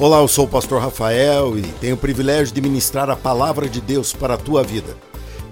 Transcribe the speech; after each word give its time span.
Olá, 0.00 0.16
eu 0.20 0.28
sou 0.28 0.46
o 0.46 0.48
pastor 0.48 0.80
Rafael 0.80 1.58
e 1.58 1.62
tenho 1.78 1.94
o 1.94 1.98
privilégio 1.98 2.54
de 2.54 2.60
ministrar 2.62 3.10
a 3.10 3.16
palavra 3.16 3.68
de 3.68 3.82
Deus 3.82 4.14
para 4.14 4.32
a 4.32 4.38
tua 4.38 4.62
vida. 4.62 4.96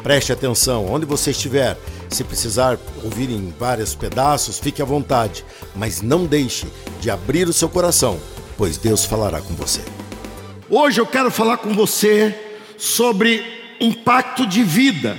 Preste 0.03 0.33
atenção, 0.33 0.87
onde 0.87 1.04
você 1.04 1.32
estiver, 1.32 1.77
se 2.09 2.24
precisar 2.24 2.79
ouvir 3.04 3.29
em 3.29 3.53
vários 3.58 3.95
pedaços, 3.95 4.58
fique 4.58 4.80
à 4.80 4.87
vontade, 4.87 5.45
mas 5.76 6.00
não 6.00 6.24
deixe 6.24 6.66
de 6.98 7.11
abrir 7.11 7.46
o 7.46 7.53
seu 7.53 7.69
coração, 7.69 8.19
pois 8.56 8.79
Deus 8.79 9.04
falará 9.04 9.42
com 9.42 9.53
você. 9.53 9.83
Hoje 10.71 10.99
eu 10.99 11.06
quero 11.06 11.30
falar 11.30 11.58
com 11.58 11.74
você 11.74 12.35
sobre 12.78 13.44
um 13.78 13.92
pacto 13.92 14.46
de 14.46 14.62
vida. 14.62 15.19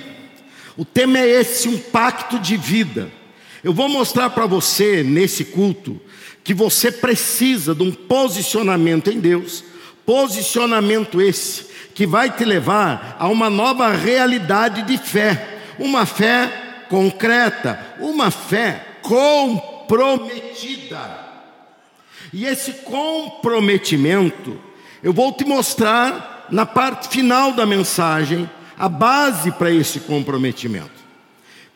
O 0.75 0.83
tema 0.83 1.19
é 1.19 1.27
esse, 1.27 1.69
um 1.69 1.77
pacto 1.77 2.39
de 2.39 2.57
vida. 2.57 3.11
Eu 3.63 3.73
vou 3.73 3.89
mostrar 3.89 4.29
para 4.29 4.45
você 4.45 5.03
nesse 5.03 5.45
culto 5.45 5.99
que 6.43 6.53
você 6.53 6.91
precisa 6.91 7.73
de 7.75 7.83
um 7.83 7.91
posicionamento 7.91 9.09
em 9.09 9.19
Deus, 9.19 9.63
posicionamento 10.05 11.21
esse 11.21 11.67
que 11.93 12.07
vai 12.07 12.31
te 12.31 12.45
levar 12.45 13.17
a 13.19 13.27
uma 13.27 13.49
nova 13.49 13.89
realidade 13.89 14.83
de 14.83 14.97
fé, 14.97 15.59
uma 15.77 16.05
fé 16.05 16.85
concreta, 16.89 17.97
uma 17.99 18.31
fé 18.31 18.85
comprometida. 19.01 21.27
E 22.31 22.45
esse 22.45 22.71
comprometimento, 22.73 24.57
eu 25.03 25.11
vou 25.11 25.33
te 25.33 25.43
mostrar 25.43 26.47
na 26.49 26.65
parte 26.65 27.09
final 27.09 27.51
da 27.51 27.65
mensagem 27.65 28.49
a 28.77 28.87
base 28.87 29.51
para 29.51 29.69
esse 29.69 29.99
comprometimento. 29.99 30.99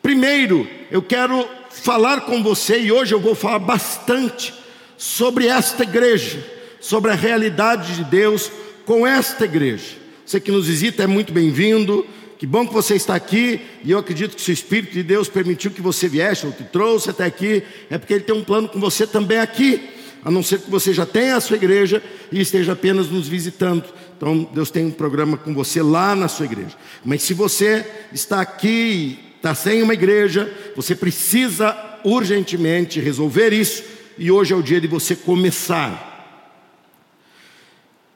Primeiro, 0.00 0.66
eu 0.90 1.02
quero 1.02 1.46
falar 1.82 2.22
com 2.22 2.42
você 2.42 2.78
e 2.80 2.92
hoje 2.92 3.14
eu 3.14 3.20
vou 3.20 3.34
falar 3.34 3.58
bastante 3.58 4.54
sobre 4.96 5.48
esta 5.48 5.82
igreja, 5.82 6.44
sobre 6.80 7.10
a 7.10 7.14
realidade 7.14 7.96
de 7.96 8.04
Deus 8.04 8.50
com 8.86 9.06
esta 9.06 9.44
igreja. 9.44 9.96
Você 10.24 10.40
que 10.40 10.50
nos 10.50 10.66
visita 10.66 11.02
é 11.02 11.06
muito 11.06 11.32
bem-vindo. 11.32 12.06
Que 12.38 12.46
bom 12.46 12.66
que 12.66 12.74
você 12.74 12.94
está 12.94 13.14
aqui 13.14 13.60
e 13.82 13.90
eu 13.90 13.98
acredito 13.98 14.34
que 14.36 14.42
se 14.42 14.50
o 14.50 14.52
Espírito 14.52 14.92
de 14.92 15.02
Deus 15.02 15.28
permitiu 15.28 15.70
que 15.70 15.80
você 15.80 16.08
viesse 16.08 16.44
ou 16.44 16.52
te 16.52 16.64
trouxe 16.64 17.10
até 17.10 17.24
aqui, 17.24 17.62
é 17.88 17.96
porque 17.96 18.12
Ele 18.12 18.24
tem 18.24 18.34
um 18.34 18.44
plano 18.44 18.68
com 18.68 18.80
você 18.80 19.06
também 19.06 19.38
aqui, 19.38 19.88
a 20.24 20.30
não 20.30 20.42
ser 20.42 20.60
que 20.60 20.70
você 20.70 20.92
já 20.92 21.06
tenha 21.06 21.36
a 21.36 21.40
sua 21.40 21.56
igreja 21.56 22.02
e 22.32 22.40
esteja 22.40 22.72
apenas 22.72 23.08
nos 23.08 23.28
visitando. 23.28 23.84
Então 24.16 24.48
Deus 24.52 24.70
tem 24.70 24.84
um 24.84 24.90
programa 24.90 25.36
com 25.36 25.54
você 25.54 25.80
lá 25.80 26.14
na 26.14 26.28
sua 26.28 26.46
igreja. 26.46 26.76
Mas 27.04 27.22
se 27.22 27.34
você 27.34 27.86
está 28.12 28.40
aqui 28.40 29.18
está 29.44 29.54
sem 29.54 29.82
uma 29.82 29.92
igreja, 29.92 30.50
você 30.74 30.94
precisa 30.94 31.76
urgentemente 32.02 32.98
resolver 32.98 33.52
isso, 33.52 33.84
e 34.16 34.30
hoje 34.30 34.54
é 34.54 34.56
o 34.56 34.62
dia 34.62 34.80
de 34.80 34.86
você 34.86 35.14
começar. 35.14 36.12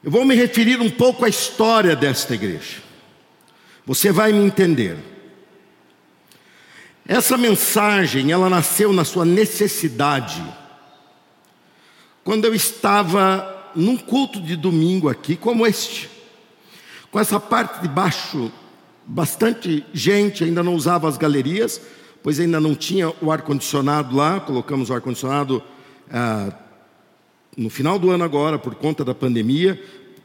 Eu 0.03 0.09
vou 0.09 0.25
me 0.25 0.33
referir 0.33 0.81
um 0.81 0.89
pouco 0.89 1.23
à 1.23 1.29
história 1.29 1.95
desta 1.95 2.33
igreja, 2.33 2.81
você 3.85 4.11
vai 4.11 4.33
me 4.33 4.43
entender. 4.43 4.97
Essa 7.07 7.37
mensagem, 7.37 8.31
ela 8.31 8.49
nasceu 8.49 8.91
na 8.91 9.05
sua 9.05 9.23
necessidade, 9.23 10.43
quando 12.23 12.45
eu 12.45 12.55
estava 12.55 13.71
num 13.75 13.97
culto 13.97 14.41
de 14.41 14.55
domingo 14.55 15.07
aqui, 15.07 15.35
como 15.35 15.67
este, 15.67 16.09
com 17.11 17.19
essa 17.19 17.39
parte 17.39 17.83
de 17.83 17.87
baixo 17.87 18.51
bastante 19.09 19.83
gente 19.91 20.43
ainda 20.43 20.61
não 20.61 20.75
usava 20.75 21.09
as 21.09 21.17
galerias, 21.17 21.81
pois 22.21 22.39
ainda 22.39 22.59
não 22.59 22.75
tinha 22.75 23.11
o 23.21 23.31
ar-condicionado 23.31 24.15
lá. 24.15 24.39
Colocamos 24.39 24.89
o 24.89 24.93
ar-condicionado 24.93 25.63
ah, 26.11 26.53
no 27.57 27.69
final 27.69 27.97
do 27.97 28.11
ano 28.11 28.23
agora, 28.23 28.59
por 28.59 28.75
conta 28.75 29.03
da 29.03 29.15
pandemia, 29.15 29.81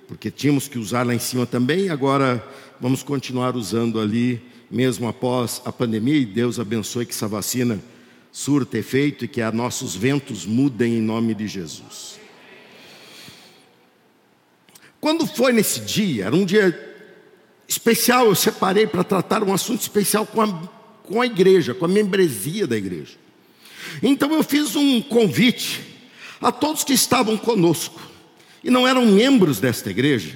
porque 0.06 0.30
tínhamos 0.30 0.68
que 0.68 0.78
usar 0.78 1.06
lá 1.06 1.14
em 1.14 1.18
cima 1.18 1.46
também. 1.46 1.88
Agora 1.88 2.46
vamos 2.78 3.02
continuar 3.02 3.56
usando 3.56 3.98
ali, 3.98 4.42
mesmo 4.70 5.08
após 5.08 5.62
a 5.64 5.72
pandemia. 5.72 6.18
E 6.18 6.26
Deus 6.26 6.60
abençoe 6.60 7.06
que 7.06 7.12
essa 7.12 7.26
vacina 7.26 7.80
surta 8.30 8.76
efeito 8.76 9.24
e 9.24 9.28
que 9.28 9.40
a 9.40 9.50
nossos 9.50 9.96
ventos 9.96 10.44
mudem 10.44 10.98
em 10.98 11.00
nome 11.00 11.34
de 11.34 11.48
Jesus. 11.48 12.20
Quando 15.00 15.26
foi 15.26 15.52
nesse 15.52 15.80
dia, 15.80 16.26
era 16.26 16.36
um 16.36 16.44
dia 16.44 16.93
especial, 17.66 18.26
eu 18.26 18.34
separei 18.34 18.86
para 18.86 19.04
tratar 19.04 19.42
um 19.42 19.52
assunto 19.52 19.80
especial 19.80 20.26
com 20.26 20.40
a, 20.40 20.62
com 21.02 21.20
a 21.20 21.26
igreja, 21.26 21.74
com 21.74 21.84
a 21.84 21.88
membresia 21.88 22.66
da 22.66 22.76
igreja. 22.76 23.14
Então 24.02 24.32
eu 24.32 24.42
fiz 24.42 24.76
um 24.76 25.00
convite 25.00 25.80
a 26.40 26.50
todos 26.52 26.84
que 26.84 26.92
estavam 26.92 27.36
conosco 27.36 28.00
e 28.62 28.70
não 28.70 28.86
eram 28.86 29.06
membros 29.06 29.60
desta 29.60 29.90
igreja. 29.90 30.34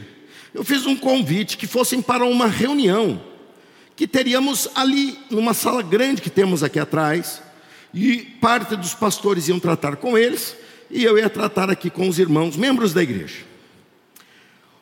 Eu 0.55 0.65
fiz 0.65 0.87
um 0.87 0.97
convite 0.97 1.57
que 1.57 1.67
fossem 1.67 2.01
para 2.01 2.25
uma 2.25 2.47
reunião 2.47 3.21
que 3.99 4.07
teríamos 4.07 4.69
ali 4.77 5.19
numa 5.29 5.53
sala 5.53 5.83
grande 5.83 6.23
que 6.23 6.31
temos 6.31 6.63
aqui 6.63 6.79
atrás, 6.79 7.43
e 7.93 8.19
parte 8.41 8.77
dos 8.77 8.95
pastores 8.95 9.49
iam 9.49 9.59
tratar 9.59 9.97
com 9.97 10.17
eles, 10.17 10.55
e 10.89 11.03
eu 11.03 11.19
ia 11.19 11.29
tratar 11.29 11.69
aqui 11.69 11.91
com 11.91 12.09
os 12.09 12.17
irmãos, 12.17 12.57
membros 12.57 12.93
da 12.93 13.03
igreja. 13.03 13.39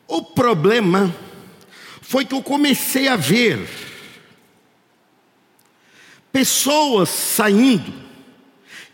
O 0.07 0.21
problema 0.21 1.13
foi 2.07 2.23
que 2.23 2.33
eu 2.33 2.41
comecei 2.41 3.09
a 3.09 3.17
ver 3.17 3.67
pessoas 6.31 7.09
saindo 7.09 7.93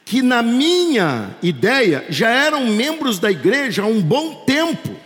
que, 0.03 0.23
na 0.23 0.41
minha 0.41 1.37
ideia, 1.43 2.07
já 2.09 2.27
eram 2.29 2.65
membros 2.65 3.19
da 3.19 3.29
igreja 3.29 3.83
há 3.83 3.85
um 3.85 4.01
bom 4.01 4.43
tempo. 4.45 4.99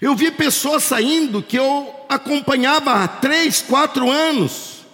Eu 0.00 0.16
vi 0.16 0.32
pessoas 0.32 0.82
saindo 0.82 1.40
que 1.40 1.56
eu 1.56 1.94
acompanhava 2.08 3.04
há 3.04 3.06
três, 3.06 3.62
quatro 3.62 4.10
anos. 4.10 4.84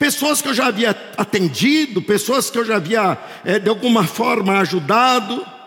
Pessoas 0.00 0.42
que 0.42 0.48
eu 0.48 0.54
já 0.54 0.66
havia 0.66 0.90
atendido, 1.16 2.02
pessoas 2.02 2.50
que 2.50 2.58
eu 2.58 2.64
já 2.64 2.74
havia, 2.74 3.16
é, 3.44 3.60
de 3.60 3.68
alguma 3.68 4.02
forma, 4.02 4.58
ajudado. 4.58 5.57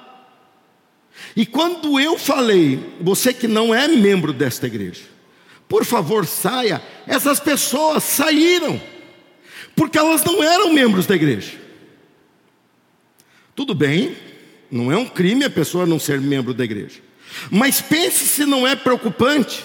E 1.36 1.46
quando 1.46 2.00
eu 2.00 2.18
falei, 2.18 2.96
você 3.00 3.34
que 3.34 3.48
não 3.48 3.74
é 3.74 3.88
membro 3.88 4.34
desta 4.34 4.68
igreja, 4.68 5.02
por 5.68 5.86
favor 5.86 6.26
saia, 6.26 6.82
essas 7.08 7.40
pessoas 7.40 8.04
saíram, 8.04 8.82
porque 9.76 9.98
elas 9.98 10.24
não 10.24 10.44
eram 10.44 10.74
membros 10.74 11.06
da 11.06 11.16
igreja. 11.16 11.54
Tudo 13.56 13.74
bem, 13.74 14.16
não 14.70 14.92
é 14.92 14.98
um 14.98 15.06
crime 15.06 15.46
a 15.46 15.50
pessoa 15.50 15.86
não 15.86 16.00
ser 16.00 16.20
membro 16.20 16.54
da 16.54 16.64
igreja, 16.64 17.00
mas 17.50 17.80
pense 17.80 18.28
se 18.28 18.46
não 18.46 18.68
é 18.68 18.76
preocupante. 18.76 19.64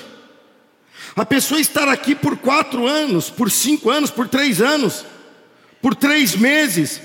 A 1.17 1.25
pessoa 1.25 1.61
estar 1.61 1.89
aqui 1.89 2.15
por 2.15 2.37
quatro 2.37 2.87
anos, 2.87 3.31
por 3.31 3.51
cinco 3.51 3.91
anos, 3.91 4.11
por 4.11 4.29
três 4.29 4.61
anos, 4.61 5.05
por 5.81 5.95
três 5.95 6.37
meses, 6.37 7.01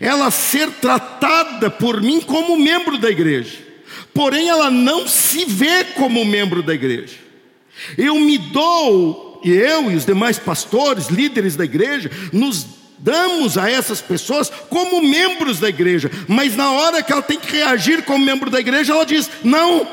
ela 0.00 0.30
ser 0.30 0.70
tratada 0.70 1.68
por 1.68 2.00
mim 2.00 2.20
como 2.20 2.56
membro 2.56 2.96
da 2.96 3.10
igreja 3.10 3.71
porém 4.14 4.48
ela 4.48 4.70
não 4.70 5.06
se 5.06 5.44
vê 5.44 5.84
como 5.84 6.24
membro 6.24 6.62
da 6.62 6.74
igreja. 6.74 7.16
Eu 7.96 8.16
me 8.16 8.38
dou, 8.38 9.40
e 9.44 9.50
eu 9.50 9.90
e 9.90 9.96
os 9.96 10.04
demais 10.04 10.38
pastores, 10.38 11.08
líderes 11.08 11.56
da 11.56 11.64
igreja, 11.64 12.10
nos 12.32 12.66
damos 12.98 13.58
a 13.58 13.68
essas 13.68 14.00
pessoas 14.00 14.48
como 14.68 15.02
membros 15.02 15.58
da 15.58 15.68
igreja, 15.68 16.10
mas 16.28 16.56
na 16.56 16.70
hora 16.70 17.02
que 17.02 17.12
ela 17.12 17.22
tem 17.22 17.38
que 17.38 17.50
reagir 17.50 18.04
como 18.04 18.24
membro 18.24 18.48
da 18.50 18.60
igreja, 18.60 18.92
ela 18.92 19.04
diz: 19.04 19.28
Não, 19.42 19.86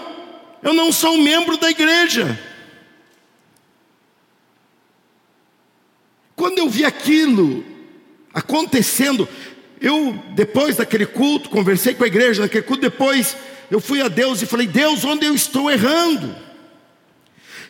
eu 0.62 0.74
não 0.74 0.91
sou 0.91 1.18
membro 1.18 1.58
da 1.58 1.72
igreja. 1.72 2.40
Quando 6.35 6.59
eu 6.59 6.69
vi 6.69 6.85
aquilo 6.85 7.66
acontecendo, 8.34 9.28
eu, 9.81 10.18
depois 10.35 10.78
daquele 10.78 11.06
culto, 11.06 11.50
conversei 11.50 11.94
com 11.94 12.03
a 12.03 12.08
igreja 12.08 12.44
naquele 12.44 12.64
culto, 12.64 12.82
depois 12.82 13.35
eu 13.70 13.80
fui 13.80 14.02
a 14.02 14.08
Deus 14.08 14.42
e 14.42 14.46
falei: 14.46 14.68
Deus, 14.68 15.04
onde 15.06 15.26
eu 15.26 15.34
estou 15.34 15.70
errando? 15.70 16.36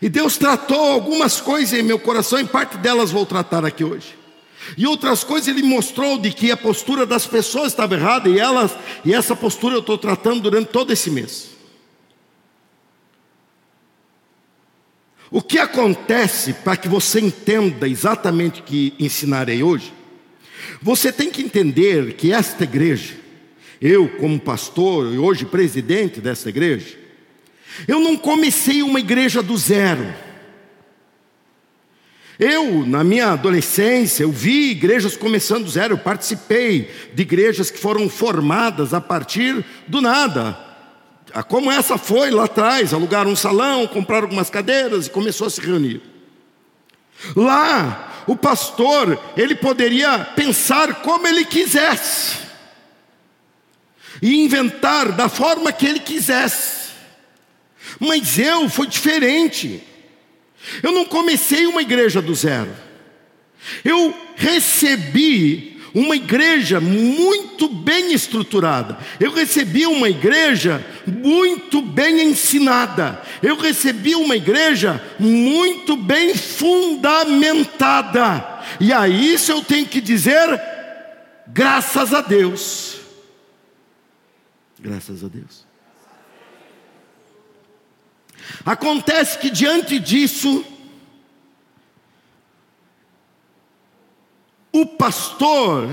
E 0.01 0.07
Deus 0.07 0.37
tratou 0.37 0.91
algumas 0.91 1.41
coisas 1.41 1.77
em 1.77 1.83
meu 1.83 1.99
coração, 1.99 2.39
em 2.39 2.45
parte 2.45 2.77
delas 2.77 3.11
vou 3.11 3.25
tratar 3.25 3.65
aqui 3.65 3.83
hoje. 3.83 4.17
E 4.77 4.85
outras 4.85 5.23
coisas 5.23 5.47
ele 5.47 5.63
mostrou 5.63 6.17
de 6.17 6.31
que 6.31 6.51
a 6.51 6.57
postura 6.57 7.05
das 7.05 7.25
pessoas 7.25 7.67
estava 7.67 7.95
errada 7.95 8.29
e 8.29 8.39
elas 8.39 8.71
e 9.03 9.13
essa 9.13 9.35
postura 9.35 9.75
eu 9.75 9.79
estou 9.79 9.97
tratando 9.97 10.41
durante 10.41 10.69
todo 10.69 10.93
esse 10.93 11.09
mês. 11.09 11.49
O 15.31 15.41
que 15.41 15.59
acontece 15.59 16.53
para 16.53 16.75
que 16.75 16.87
você 16.87 17.19
entenda 17.19 17.87
exatamente 17.87 18.61
o 18.61 18.63
que 18.63 18.93
ensinarei 18.99 19.61
hoje? 19.61 19.93
Você 20.81 21.11
tem 21.11 21.29
que 21.29 21.41
entender 21.41 22.13
que 22.13 22.33
esta 22.33 22.63
igreja 22.63 23.15
eu, 23.81 24.09
como 24.17 24.39
pastor 24.39 25.13
e 25.13 25.17
hoje 25.17 25.45
presidente 25.45 26.19
dessa 26.19 26.49
igreja, 26.49 26.97
eu 27.87 27.99
não 27.99 28.17
comecei 28.17 28.83
uma 28.83 28.99
igreja 28.99 29.41
do 29.41 29.57
zero. 29.57 30.13
Eu, 32.37 32.85
na 32.85 33.03
minha 33.03 33.31
adolescência, 33.31 34.23
eu 34.23 34.31
vi 34.31 34.71
igrejas 34.71 35.15
começando 35.15 35.65
do 35.65 35.69
zero, 35.69 35.93
eu 35.93 35.97
participei 35.97 36.89
de 37.13 37.21
igrejas 37.21 37.71
que 37.71 37.79
foram 37.79 38.09
formadas 38.09 38.93
a 38.93 39.01
partir 39.01 39.63
do 39.87 40.01
nada. 40.01 40.57
Ah, 41.33 41.43
como 41.43 41.71
essa 41.71 41.97
foi 41.97 42.31
lá 42.31 42.45
atrás, 42.45 42.93
alugaram 42.93 43.31
um 43.31 43.35
salão, 43.35 43.87
compraram 43.87 44.23
algumas 44.23 44.49
cadeiras 44.49 45.07
e 45.07 45.09
começou 45.09 45.47
a 45.47 45.49
se 45.49 45.61
reunir. 45.61 46.01
Lá, 47.35 48.23
o 48.25 48.35
pastor, 48.35 49.19
ele 49.35 49.55
poderia 49.55 50.19
pensar 50.19 51.01
como 51.01 51.27
ele 51.27 51.45
quisesse 51.45 52.48
e 54.21 54.35
inventar 54.35 55.11
da 55.11 55.29
forma 55.29 55.71
que 55.71 55.85
ele 55.85 55.99
quisesse. 55.99 56.89
Mas 57.99 58.37
eu 58.37 58.69
foi 58.69 58.87
diferente. 58.87 59.81
Eu 60.83 60.91
não 60.91 61.05
comecei 61.05 61.65
uma 61.65 61.81
igreja 61.81 62.21
do 62.21 62.35
zero. 62.35 62.69
Eu 63.83 64.13
recebi 64.35 65.79
uma 65.93 66.15
igreja 66.15 66.79
muito 66.79 67.67
bem 67.67 68.13
estruturada. 68.13 68.97
Eu 69.19 69.31
recebi 69.31 69.85
uma 69.85 70.09
igreja 70.09 70.81
muito 71.05 71.81
bem 71.81 72.21
ensinada. 72.21 73.21
Eu 73.41 73.57
recebi 73.57 74.15
uma 74.15 74.35
igreja 74.35 75.03
muito 75.17 75.97
bem 75.97 76.35
fundamentada. 76.35 78.59
E 78.79 78.93
a 78.93 79.07
isso 79.07 79.51
eu 79.51 79.63
tenho 79.63 79.87
que 79.87 79.99
dizer 79.99 80.61
graças 81.47 82.13
a 82.13 82.21
Deus. 82.21 82.98
Graças 84.79 85.23
a 85.23 85.27
Deus. 85.27 85.67
Acontece 88.65 89.37
que 89.37 89.49
diante 89.49 89.99
disso, 89.99 90.65
o 94.71 94.85
pastor 94.85 95.87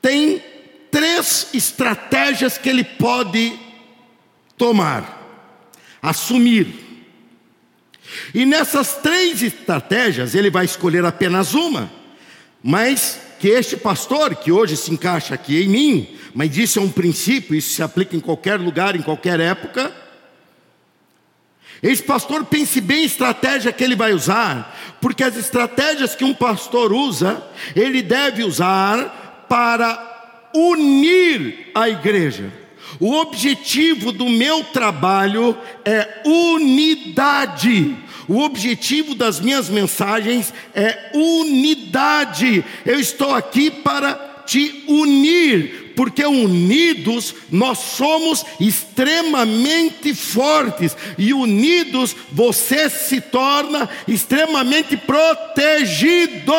tem 0.00 0.42
três 0.90 1.48
estratégias 1.54 2.58
que 2.58 2.68
ele 2.68 2.84
pode 2.84 3.58
tomar, 4.56 5.18
assumir. 6.02 6.88
E 8.34 8.44
nessas 8.44 8.96
três 8.96 9.42
estratégias, 9.42 10.34
ele 10.34 10.50
vai 10.50 10.64
escolher 10.64 11.04
apenas 11.04 11.54
uma, 11.54 11.90
mas 12.62 13.20
que 13.40 13.48
este 13.48 13.76
pastor, 13.76 14.36
que 14.36 14.52
hoje 14.52 14.76
se 14.76 14.92
encaixa 14.92 15.34
aqui 15.34 15.62
em 15.62 15.68
mim, 15.68 16.08
mas 16.34 16.56
isso 16.58 16.78
é 16.78 16.82
um 16.82 16.90
princípio, 16.90 17.56
isso 17.56 17.74
se 17.74 17.82
aplica 17.82 18.14
em 18.14 18.20
qualquer 18.20 18.60
lugar, 18.60 18.94
em 18.94 19.02
qualquer 19.02 19.40
época, 19.40 19.92
esse 21.82 22.02
pastor 22.02 22.44
pense 22.44 22.78
bem 22.80 23.02
a 23.02 23.06
estratégia 23.06 23.72
que 23.72 23.82
ele 23.82 23.96
vai 23.96 24.12
usar, 24.12 24.98
porque 25.00 25.24
as 25.24 25.36
estratégias 25.36 26.14
que 26.14 26.24
um 26.24 26.34
pastor 26.34 26.92
usa, 26.92 27.42
ele 27.74 28.02
deve 28.02 28.44
usar 28.44 29.46
para 29.48 30.50
unir 30.54 31.70
a 31.74 31.88
igreja. 31.88 32.52
O 32.98 33.14
objetivo 33.14 34.12
do 34.12 34.28
meu 34.28 34.62
trabalho 34.64 35.56
é 35.82 36.22
unidade. 36.26 37.96
O 38.28 38.40
objetivo 38.40 39.14
das 39.14 39.40
minhas 39.40 39.68
mensagens 39.68 40.52
é 40.74 41.10
unidade. 41.14 42.64
Eu 42.84 42.98
estou 42.98 43.34
aqui 43.34 43.70
para 43.70 44.14
te 44.46 44.84
unir, 44.88 45.92
porque 45.94 46.24
unidos 46.24 47.34
nós 47.50 47.78
somos 47.78 48.44
extremamente 48.58 50.12
fortes, 50.14 50.96
e 51.16 51.32
unidos 51.32 52.16
você 52.32 52.90
se 52.90 53.20
torna 53.20 53.88
extremamente 54.08 54.96
protegido. 54.96 56.52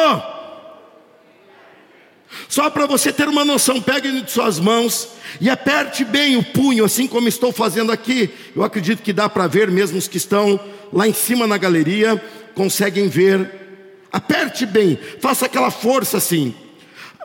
Só 2.47 2.69
para 2.69 2.85
você 2.85 3.11
ter 3.11 3.27
uma 3.27 3.45
noção, 3.45 3.81
pegue 3.81 4.07
em 4.07 4.25
suas 4.27 4.59
mãos 4.59 5.09
e 5.39 5.49
aperte 5.49 6.03
bem 6.03 6.37
o 6.37 6.43
punho, 6.43 6.85
assim 6.85 7.07
como 7.07 7.27
estou 7.27 7.51
fazendo 7.51 7.91
aqui. 7.91 8.29
Eu 8.55 8.63
acredito 8.63 9.01
que 9.01 9.13
dá 9.13 9.29
para 9.29 9.47
ver, 9.47 9.69
mesmo 9.69 9.97
os 9.97 10.07
que 10.07 10.17
estão 10.17 10.59
lá 10.91 11.07
em 11.07 11.13
cima 11.13 11.47
na 11.47 11.57
galeria, 11.57 12.21
conseguem 12.53 13.07
ver. 13.07 13.59
Aperte 14.11 14.65
bem, 14.65 14.99
faça 15.19 15.45
aquela 15.45 15.71
força 15.71 16.17
assim. 16.17 16.53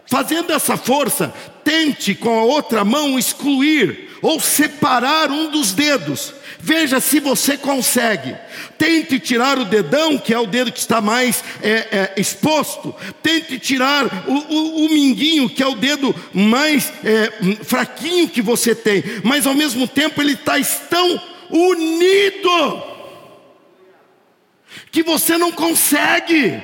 Fazendo 0.06 0.52
essa 0.52 0.76
força, 0.76 1.34
tente 1.64 2.14
com 2.14 2.38
a 2.38 2.44
outra 2.44 2.84
mão 2.84 3.18
excluir 3.18 4.10
ou 4.22 4.38
separar 4.38 5.30
um 5.30 5.50
dos 5.50 5.72
dedos. 5.72 6.32
Veja 6.66 6.98
se 6.98 7.20
você 7.20 7.56
consegue. 7.56 8.34
Tente 8.76 9.20
tirar 9.20 9.56
o 9.56 9.64
dedão, 9.64 10.18
que 10.18 10.34
é 10.34 10.38
o 10.40 10.48
dedo 10.48 10.72
que 10.72 10.80
está 10.80 11.00
mais 11.00 11.44
é, 11.62 11.70
é, 11.70 12.14
exposto. 12.16 12.92
Tente 13.22 13.56
tirar 13.60 14.24
o, 14.26 14.32
o, 14.32 14.84
o, 14.84 14.88
minguinho, 14.88 15.48
que 15.48 15.62
é 15.62 15.66
o 15.68 15.76
dedo 15.76 16.12
mais 16.34 16.92
é, 17.04 17.30
fraquinho 17.62 18.28
que 18.28 18.42
você 18.42 18.74
tem. 18.74 19.04
Mas 19.22 19.46
ao 19.46 19.54
mesmo 19.54 19.86
tempo 19.86 20.20
ele 20.20 20.32
está 20.32 20.54
tão 20.90 21.22
unido 21.50 22.82
que 24.90 25.04
você 25.04 25.38
não 25.38 25.52
consegue. 25.52 26.60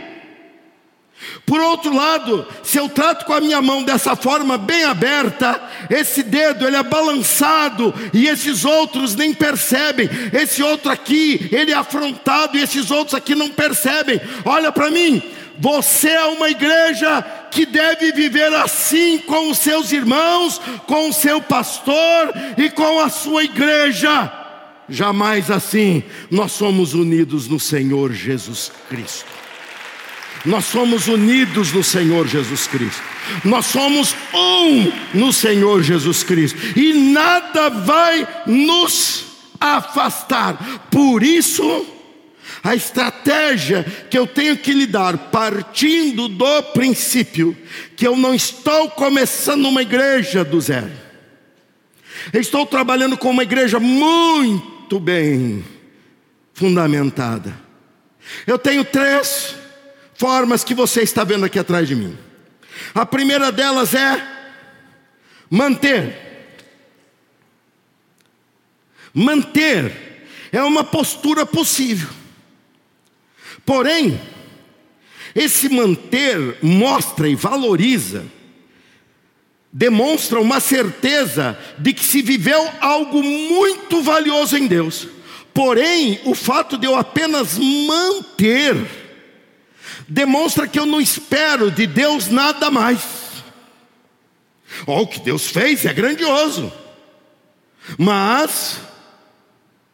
Por 1.45 1.61
outro 1.61 1.95
lado, 1.95 2.47
se 2.63 2.79
eu 2.79 2.89
trato 2.89 3.25
com 3.25 3.33
a 3.33 3.41
minha 3.41 3.61
mão 3.61 3.83
dessa 3.83 4.15
forma 4.17 4.57
bem 4.57 4.85
aberta, 4.85 5.61
esse 5.91 6.23
dedo 6.23 6.67
ele 6.67 6.77
é 6.77 6.83
balançado 6.83 7.93
e 8.13 8.27
esses 8.27 8.65
outros 8.65 9.15
nem 9.15 9.35
percebem. 9.35 10.09
Esse 10.33 10.63
outro 10.63 10.91
aqui, 10.91 11.49
ele 11.53 11.73
é 11.73 11.77
afrontado 11.77 12.57
e 12.57 12.63
esses 12.63 12.91
outros 12.91 13.15
aqui 13.15 13.35
não 13.35 13.49
percebem. 13.49 14.21
Olha 14.45 14.71
para 14.73 14.91
mim, 14.91 15.23
você 15.59 16.09
é 16.09 16.25
uma 16.27 16.51
igreja 16.51 17.23
que 17.51 17.67
deve 17.67 18.13
viver 18.13 18.53
assim 18.55 19.19
com 19.19 19.51
os 19.51 19.59
seus 19.59 19.93
irmãos, 19.93 20.61
com 20.87 21.09
o 21.09 21.13
seu 21.13 21.41
pastor 21.41 22.33
e 22.57 22.71
com 22.71 23.01
a 23.01 23.09
sua 23.09 23.45
igreja. 23.45 24.33
Jamais 24.89 25.51
assim, 25.51 26.03
nós 26.31 26.53
somos 26.53 26.95
unidos 26.95 27.49
no 27.49 27.61
Senhor 27.61 28.13
Jesus 28.13 28.73
Cristo. 28.89 29.42
Nós 30.45 30.65
somos 30.65 31.07
unidos 31.07 31.73
no 31.73 31.85
Senhor 31.85 32.27
Jesus 32.27 32.67
Cristo. 32.67 33.03
Nós 33.45 33.67
somos 33.67 34.15
um 34.35 34.93
no 35.15 35.33
Senhor 35.33 35.83
Jesus 35.83 36.25
Cristo. 36.25 36.59
E 36.77 36.93
nada 37.13 37.71
vai 37.71 38.27
nos 38.47 39.25
afastar. 39.61 40.89
Por 40.91 41.23
isso, 41.23 41.87
a 42.63 42.75
estratégia 42.75 43.85
que 44.11 44.19
eu 44.19 44.27
tenho 44.27 44.57
que 44.57 44.73
lidar, 44.73 45.17
partindo 45.31 46.29
do 46.29 46.63
princípio 46.75 47.57
que 47.97 48.07
eu 48.07 48.17
não 48.17 48.35
estou 48.35 48.91
começando 48.91 49.67
uma 49.67 49.83
igreja 49.83 50.45
do 50.45 50.61
zero. 50.61 50.91
Eu 52.33 52.41
estou 52.41 52.67
trabalhando 52.67 53.17
com 53.17 53.31
uma 53.31 53.43
igreja 53.45 53.79
muito 53.79 54.99
bem 54.99 55.65
fundamentada. 56.53 57.55
Eu 58.47 58.59
tenho 58.59 58.85
três 58.85 59.62
formas 60.23 60.63
que 60.63 60.73
você 60.73 61.03
está 61.03 61.25
vendo 61.25 61.45
aqui 61.45 61.59
atrás 61.59 61.89
de 61.89 61.97
mim. 61.97 62.17
A 62.95 63.05
primeira 63.05 63.51
delas 63.51 63.93
é 63.93 64.25
manter. 65.51 66.17
Manter 69.13 70.29
é 70.53 70.63
uma 70.63 70.85
postura 70.85 71.45
possível. 71.45 72.09
Porém, 73.67 74.21
esse 75.35 75.69
manter 75.69 76.57
mostra 76.63 77.29
e 77.29 77.35
valoriza, 77.35 78.25
demonstra 79.73 80.41
uma 80.41 80.61
certeza 80.61 81.59
de 81.81 81.93
que 81.93 82.05
se 82.05 82.23
viveu 82.23 82.71
algo 82.81 83.25
muito 83.25 84.01
valioso 84.03 84.57
em 84.57 84.69
Deus. 84.69 85.09
Porém, 85.53 86.21
o 86.25 86.33
fato 86.33 86.79
de 86.79 86.87
eu 86.87 86.95
apenas 86.95 87.59
manter, 87.59 89.02
demonstra 90.13 90.69
que 90.69 90.79
eu 90.79 90.85
não 90.85 91.01
espero 91.01 91.71
de 91.71 91.87
Deus 91.87 92.29
nada 92.29 92.71
mais. 92.71 93.03
Oh, 94.87 95.01
o 95.01 95.07
que 95.07 95.21
Deus 95.21 95.49
fez 95.49 95.85
é 95.85 95.93
grandioso, 95.93 96.73
mas 97.99 98.79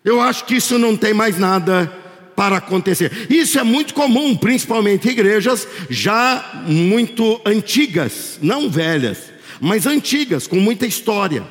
eu 0.05 0.21
acho 0.21 0.45
que 0.45 0.57
isso 0.57 0.79
não 0.79 0.97
tem 0.97 1.15
mais 1.15 1.39
nada 1.39 1.93
para 2.35 2.57
acontecer. 2.57 3.27
Isso 3.31 3.59
é 3.59 3.63
muito 3.63 3.95
comum, 3.95 4.37
principalmente 4.37 5.09
em 5.09 5.13
igrejas 5.13 5.67
já 5.89 6.63
muito 6.67 7.41
antigas, 7.45 8.39
não 8.43 8.69
velhas, 8.69 9.33
mas 9.61 9.87
antigas, 9.87 10.47
com 10.47 10.57
muita 10.57 10.87
história. 10.87 11.47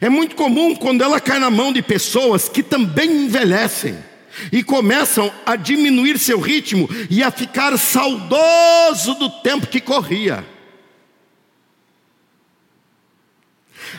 É 0.00 0.08
muito 0.08 0.34
comum 0.34 0.74
quando 0.74 1.02
ela 1.02 1.20
cai 1.20 1.38
na 1.38 1.50
mão 1.50 1.72
de 1.72 1.82
pessoas 1.82 2.48
que 2.48 2.62
também 2.62 3.24
envelhecem 3.24 3.96
e 4.52 4.62
começam 4.62 5.32
a 5.44 5.56
diminuir 5.56 6.18
seu 6.18 6.40
ritmo 6.40 6.88
e 7.10 7.22
a 7.22 7.30
ficar 7.30 7.76
saudoso 7.78 9.14
do 9.14 9.30
tempo 9.42 9.66
que 9.66 9.80
corria. 9.80 10.44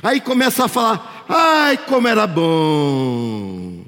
Aí 0.01 0.20
começa 0.20 0.65
a 0.65 0.68
falar: 0.68 1.25
ai, 1.27 1.77
como 1.77 2.08
era 2.08 2.27
bom. 2.27 3.86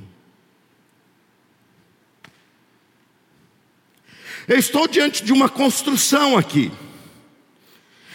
Eu 4.47 4.57
estou 4.57 4.87
diante 4.87 5.23
de 5.23 5.33
uma 5.33 5.49
construção 5.49 6.37
aqui. 6.37 6.71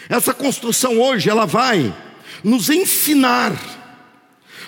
Essa 0.09 0.33
construção 0.33 0.99
hoje, 0.99 1.29
ela 1.29 1.45
vai 1.45 1.95
nos 2.43 2.69
ensinar 2.69 3.53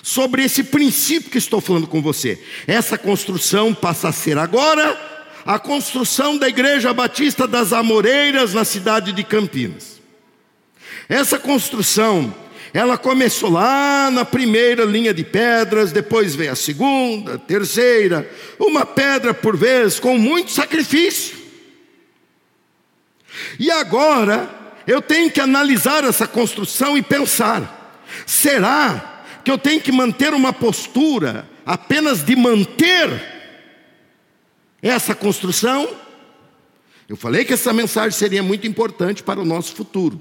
sobre 0.06 0.44
esse 0.44 0.64
princípio 0.64 1.32
que 1.32 1.40
estou 1.40 1.60
falando 1.60 1.88
com 1.88 2.00
você. 2.00 2.40
Essa 2.68 2.96
construção 2.96 3.74
passa 3.74 4.10
a 4.10 4.12
ser 4.12 4.38
agora 4.38 4.96
a 5.44 5.58
construção 5.58 6.38
da 6.38 6.48
Igreja 6.48 6.94
Batista 6.94 7.48
das 7.48 7.74
Amoreiras 7.74 8.54
na 8.54 8.64
cidade 8.64 9.12
de 9.12 9.24
Campinas. 9.24 10.00
Essa 11.10 11.40
construção, 11.40 12.32
ela 12.72 13.00
começou 13.00 13.50
lá 13.50 14.12
na 14.12 14.24
primeira 14.24 14.86
linha 14.86 15.12
de 15.12 15.24
pedras, 15.24 15.92
depois 15.92 16.36
veio 16.36 16.52
a 16.52 16.56
segunda, 16.56 17.40
terceira, 17.40 18.30
uma 18.60 18.86
pedra 18.86 19.34
por 19.34 19.58
vez, 19.58 20.00
com 20.00 20.20
muito 20.20 20.52
sacrifício. 20.52 21.36
E 23.60 23.72
agora 23.72 24.48
eu 24.86 25.02
tenho 25.02 25.32
que 25.32 25.42
analisar 25.42 26.04
essa 26.04 26.28
construção 26.28 26.96
e 26.96 27.02
pensar: 27.02 28.04
será 28.28 29.15
que 29.46 29.52
eu 29.52 29.58
tenho 29.58 29.80
que 29.80 29.92
manter 29.92 30.34
uma 30.34 30.52
postura 30.52 31.48
apenas 31.66 32.24
de 32.24 32.36
manter 32.36 33.10
essa 34.82 35.16
construção? 35.16 35.88
Eu 37.08 37.16
falei 37.16 37.46
que 37.46 37.54
essa 37.54 37.72
mensagem 37.72 38.12
seria 38.12 38.44
muito 38.44 38.68
importante 38.68 39.24
para 39.24 39.40
o 39.40 39.46
nosso 39.46 39.74
futuro. 39.76 40.20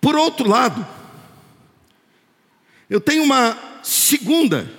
Por 0.00 0.16
outro 0.16 0.46
lado, 0.46 0.86
eu 2.90 3.00
tenho 3.00 3.22
uma 3.22 3.56
segunda 3.82 4.70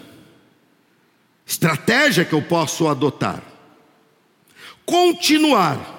estratégia 1.46 2.24
que 2.24 2.34
eu 2.34 2.42
posso 2.42 2.88
adotar 2.88 3.50
continuar. 4.90 5.98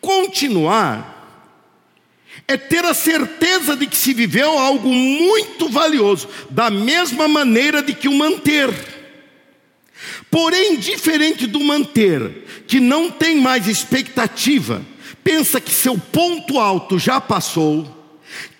Continuar 0.00 1.21
é 2.46 2.56
ter 2.56 2.84
a 2.84 2.94
certeza 2.94 3.76
de 3.76 3.86
que 3.86 3.96
se 3.96 4.12
viveu 4.12 4.58
algo 4.58 4.92
muito 4.92 5.68
valioso, 5.68 6.28
da 6.50 6.70
mesma 6.70 7.28
maneira 7.28 7.82
de 7.82 7.94
que 7.94 8.08
o 8.08 8.14
manter. 8.14 8.70
Porém, 10.30 10.76
diferente 10.76 11.46
do 11.46 11.60
manter, 11.60 12.44
que 12.66 12.80
não 12.80 13.10
tem 13.10 13.36
mais 13.36 13.68
expectativa, 13.68 14.82
pensa 15.22 15.60
que 15.60 15.70
seu 15.70 15.96
ponto 15.96 16.58
alto 16.58 16.98
já 16.98 17.20
passou, 17.20 17.86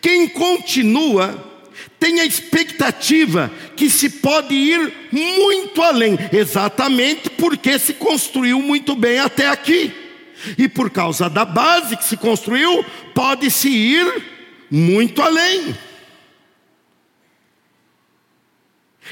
quem 0.01 0.29
continua 0.29 1.51
tem 1.99 2.21
a 2.21 2.27
expectativa 2.27 3.51
que 3.77 3.89
se 3.89 4.11
pode 4.11 4.55
ir 4.55 4.93
muito 5.13 5.81
além, 5.81 6.19
exatamente 6.33 7.31
porque 7.31 7.79
se 7.79 7.95
construiu 7.95 8.61
muito 8.61 8.97
bem 8.97 9.21
até 9.21 9.49
aqui. 9.49 10.02
E 10.59 10.69
por 10.69 10.91
causa 10.91 11.29
da 11.31 11.45
base 11.45 11.97
que 11.97 12.05
se 12.05 12.17
construiu, 12.17 12.85
pode-se 13.15 13.69
ir 13.69 14.25
muito 14.71 15.21
além. 15.23 15.77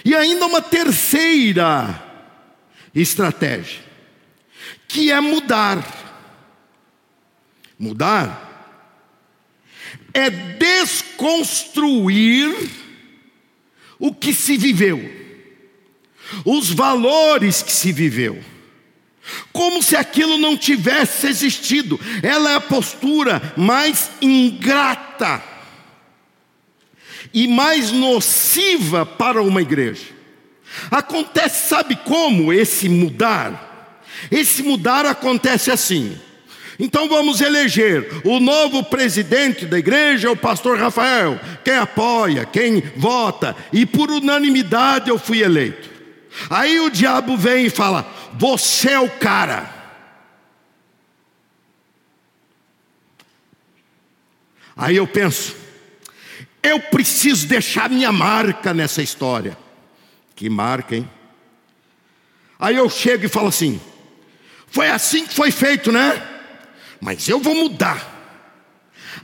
E 0.05 0.15
ainda 0.15 0.47
uma 0.47 0.63
terceira 0.63 2.03
estratégia, 2.95 3.81
que 4.89 5.11
é 5.11 5.21
mudar. 5.21 5.99
Mudar 7.79 8.51
é 10.13 10.29
desconstruir 10.31 11.71
o 13.99 14.15
que 14.15 14.33
se 14.33 14.57
viveu, 14.57 14.99
os 16.45 16.71
valores 16.71 17.63
que 17.63 17.73
se 17.73 17.93
viveu, 17.93 18.43
como 19.53 19.83
se 19.83 19.97
aquilo 19.97 20.39
não 20.39 20.57
tivesse 20.57 21.27
existido. 21.27 21.99
Ela 22.23 22.53
é 22.53 22.55
a 22.57 22.61
postura 22.61 23.55
mais 23.57 24.11
ingrata 24.21 25.43
e 27.33 27.47
mais 27.47 27.93
nociva 27.93 29.07
para 29.07 29.43
uma 29.43 29.63
igreja. 29.63 30.07
Acontece, 30.91 31.69
sabe 31.69 31.97
como 32.05 32.53
esse 32.53 32.89
mudar? 32.89 34.03
Esse 34.31 34.63
mudar 34.63 35.07
acontece 35.07 35.71
assim. 35.71 36.17
Então 36.79 37.09
vamos 37.09 37.43
eleger 37.43 38.23
o 38.25 38.41
novo 38.41 38.83
presidente 38.83 39.67
da 39.67 39.79
igreja, 39.79 40.31
o 40.31 40.37
pastor 40.37 40.79
Rafael. 40.79 41.39
Quem 41.63 41.75
apoia, 41.75 42.47
quem 42.47 42.83
vota, 42.97 43.55
e 43.73 43.85
por 43.85 44.11
unanimidade 44.11 45.11
eu 45.11 45.19
fui 45.19 45.43
eleito. 45.43 45.91
Aí 46.49 46.81
o 46.81 46.91
diabo 46.91 47.37
vem 47.37 47.67
e 47.67 47.71
fala: 47.71 48.11
Você 48.35 48.91
é 48.91 49.01
o 49.01 49.11
cara. 49.19 49.69
Aí 54.77 54.97
eu 54.97 55.07
penso: 55.07 55.57
Eu 56.63 56.81
preciso 56.81 57.47
deixar 57.47 57.89
minha 57.91 58.13
marca 58.13 58.73
nessa 58.75 59.03
história. 59.03 59.57
Que 60.35 60.49
marca, 60.49 60.97
hein? 60.97 61.11
Aí 62.59 62.77
eu 62.77 62.89
chego 62.89 63.27
e 63.27 63.29
falo 63.29 63.49
assim: 63.49 63.81
Foi 64.69 64.89
assim 64.89 65.27
que 65.27 65.35
foi 65.35 65.51
feito, 65.51 65.91
né? 65.91 66.31
mas 67.01 67.29
eu 67.29 67.41
vou 67.41 67.55
mudar. 67.55 68.19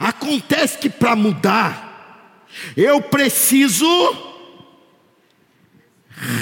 Acontece 0.00 0.78
que 0.78 0.88
para 0.88 1.14
mudar, 1.14 2.38
eu 2.76 3.02
preciso 3.02 3.86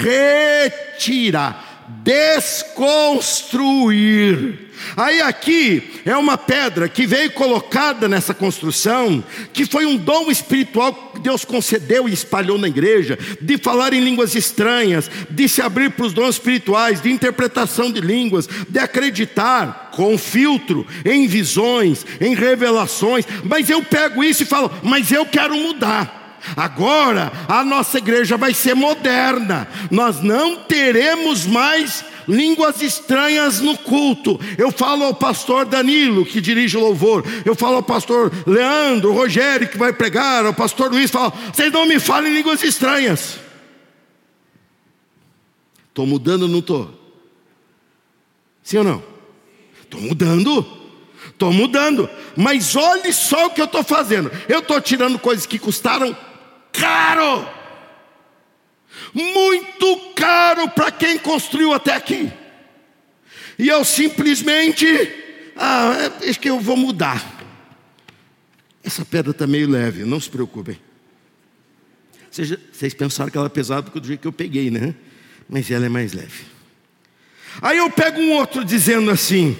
retirar, 0.01 1.64
desconstruir 2.03 4.65
Aí 4.95 5.21
aqui 5.21 6.01
é 6.05 6.15
uma 6.15 6.37
pedra 6.37 6.87
que 6.87 7.05
veio 7.05 7.31
colocada 7.31 8.07
nessa 8.07 8.33
construção, 8.33 9.23
que 9.53 9.65
foi 9.65 9.85
um 9.85 9.97
dom 9.97 10.29
espiritual 10.29 11.11
que 11.13 11.19
Deus 11.19 11.45
concedeu 11.45 12.07
e 12.07 12.13
espalhou 12.13 12.57
na 12.57 12.67
igreja, 12.67 13.17
de 13.41 13.57
falar 13.57 13.93
em 13.93 14.03
línguas 14.03 14.35
estranhas, 14.35 15.09
de 15.29 15.47
se 15.47 15.61
abrir 15.61 15.91
para 15.91 16.05
os 16.05 16.13
dons 16.13 16.35
espirituais, 16.35 17.01
de 17.01 17.11
interpretação 17.11 17.91
de 17.91 18.01
línguas, 18.01 18.47
de 18.69 18.79
acreditar 18.79 19.91
com 19.93 20.17
filtro 20.17 20.85
em 21.03 21.27
visões, 21.27 22.05
em 22.19 22.35
revelações. 22.35 23.25
Mas 23.43 23.69
eu 23.69 23.81
pego 23.83 24.23
isso 24.23 24.43
e 24.43 24.45
falo, 24.45 24.71
mas 24.83 25.11
eu 25.11 25.25
quero 25.25 25.55
mudar. 25.55 26.24
Agora 26.55 27.31
a 27.47 27.63
nossa 27.63 27.97
igreja 27.97 28.37
vai 28.37 28.53
ser 28.53 28.75
moderna, 28.75 29.67
nós 29.89 30.21
não 30.21 30.57
teremos 30.57 31.45
mais 31.45 32.03
línguas 32.27 32.81
estranhas 32.81 33.61
no 33.61 33.77
culto. 33.77 34.39
Eu 34.57 34.71
falo 34.71 35.03
ao 35.03 35.13
pastor 35.13 35.65
Danilo, 35.65 36.25
que 36.25 36.41
dirige 36.41 36.77
o 36.77 36.81
louvor, 36.81 37.23
eu 37.45 37.55
falo 37.55 37.77
ao 37.77 37.83
pastor 37.83 38.31
Leandro, 38.45 39.13
Rogério, 39.13 39.67
que 39.67 39.77
vai 39.77 39.93
pregar, 39.93 40.45
ao 40.45 40.53
pastor 40.53 40.91
Luiz, 40.91 41.09
falo: 41.11 41.33
vocês 41.53 41.71
não 41.71 41.85
me 41.85 41.99
falem 41.99 42.33
línguas 42.33 42.63
estranhas. 42.63 43.39
Estou 45.89 46.05
mudando 46.05 46.47
não 46.47 46.59
estou? 46.59 46.91
Sim 48.61 48.79
ou 48.79 48.83
não? 48.83 49.03
Estou 49.81 50.01
mudando. 50.01 50.65
Estou 51.27 51.53
mudando. 51.53 52.09
Mas 52.35 52.75
olhe 52.75 53.13
só 53.13 53.47
o 53.47 53.49
que 53.51 53.61
eu 53.61 53.65
estou 53.65 53.83
fazendo. 53.83 54.31
Eu 54.49 54.59
estou 54.59 54.81
tirando 54.81 55.19
coisas 55.19 55.45
que 55.45 55.59
custaram 55.59 56.15
caro 56.79 57.55
muito 59.13 60.13
caro 60.13 60.69
para 60.69 60.91
quem 60.91 61.17
construiu 61.17 61.73
até 61.73 61.93
aqui. 61.93 62.31
E 63.57 63.69
eu 63.69 63.85
simplesmente, 63.85 64.85
ah, 65.55 66.11
é, 66.21 66.33
que 66.33 66.49
eu 66.49 66.59
vou 66.59 66.75
mudar. 66.75 67.33
Essa 68.83 69.05
pedra 69.05 69.31
está 69.31 69.47
meio 69.47 69.69
leve, 69.69 70.03
não 70.03 70.19
se 70.19 70.29
preocupem. 70.29 70.79
Vocês, 72.29 72.53
vocês 72.71 72.93
pensaram 72.93 73.31
que 73.31 73.37
ela 73.37 73.47
é 73.47 73.49
pesada 73.49 73.89
do 73.89 74.05
jeito 74.05 74.21
que 74.21 74.27
eu 74.27 74.33
peguei, 74.33 74.69
né? 74.69 74.93
Mas 75.47 75.71
ela 75.71 75.85
é 75.85 75.89
mais 75.89 76.11
leve. 76.11 76.43
Aí 77.61 77.77
eu 77.77 77.89
pego 77.89 78.19
um 78.19 78.33
outro 78.33 78.65
dizendo 78.65 79.09
assim: 79.09 79.57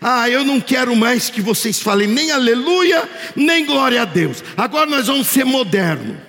Ah, 0.00 0.28
eu 0.28 0.44
não 0.44 0.60
quero 0.60 0.96
mais 0.96 1.30
que 1.30 1.40
vocês 1.40 1.80
falem 1.80 2.08
nem 2.08 2.32
aleluia, 2.32 3.08
nem 3.36 3.64
glória 3.64 4.02
a 4.02 4.04
Deus. 4.04 4.42
Agora 4.56 4.86
nós 4.86 5.06
vamos 5.06 5.28
ser 5.28 5.44
modernos. 5.44 6.27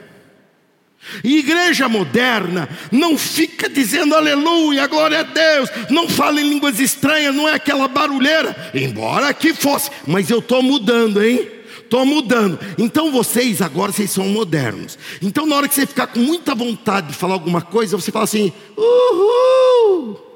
E 1.23 1.39
igreja 1.39 1.89
moderna 1.89 2.69
não 2.91 3.17
fica 3.17 3.69
dizendo 3.69 4.15
aleluia, 4.15 4.87
glória 4.87 5.19
a 5.19 5.23
Deus, 5.23 5.69
não 5.89 6.07
fala 6.07 6.41
em 6.41 6.49
línguas 6.49 6.79
estranhas, 6.79 7.35
não 7.35 7.47
é 7.47 7.55
aquela 7.55 7.87
barulheira, 7.87 8.55
embora 8.73 9.27
aqui 9.27 9.53
fosse, 9.53 9.89
mas 10.05 10.29
eu 10.29 10.39
estou 10.39 10.61
mudando, 10.61 11.23
hein? 11.23 11.49
Estou 11.79 12.05
mudando. 12.05 12.59
Então 12.77 13.11
vocês 13.11 13.63
agora 13.63 13.91
vocês 13.91 14.11
são 14.11 14.27
modernos. 14.27 14.97
Então 15.21 15.47
na 15.47 15.55
hora 15.55 15.67
que 15.67 15.73
você 15.73 15.87
ficar 15.87 16.05
com 16.07 16.19
muita 16.19 16.53
vontade 16.53 17.07
de 17.07 17.13
falar 17.13 17.33
alguma 17.33 17.63
coisa, 17.63 17.97
você 17.97 18.11
fala 18.11 18.25
assim, 18.25 18.53
uhul. 18.77 20.29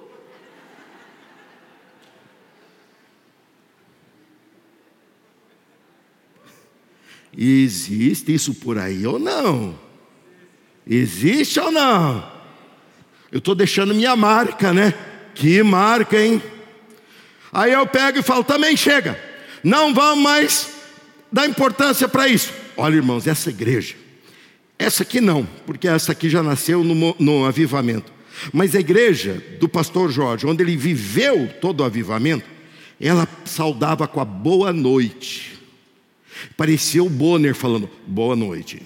Existe 7.38 8.34
isso 8.34 8.54
por 8.56 8.78
aí 8.78 9.06
ou 9.06 9.20
não? 9.20 9.83
Existe 10.88 11.60
ou 11.60 11.72
não? 11.72 12.32
Eu 13.32 13.40
estou 13.40 13.56
deixando 13.56 13.96
minha 13.96 14.16
marca, 14.16 14.74
né? 14.74 14.94
Que 15.34 15.64
marca, 15.64 16.22
hein? 16.22 16.42
Aí 17.52 17.72
eu 17.72 17.86
pego 17.88 18.20
e 18.20 18.24
falo: 18.24 18.44
também 18.44 18.76
chega, 18.76 19.20
não 19.64 19.94
vamos 19.94 20.24
mais 20.24 20.74
dar 21.32 21.48
importância 21.48 22.08
para 22.08 22.28
isso. 22.28 22.52
Olha, 22.76 22.96
irmãos, 22.96 23.28
essa 23.28 23.50
igreja, 23.50 23.96
essa 24.78 25.04
aqui 25.04 25.22
não, 25.22 25.46
porque 25.66 25.88
essa 25.88 26.12
aqui 26.12 26.30
já 26.30 26.44
nasceu 26.44 26.84
no, 26.84 27.16
no 27.20 27.46
avivamento. 27.46 28.12
Mas 28.52 28.76
a 28.76 28.80
igreja 28.80 29.42
do 29.60 29.70
pastor 29.70 30.12
Jorge, 30.12 30.46
onde 30.46 30.64
ele 30.64 30.76
viveu 30.76 31.48
todo 31.62 31.82
o 31.82 31.84
avivamento, 31.84 32.46
ela 33.00 33.28
saudava 33.46 34.08
com 34.08 34.20
a 34.20 34.26
boa 34.26 34.74
noite. 34.74 35.60
Parecia 36.58 37.04
o 37.04 37.10
Bonner 37.10 37.56
falando: 37.56 37.90
boa 38.06 38.36
noite. 38.36 38.82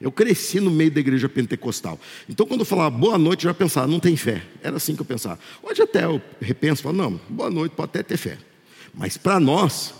Eu 0.00 0.12
cresci 0.12 0.60
no 0.60 0.70
meio 0.70 0.90
da 0.90 1.00
igreja 1.00 1.28
pentecostal. 1.28 1.98
Então, 2.28 2.46
quando 2.46 2.60
eu 2.60 2.66
falava 2.66 2.90
boa 2.90 3.18
noite, 3.18 3.44
eu 3.44 3.50
já 3.50 3.54
pensava, 3.54 3.86
não 3.88 3.98
tem 3.98 4.16
fé. 4.16 4.42
Era 4.62 4.76
assim 4.76 4.94
que 4.94 5.02
eu 5.02 5.06
pensava. 5.06 5.40
Hoje 5.62 5.82
até 5.82 6.04
eu 6.04 6.22
repenso, 6.40 6.82
falo, 6.82 6.96
não, 6.96 7.20
boa 7.28 7.50
noite 7.50 7.72
pode 7.72 7.90
até 7.90 8.02
ter 8.02 8.16
fé. 8.16 8.38
Mas 8.94 9.16
para 9.16 9.40
nós, 9.40 9.92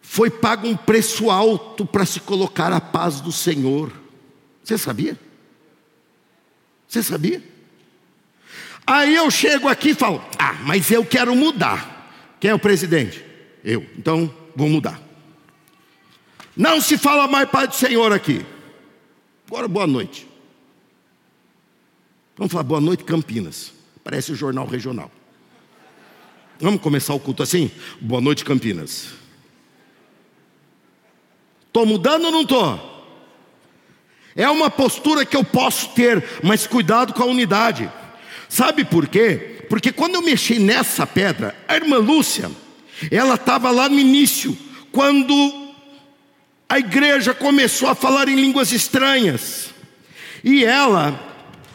foi 0.00 0.30
pago 0.30 0.68
um 0.68 0.76
preço 0.76 1.30
alto 1.30 1.84
para 1.84 2.06
se 2.06 2.20
colocar 2.20 2.72
a 2.72 2.80
paz 2.80 3.20
do 3.20 3.32
Senhor. 3.32 3.92
Você 4.62 4.78
sabia? 4.78 5.18
Você 6.86 7.02
sabia? 7.02 7.42
Aí 8.86 9.16
eu 9.16 9.28
chego 9.32 9.68
aqui 9.68 9.90
e 9.90 9.94
falo, 9.94 10.24
ah, 10.38 10.54
mas 10.64 10.92
eu 10.92 11.04
quero 11.04 11.34
mudar. 11.34 12.36
Quem 12.38 12.52
é 12.52 12.54
o 12.54 12.58
presidente? 12.58 13.24
Eu. 13.64 13.84
Então, 13.98 14.32
vou 14.54 14.68
mudar. 14.68 15.00
Não 16.56 16.80
se 16.80 16.96
fala 16.96 17.26
mais 17.26 17.50
paz 17.50 17.68
do 17.70 17.74
Senhor 17.74 18.12
aqui. 18.12 18.46
Agora, 19.46 19.68
boa 19.68 19.86
noite. 19.86 20.26
Vamos 22.36 22.52
falar 22.52 22.64
boa 22.64 22.80
noite, 22.80 23.04
Campinas. 23.04 23.72
Parece 24.02 24.32
o 24.32 24.34
jornal 24.34 24.66
regional. 24.66 25.10
Vamos 26.58 26.80
começar 26.80 27.14
o 27.14 27.20
culto 27.20 27.42
assim? 27.42 27.70
Boa 28.00 28.20
noite, 28.20 28.44
Campinas. 28.44 29.10
Estou 31.66 31.86
mudando 31.86 32.24
ou 32.24 32.32
não 32.32 32.42
estou? 32.42 32.96
É 34.34 34.48
uma 34.48 34.68
postura 34.68 35.24
que 35.24 35.36
eu 35.36 35.44
posso 35.44 35.90
ter, 35.90 36.24
mas 36.42 36.66
cuidado 36.66 37.14
com 37.14 37.22
a 37.22 37.26
unidade. 37.26 37.90
Sabe 38.48 38.84
por 38.84 39.06
quê? 39.06 39.64
Porque 39.68 39.92
quando 39.92 40.16
eu 40.16 40.22
mexi 40.22 40.58
nessa 40.58 41.06
pedra, 41.06 41.54
a 41.68 41.76
irmã 41.76 41.98
Lúcia, 41.98 42.50
ela 43.10 43.34
estava 43.36 43.70
lá 43.70 43.88
no 43.88 43.98
início, 43.98 44.56
quando 44.90 45.65
a 46.68 46.78
igreja 46.78 47.32
começou 47.32 47.88
a 47.88 47.94
falar 47.94 48.28
em 48.28 48.36
línguas 48.36 48.72
estranhas. 48.72 49.70
E 50.42 50.64
ela 50.64 51.18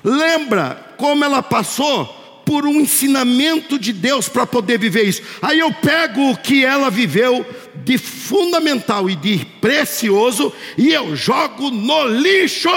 lembra 0.03 0.93
como 0.98 1.24
ela 1.24 1.41
passou 1.41 2.05
por 2.45 2.65
um 2.65 2.81
ensinamento 2.81 3.79
de 3.79 3.93
Deus 3.93 4.27
para 4.27 4.45
poder 4.45 4.77
viver 4.77 5.03
isso. 5.03 5.21
Aí 5.41 5.60
eu 5.60 5.74
pego 5.74 6.31
o 6.31 6.38
que 6.38 6.65
ela 6.65 6.89
viveu 6.89 7.45
de 7.75 7.98
fundamental 7.98 9.10
e 9.10 9.15
de 9.15 9.45
precioso 9.62 10.53
e 10.77 10.91
eu 10.91 11.15
jogo 11.15 11.71
no 11.71 12.07
lixo. 12.07 12.69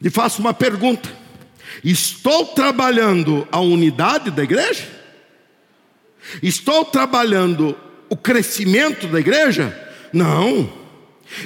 E 0.00 0.08
faço 0.08 0.40
uma 0.40 0.54
pergunta: 0.54 1.14
estou 1.84 2.46
trabalhando 2.46 3.46
a 3.52 3.60
unidade 3.60 4.30
da 4.30 4.42
igreja? 4.42 4.96
Estou 6.42 6.84
trabalhando 6.84 7.78
o 8.08 8.16
crescimento 8.16 9.06
da 9.06 9.20
igreja? 9.20 9.76
Não. 10.12 10.72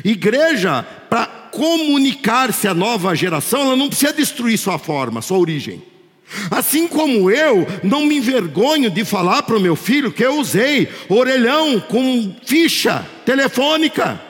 Igreja, 0.05 0.83
para 1.09 1.27
comunicar-se 1.27 2.69
à 2.69 2.75
nova 2.75 3.15
geração, 3.15 3.63
ela 3.63 3.77
não 3.77 3.89
precisa 3.89 4.13
destruir 4.13 4.59
sua 4.59 4.79
forma, 4.79 5.23
sua 5.23 5.39
origem. 5.39 5.83
Assim 6.51 6.87
como 6.87 7.31
eu 7.31 7.67
não 7.83 8.07
me 8.07 8.17
envergonho 8.17 8.89
de 8.89 9.05
falar 9.05 9.43
para 9.43 9.57
o 9.57 9.61
meu 9.61 9.75
filho 9.75 10.13
que 10.13 10.25
eu 10.25 10.39
usei 10.39 10.89
orelhão 11.09 11.81
com 11.81 12.37
ficha 12.45 13.05
telefônica. 13.25 14.21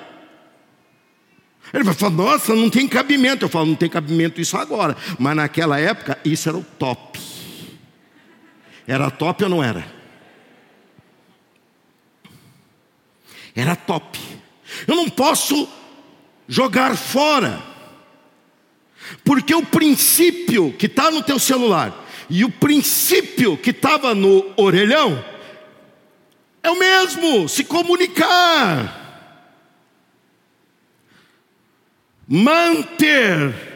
Ele 1.72 1.84
vai 1.84 1.94
falar, 1.94 2.12
nossa, 2.12 2.54
não 2.54 2.70
tem 2.70 2.88
cabimento. 2.88 3.44
Eu 3.44 3.48
falo, 3.48 3.66
não 3.66 3.76
tem 3.76 3.88
cabimento 3.88 4.40
isso 4.40 4.56
agora. 4.56 4.96
Mas 5.18 5.36
naquela 5.36 5.78
época, 5.78 6.18
isso 6.24 6.48
era 6.48 6.58
o 6.58 6.64
top. 6.78 7.20
Era 8.86 9.10
top 9.10 9.44
ou 9.44 9.50
não 9.50 9.62
era? 9.62 9.99
Era 13.54 13.74
top. 13.74 14.18
Eu 14.86 14.96
não 14.96 15.08
posso 15.08 15.68
jogar 16.48 16.96
fora, 16.96 17.62
porque 19.24 19.54
o 19.54 19.64
princípio 19.64 20.72
que 20.72 20.86
está 20.86 21.10
no 21.10 21.22
teu 21.22 21.38
celular 21.38 22.06
e 22.28 22.44
o 22.44 22.50
princípio 22.50 23.56
que 23.56 23.70
estava 23.70 24.14
no 24.14 24.52
orelhão 24.56 25.24
é 26.62 26.70
o 26.70 26.78
mesmo, 26.78 27.48
se 27.48 27.64
comunicar, 27.64 28.96
manter. 32.26 33.68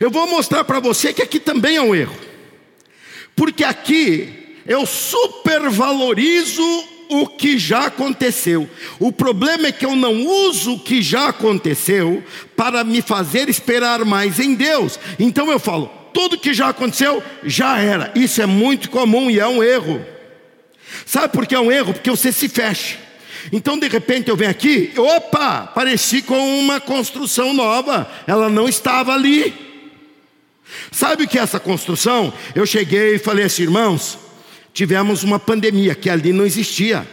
Eu 0.00 0.10
vou 0.10 0.26
mostrar 0.26 0.64
para 0.64 0.80
você 0.80 1.12
que 1.12 1.22
aqui 1.22 1.38
também 1.38 1.76
é 1.76 1.82
um 1.82 1.94
erro, 1.94 2.18
porque 3.36 3.62
aqui 3.62 4.58
eu 4.66 4.86
supervalorizo 4.86 6.93
o 7.08 7.26
que 7.26 7.58
já 7.58 7.86
aconteceu. 7.86 8.68
O 8.98 9.12
problema 9.12 9.68
é 9.68 9.72
que 9.72 9.84
eu 9.84 9.94
não 9.94 10.26
uso 10.26 10.74
o 10.74 10.78
que 10.78 11.02
já 11.02 11.28
aconteceu 11.28 12.22
para 12.56 12.84
me 12.84 13.02
fazer 13.02 13.48
esperar 13.48 14.04
mais 14.04 14.38
em 14.38 14.54
Deus. 14.54 14.98
Então 15.18 15.50
eu 15.50 15.58
falo, 15.58 15.90
tudo 16.12 16.38
que 16.38 16.54
já 16.54 16.68
aconteceu 16.68 17.22
já 17.42 17.78
era. 17.78 18.12
Isso 18.14 18.40
é 18.40 18.46
muito 18.46 18.90
comum 18.90 19.30
e 19.30 19.40
é 19.40 19.46
um 19.46 19.62
erro. 19.62 20.04
Sabe 21.04 21.32
por 21.32 21.46
que 21.46 21.54
é 21.54 21.60
um 21.60 21.72
erro? 21.72 21.92
Porque 21.92 22.10
você 22.10 22.32
se 22.32 22.48
fecha. 22.48 22.98
Então, 23.52 23.78
de 23.78 23.88
repente, 23.88 24.30
eu 24.30 24.36
venho 24.36 24.50
aqui, 24.50 24.92
opa, 24.96 25.66
pareci 25.66 26.22
com 26.22 26.58
uma 26.60 26.80
construção 26.80 27.52
nova, 27.52 28.10
ela 28.26 28.48
não 28.48 28.66
estava 28.68 29.12
ali. 29.12 29.52
Sabe 30.90 31.24
o 31.24 31.28
que 31.28 31.38
é 31.38 31.42
essa 31.42 31.60
construção? 31.60 32.32
Eu 32.54 32.64
cheguei 32.64 33.16
e 33.16 33.18
falei 33.18 33.44
assim, 33.44 33.64
irmãos, 33.64 34.18
tivemos 34.74 35.22
uma 35.22 35.38
pandemia 35.38 35.94
que 35.94 36.10
ali 36.10 36.32
não 36.32 36.44
existia. 36.44 37.08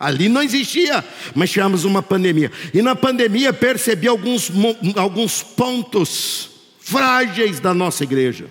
Ali 0.00 0.28
não 0.28 0.42
existia, 0.42 1.04
mas 1.32 1.52
tivemos 1.52 1.84
uma 1.84 2.02
pandemia. 2.02 2.50
E 2.74 2.82
na 2.82 2.96
pandemia 2.96 3.52
percebi 3.52 4.08
alguns, 4.08 4.50
alguns 4.96 5.44
pontos 5.44 6.50
frágeis 6.80 7.60
da 7.60 7.72
nossa 7.72 8.02
igreja. 8.02 8.46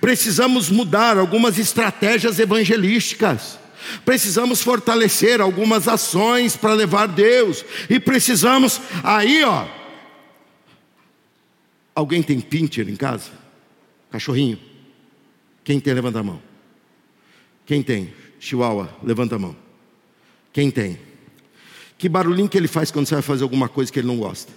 Precisamos 0.00 0.70
mudar 0.70 1.18
algumas 1.18 1.58
estratégias 1.58 2.38
evangelísticas. 2.38 3.58
Precisamos 4.04 4.62
fortalecer 4.62 5.40
algumas 5.40 5.86
ações 5.86 6.56
para 6.56 6.72
levar 6.72 7.06
Deus. 7.08 7.62
E 7.90 8.00
precisamos, 8.00 8.80
aí 9.02 9.44
ó. 9.44 9.66
Alguém 11.94 12.22
tem 12.22 12.40
pincher 12.40 12.88
em 12.88 12.96
casa? 12.96 13.30
Cachorrinho? 14.10 14.58
Quem 15.62 15.78
tem, 15.78 15.92
levanta 15.92 16.20
a 16.20 16.22
mão. 16.22 16.49
Quem 17.66 17.82
tem? 17.82 18.12
Chihuahua, 18.38 18.88
levanta 19.02 19.36
a 19.36 19.38
mão. 19.38 19.56
Quem 20.52 20.70
tem? 20.70 20.98
Que 21.98 22.08
barulhinho 22.08 22.48
que 22.48 22.56
ele 22.56 22.66
faz 22.66 22.90
quando 22.90 23.06
você 23.06 23.14
vai 23.14 23.22
fazer 23.22 23.42
alguma 23.42 23.68
coisa 23.68 23.92
que 23.92 23.98
ele 23.98 24.08
não 24.08 24.16
gosta? 24.16 24.52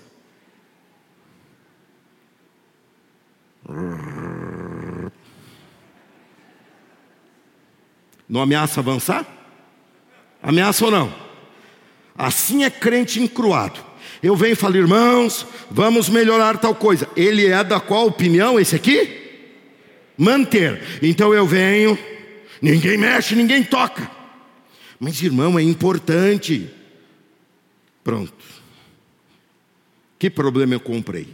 Não 8.27 8.41
ameaça 8.41 8.79
avançar? 8.79 9.25
Ameaça 10.41 10.85
ou 10.85 10.91
não? 10.91 11.13
Assim 12.17 12.63
é 12.63 12.69
crente 12.69 13.21
encruado. 13.21 13.79
Eu 14.21 14.35
venho 14.35 14.53
e 14.53 14.55
falo, 14.55 14.77
irmãos, 14.77 15.45
vamos 15.69 16.07
melhorar 16.07 16.57
tal 16.57 16.73
coisa. 16.73 17.09
Ele 17.15 17.47
é 17.47 17.63
da 17.63 17.79
qual 17.79 18.07
opinião 18.07 18.59
esse 18.59 18.75
aqui? 18.75 19.21
Manter. 20.17 20.81
Então 21.01 21.33
eu 21.33 21.45
venho 21.45 21.97
Ninguém 22.63 22.97
mexe, 22.97 23.35
ninguém 23.35 23.61
toca. 23.61 24.09
Mas, 24.97 25.21
irmão, 25.21 25.59
é 25.59 25.61
importante. 25.61 26.69
Pronto. 28.01 28.33
Que 30.17 30.29
problema 30.29 30.73
eu 30.73 30.79
comprei? 30.79 31.27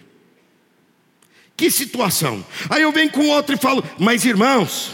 Que 1.55 1.69
situação? 1.69 2.43
Aí 2.67 2.81
eu 2.81 2.91
venho 2.91 3.11
com 3.11 3.27
outro 3.27 3.53
e 3.53 3.59
falo, 3.59 3.83
mas 3.99 4.25
irmãos, 4.25 4.93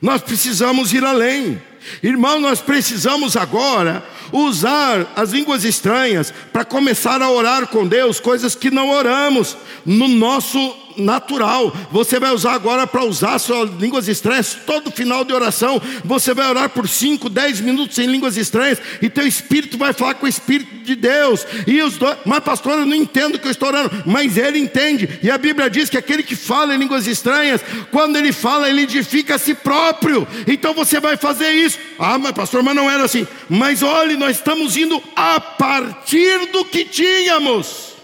nós 0.00 0.22
precisamos 0.22 0.94
ir 0.94 1.04
além. 1.04 1.60
Irmão, 2.02 2.40
nós 2.40 2.62
precisamos 2.62 3.36
agora 3.36 4.02
usar 4.32 5.12
as 5.14 5.32
línguas 5.32 5.64
estranhas 5.64 6.32
para 6.50 6.64
começar 6.64 7.20
a 7.20 7.30
orar 7.30 7.66
com 7.66 7.86
Deus, 7.86 8.18
coisas 8.18 8.54
que 8.54 8.70
não 8.70 8.88
oramos 8.88 9.54
no 9.84 10.08
nosso 10.08 10.85
natural. 10.96 11.74
Você 11.90 12.18
vai 12.18 12.32
usar 12.32 12.52
agora 12.52 12.86
para 12.86 13.04
usar 13.04 13.38
suas 13.38 13.70
línguas 13.78 14.08
estranhas. 14.08 14.56
Todo 14.66 14.90
final 14.90 15.24
de 15.24 15.32
oração, 15.32 15.80
você 16.04 16.34
vai 16.34 16.48
orar 16.48 16.70
por 16.70 16.88
5, 16.88 17.28
10 17.28 17.60
minutos 17.60 17.98
em 17.98 18.06
línguas 18.06 18.36
estranhas. 18.36 18.80
E 19.00 19.08
teu 19.08 19.26
espírito 19.26 19.78
vai 19.78 19.92
falar 19.92 20.14
com 20.14 20.26
o 20.26 20.28
Espírito 20.28 20.84
de 20.84 20.94
Deus. 20.94 21.46
E 21.66 21.82
os 21.82 21.98
dois, 21.98 22.16
mas 22.24 22.40
pastor, 22.40 22.78
eu 22.78 22.86
não 22.86 22.94
entendo 22.94 23.36
o 23.36 23.38
que 23.38 23.46
eu 23.46 23.50
estou 23.50 23.68
orando. 23.68 23.90
Mas 24.06 24.36
ele 24.36 24.58
entende. 24.58 25.18
E 25.22 25.30
a 25.30 25.38
Bíblia 25.38 25.68
diz 25.68 25.90
que 25.90 25.98
aquele 25.98 26.22
que 26.22 26.36
fala 26.36 26.74
em 26.74 26.78
línguas 26.78 27.06
estranhas, 27.06 27.60
quando 27.90 28.16
ele 28.16 28.32
fala, 28.32 28.68
ele 28.68 28.82
edifica 28.82 29.34
a 29.34 29.38
si 29.38 29.54
próprio. 29.54 30.26
Então 30.46 30.72
você 30.74 31.00
vai 31.00 31.16
fazer 31.16 31.50
isso. 31.50 31.78
Ah, 31.98 32.18
mas 32.18 32.32
pastor, 32.32 32.62
mas 32.62 32.74
não 32.74 32.90
era 32.90 33.04
assim. 33.04 33.26
Mas 33.48 33.82
olhe, 33.82 34.16
nós 34.16 34.36
estamos 34.36 34.76
indo 34.76 35.02
a 35.14 35.40
partir 35.40 36.50
do 36.52 36.64
que 36.64 36.84
tínhamos. 36.84 37.94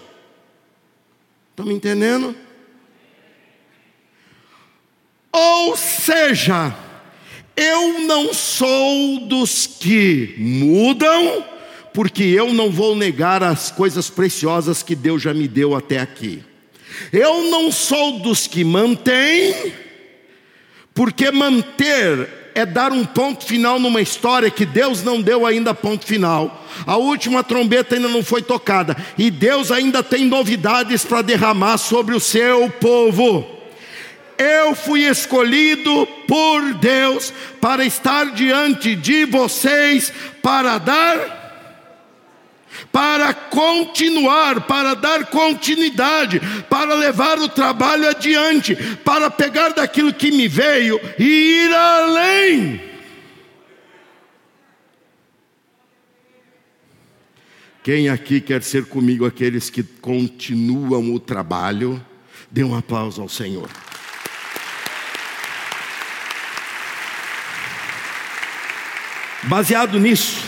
Estão 1.50 1.66
me 1.66 1.74
entendendo? 1.74 2.34
Ou 5.32 5.76
seja, 5.76 6.74
eu 7.56 8.00
não 8.00 8.34
sou 8.34 9.20
dos 9.20 9.66
que 9.66 10.34
mudam, 10.38 11.44
porque 11.94 12.22
eu 12.22 12.52
não 12.52 12.70
vou 12.70 12.94
negar 12.94 13.42
as 13.42 13.70
coisas 13.70 14.10
preciosas 14.10 14.82
que 14.82 14.94
Deus 14.94 15.22
já 15.22 15.32
me 15.32 15.48
deu 15.48 15.74
até 15.74 15.98
aqui. 15.98 16.42
Eu 17.12 17.44
não 17.50 17.72
sou 17.72 18.18
dos 18.18 18.46
que 18.46 18.64
mantêm, 18.64 19.72
porque 20.94 21.30
manter 21.30 22.28
é 22.54 22.66
dar 22.66 22.92
um 22.92 23.04
ponto 23.04 23.44
final 23.46 23.78
numa 23.78 24.02
história 24.02 24.50
que 24.50 24.66
Deus 24.66 25.02
não 25.02 25.20
deu 25.20 25.46
ainda 25.46 25.72
ponto 25.72 26.04
final. 26.04 26.66
A 26.86 26.96
última 26.96 27.42
trombeta 27.42 27.94
ainda 27.94 28.08
não 28.08 28.22
foi 28.22 28.42
tocada 28.42 28.94
e 29.16 29.30
Deus 29.30 29.70
ainda 29.70 30.02
tem 30.02 30.26
novidades 30.26 31.04
para 31.04 31.22
derramar 31.22 31.78
sobre 31.78 32.14
o 32.14 32.20
seu 32.20 32.68
povo. 32.68 33.61
Eu 34.42 34.74
fui 34.74 35.06
escolhido 35.06 36.06
por 36.26 36.74
Deus 36.74 37.32
para 37.60 37.84
estar 37.84 38.32
diante 38.32 38.96
de 38.96 39.24
vocês 39.24 40.12
para 40.42 40.78
dar 40.78 41.42
para 42.90 43.32
continuar, 43.32 44.66
para 44.66 44.94
dar 44.94 45.26
continuidade, 45.26 46.40
para 46.68 46.94
levar 46.94 47.38
o 47.38 47.48
trabalho 47.48 48.08
adiante, 48.08 48.74
para 49.04 49.30
pegar 49.30 49.70
daquilo 49.70 50.12
que 50.12 50.30
me 50.30 50.48
veio 50.48 51.00
e 51.18 51.24
ir 51.64 51.74
além. 51.74 52.80
Quem 57.82 58.08
aqui 58.08 58.40
quer 58.40 58.62
ser 58.62 58.84
comigo 58.86 59.26
aqueles 59.26 59.68
que 59.68 59.82
continuam 59.82 61.12
o 61.12 61.18
trabalho? 61.18 62.04
Dê 62.50 62.62
um 62.62 62.76
aplauso 62.76 63.20
ao 63.20 63.28
Senhor. 63.28 63.68
Baseado 69.44 69.98
nisso, 69.98 70.46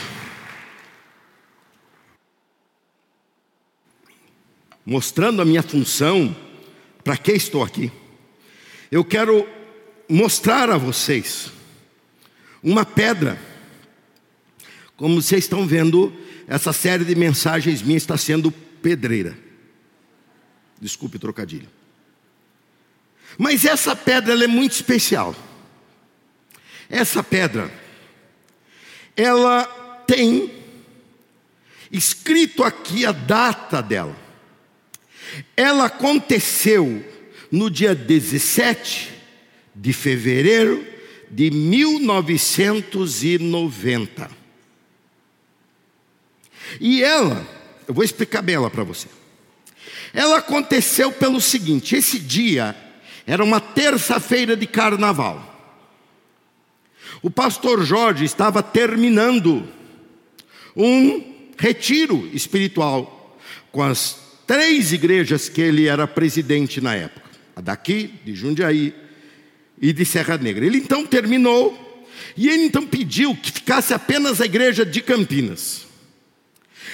mostrando 4.86 5.42
a 5.42 5.44
minha 5.44 5.64
função, 5.64 6.34
para 7.02 7.16
que 7.16 7.32
estou 7.32 7.64
aqui, 7.64 7.90
eu 8.92 9.04
quero 9.04 9.48
mostrar 10.08 10.70
a 10.70 10.78
vocês 10.78 11.50
uma 12.62 12.86
pedra. 12.86 13.36
Como 14.96 15.20
vocês 15.20 15.42
estão 15.42 15.66
vendo, 15.66 16.14
essa 16.46 16.72
série 16.72 17.04
de 17.04 17.16
mensagens 17.16 17.82
minha 17.82 17.96
está 17.96 18.16
sendo 18.16 18.52
pedreira. 18.52 19.36
Desculpe 20.80 21.18
trocadilho. 21.18 21.68
Mas 23.36 23.64
essa 23.64 23.96
pedra 23.96 24.32
é 24.44 24.46
muito 24.46 24.72
especial. 24.72 25.34
Essa 26.88 27.24
pedra, 27.24 27.72
ela 29.16 29.64
tem 30.06 30.52
escrito 31.90 32.62
aqui 32.64 33.06
a 33.06 33.12
data 33.12 33.82
dela. 33.82 34.14
Ela 35.56 35.86
aconteceu 35.86 37.02
no 37.50 37.70
dia 37.70 37.94
17 37.94 39.10
de 39.74 39.92
fevereiro 39.92 40.86
de 41.30 41.50
1990. 41.50 44.30
E 46.80 47.02
ela, 47.02 47.46
eu 47.86 47.92
vou 47.94 48.04
explicar 48.04 48.42
bem 48.42 48.56
ela 48.56 48.70
para 48.70 48.84
você. 48.84 49.08
Ela 50.12 50.38
aconteceu 50.38 51.12
pelo 51.12 51.40
seguinte: 51.40 51.96
esse 51.96 52.18
dia 52.18 52.76
era 53.26 53.42
uma 53.42 53.60
terça-feira 53.60 54.54
de 54.56 54.66
carnaval. 54.66 55.53
O 57.22 57.30
pastor 57.30 57.84
Jorge 57.84 58.24
estava 58.24 58.62
terminando 58.62 59.66
um 60.76 61.22
retiro 61.56 62.28
espiritual 62.32 63.38
com 63.70 63.82
as 63.82 64.18
três 64.46 64.92
igrejas 64.92 65.48
que 65.48 65.60
ele 65.60 65.86
era 65.86 66.06
presidente 66.06 66.80
na 66.80 66.94
época: 66.94 67.28
a 67.56 67.60
daqui, 67.60 68.14
de 68.24 68.34
Jundiaí 68.34 68.94
e 69.80 69.92
de 69.92 70.04
Serra 70.04 70.38
Negra. 70.38 70.64
Ele 70.64 70.78
então 70.78 71.06
terminou 71.06 72.06
e 72.36 72.48
ele 72.48 72.64
então 72.64 72.86
pediu 72.86 73.36
que 73.36 73.52
ficasse 73.52 73.94
apenas 73.94 74.40
a 74.40 74.44
igreja 74.44 74.84
de 74.84 75.00
Campinas. 75.00 75.86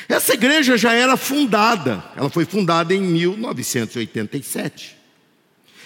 Essa 0.08 0.34
igreja 0.34 0.76
já 0.76 0.92
era 0.92 1.16
fundada, 1.16 2.04
ela 2.16 2.28
foi 2.28 2.44
fundada 2.44 2.94
em 2.94 3.00
1987. 3.00 4.99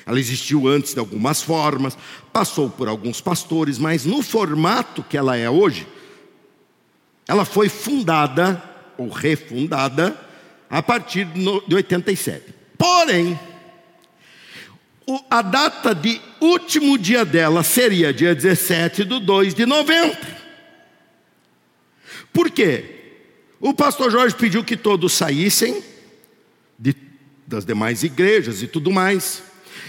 Ela 0.06 0.20
existiu 0.20 0.68
antes 0.68 0.92
de 0.92 1.00
algumas 1.00 1.42
formas, 1.42 1.96
passou 2.32 2.68
por 2.68 2.88
alguns 2.88 3.20
pastores, 3.20 3.78
mas 3.78 4.04
no 4.04 4.22
formato 4.22 5.02
que 5.02 5.16
ela 5.16 5.36
é 5.36 5.48
hoje, 5.48 5.86
ela 7.26 7.44
foi 7.44 7.68
fundada 7.68 8.62
ou 8.98 9.08
refundada 9.08 10.18
a 10.68 10.82
partir 10.82 11.24
de 11.24 11.74
87. 11.74 12.54
Porém, 12.76 13.38
a 15.30 15.42
data 15.42 15.94
de 15.94 16.20
último 16.40 16.98
dia 16.98 17.24
dela 17.24 17.62
seria 17.62 18.12
dia 18.12 18.34
17 18.34 19.04
de 19.04 19.20
2 19.20 19.54
de 19.54 19.66
novembro. 19.66 20.18
Por 22.32 22.50
quê? 22.50 22.90
O 23.60 23.72
pastor 23.72 24.10
Jorge 24.10 24.34
pediu 24.34 24.64
que 24.64 24.76
todos 24.76 25.12
saíssem 25.12 25.82
de, 26.78 26.94
das 27.46 27.64
demais 27.64 28.02
igrejas 28.02 28.62
e 28.62 28.66
tudo 28.66 28.90
mais. 28.90 29.42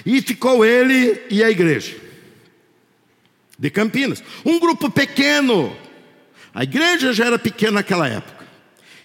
E 0.06 0.22
ficou 0.22 0.63
ele 0.63 1.22
e 1.30 1.44
a 1.44 1.50
igreja 1.50 1.96
de 3.58 3.70
Campinas. 3.70 4.24
Um 4.46 4.60
grupo 4.60 4.89
pequeno. 4.89 5.76
A 6.54 6.63
igreja 6.63 7.13
já 7.13 7.26
era 7.26 7.39
pequena 7.39 7.74
naquela 7.74 8.08
época. 8.08 8.46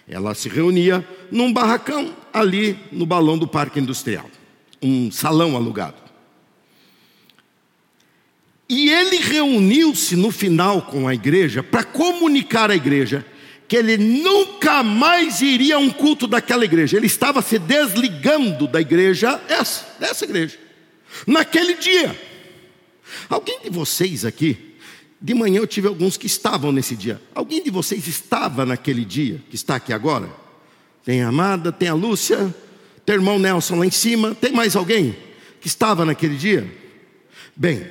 Ela 0.07 0.35
se 0.35 0.49
reunia 0.49 1.07
num 1.31 1.51
barracão 1.51 2.15
ali 2.33 2.77
no 2.91 3.05
balão 3.05 3.37
do 3.37 3.47
Parque 3.47 3.79
Industrial, 3.79 4.29
um 4.81 5.11
salão 5.11 5.55
alugado. 5.55 5.95
E 8.67 8.89
ele 8.89 9.17
reuniu-se 9.17 10.15
no 10.15 10.31
final 10.31 10.83
com 10.83 11.07
a 11.07 11.13
igreja 11.13 11.61
para 11.61 11.83
comunicar 11.83 12.71
à 12.71 12.75
igreja 12.75 13.25
que 13.67 13.75
ele 13.75 13.97
nunca 13.97 14.83
mais 14.83 15.41
iria 15.41 15.75
a 15.75 15.79
um 15.79 15.89
culto 15.89 16.27
daquela 16.27 16.65
igreja. 16.65 16.97
Ele 16.97 17.07
estava 17.07 17.41
se 17.41 17.57
desligando 17.57 18.67
da 18.67 18.81
igreja, 18.81 19.41
essa, 19.47 19.85
dessa 19.99 20.25
igreja, 20.25 20.57
naquele 21.25 21.75
dia. 21.75 22.19
Alguém 23.29 23.61
de 23.63 23.69
vocês 23.69 24.25
aqui 24.25 24.71
de 25.21 25.35
manhã 25.35 25.59
eu 25.59 25.67
tive 25.67 25.87
alguns 25.87 26.17
que 26.17 26.25
estavam 26.25 26.71
nesse 26.71 26.95
dia. 26.95 27.21
Alguém 27.35 27.61
de 27.61 27.69
vocês 27.69 28.07
estava 28.07 28.65
naquele 28.65 29.05
dia, 29.05 29.39
que 29.49 29.55
está 29.55 29.75
aqui 29.75 29.93
agora? 29.93 30.27
Tem 31.05 31.21
a 31.21 31.27
Amada, 31.27 31.71
tem 31.71 31.87
a 31.87 31.93
Lúcia, 31.93 32.53
tem 33.05 33.15
o 33.15 33.19
irmão 33.19 33.37
Nelson 33.37 33.75
lá 33.75 33.85
em 33.85 33.91
cima, 33.91 34.33
tem 34.33 34.51
mais 34.51 34.75
alguém 34.75 35.15
que 35.59 35.67
estava 35.67 36.03
naquele 36.03 36.35
dia? 36.35 36.69
Bem, 37.55 37.87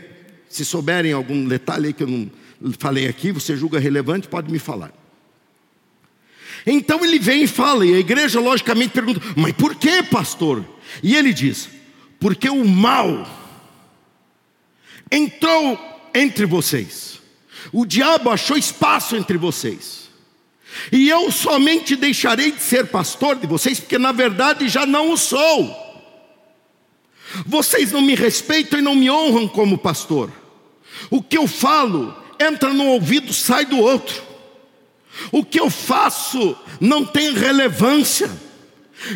se 0.48 0.64
souberem 0.64 1.12
algum 1.12 1.46
detalhe 1.46 1.88
aí 1.88 1.92
que 1.92 2.02
eu 2.02 2.08
não 2.08 2.30
falei 2.76 3.06
aqui, 3.06 3.30
você 3.30 3.56
julga 3.56 3.78
relevante, 3.78 4.26
pode 4.26 4.50
me 4.50 4.58
falar. 4.58 4.92
Então 6.66 7.04
ele 7.04 7.18
vem 7.20 7.44
e 7.44 7.46
fala, 7.46 7.86
e 7.86 7.94
a 7.94 7.98
igreja 7.98 8.40
logicamente 8.40 8.92
pergunta: 8.92 9.20
Mas 9.36 9.52
por 9.52 9.76
que, 9.76 10.02
pastor? 10.02 10.64
E 11.00 11.14
ele 11.14 11.32
diz: 11.32 11.68
Porque 12.20 12.50
o 12.50 12.64
mal 12.64 13.26
entrou 15.10 15.80
entre 16.14 16.44
vocês. 16.44 17.18
O 17.72 17.86
diabo 17.86 18.30
achou 18.30 18.56
espaço 18.56 19.16
entre 19.16 19.38
vocês. 19.38 20.10
E 20.92 21.08
eu 21.08 21.32
somente 21.32 21.96
deixarei 21.96 22.52
de 22.52 22.62
ser 22.62 22.86
pastor 22.86 23.36
de 23.36 23.46
vocês, 23.46 23.80
porque 23.80 23.98
na 23.98 24.12
verdade 24.12 24.68
já 24.68 24.86
não 24.86 25.10
o 25.10 25.16
sou. 25.16 25.76
Vocês 27.46 27.90
não 27.90 28.02
me 28.02 28.14
respeitam 28.14 28.78
e 28.78 28.82
não 28.82 28.94
me 28.94 29.10
honram 29.10 29.48
como 29.48 29.78
pastor. 29.78 30.30
O 31.10 31.22
que 31.22 31.38
eu 31.38 31.48
falo 31.48 32.14
entra 32.38 32.72
no 32.72 32.86
ouvido, 32.86 33.32
sai 33.32 33.64
do 33.64 33.78
outro. 33.78 34.22
O 35.32 35.44
que 35.44 35.58
eu 35.58 35.70
faço 35.70 36.56
não 36.80 37.04
tem 37.04 37.32
relevância. 37.32 38.30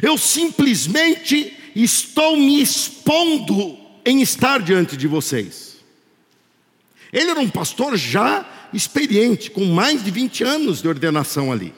Eu 0.03 0.17
simplesmente 0.17 1.57
estou 1.83 2.37
me 2.37 2.63
expondo 2.63 3.77
em 4.05 4.21
estar 4.23 4.63
diante 4.63 4.97
de 4.97 5.07
vocês. 5.07 5.77
Ele 7.13 7.31
era 7.31 7.41
um 7.41 7.49
pastor 7.49 7.97
já 7.97 8.45
experiente, 8.73 9.51
com 9.51 9.65
mais 9.67 10.05
de 10.05 10.11
20 10.11 10.45
anos 10.45 10.83
de 10.83 10.89
ordenação 10.89 11.53
ali. 11.53 11.73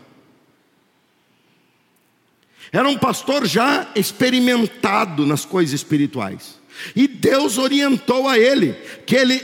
Era 2.73 2.89
um 2.89 2.99
pastor 2.99 3.47
já 3.47 3.87
experimentado 3.95 5.25
nas 5.25 5.45
coisas 5.45 5.75
espirituais. 5.75 6.59
E 6.95 7.07
Deus 7.07 7.59
orientou 7.59 8.29
a 8.29 8.39
ele 8.39 8.73
que 9.07 9.15
ele 9.15 9.41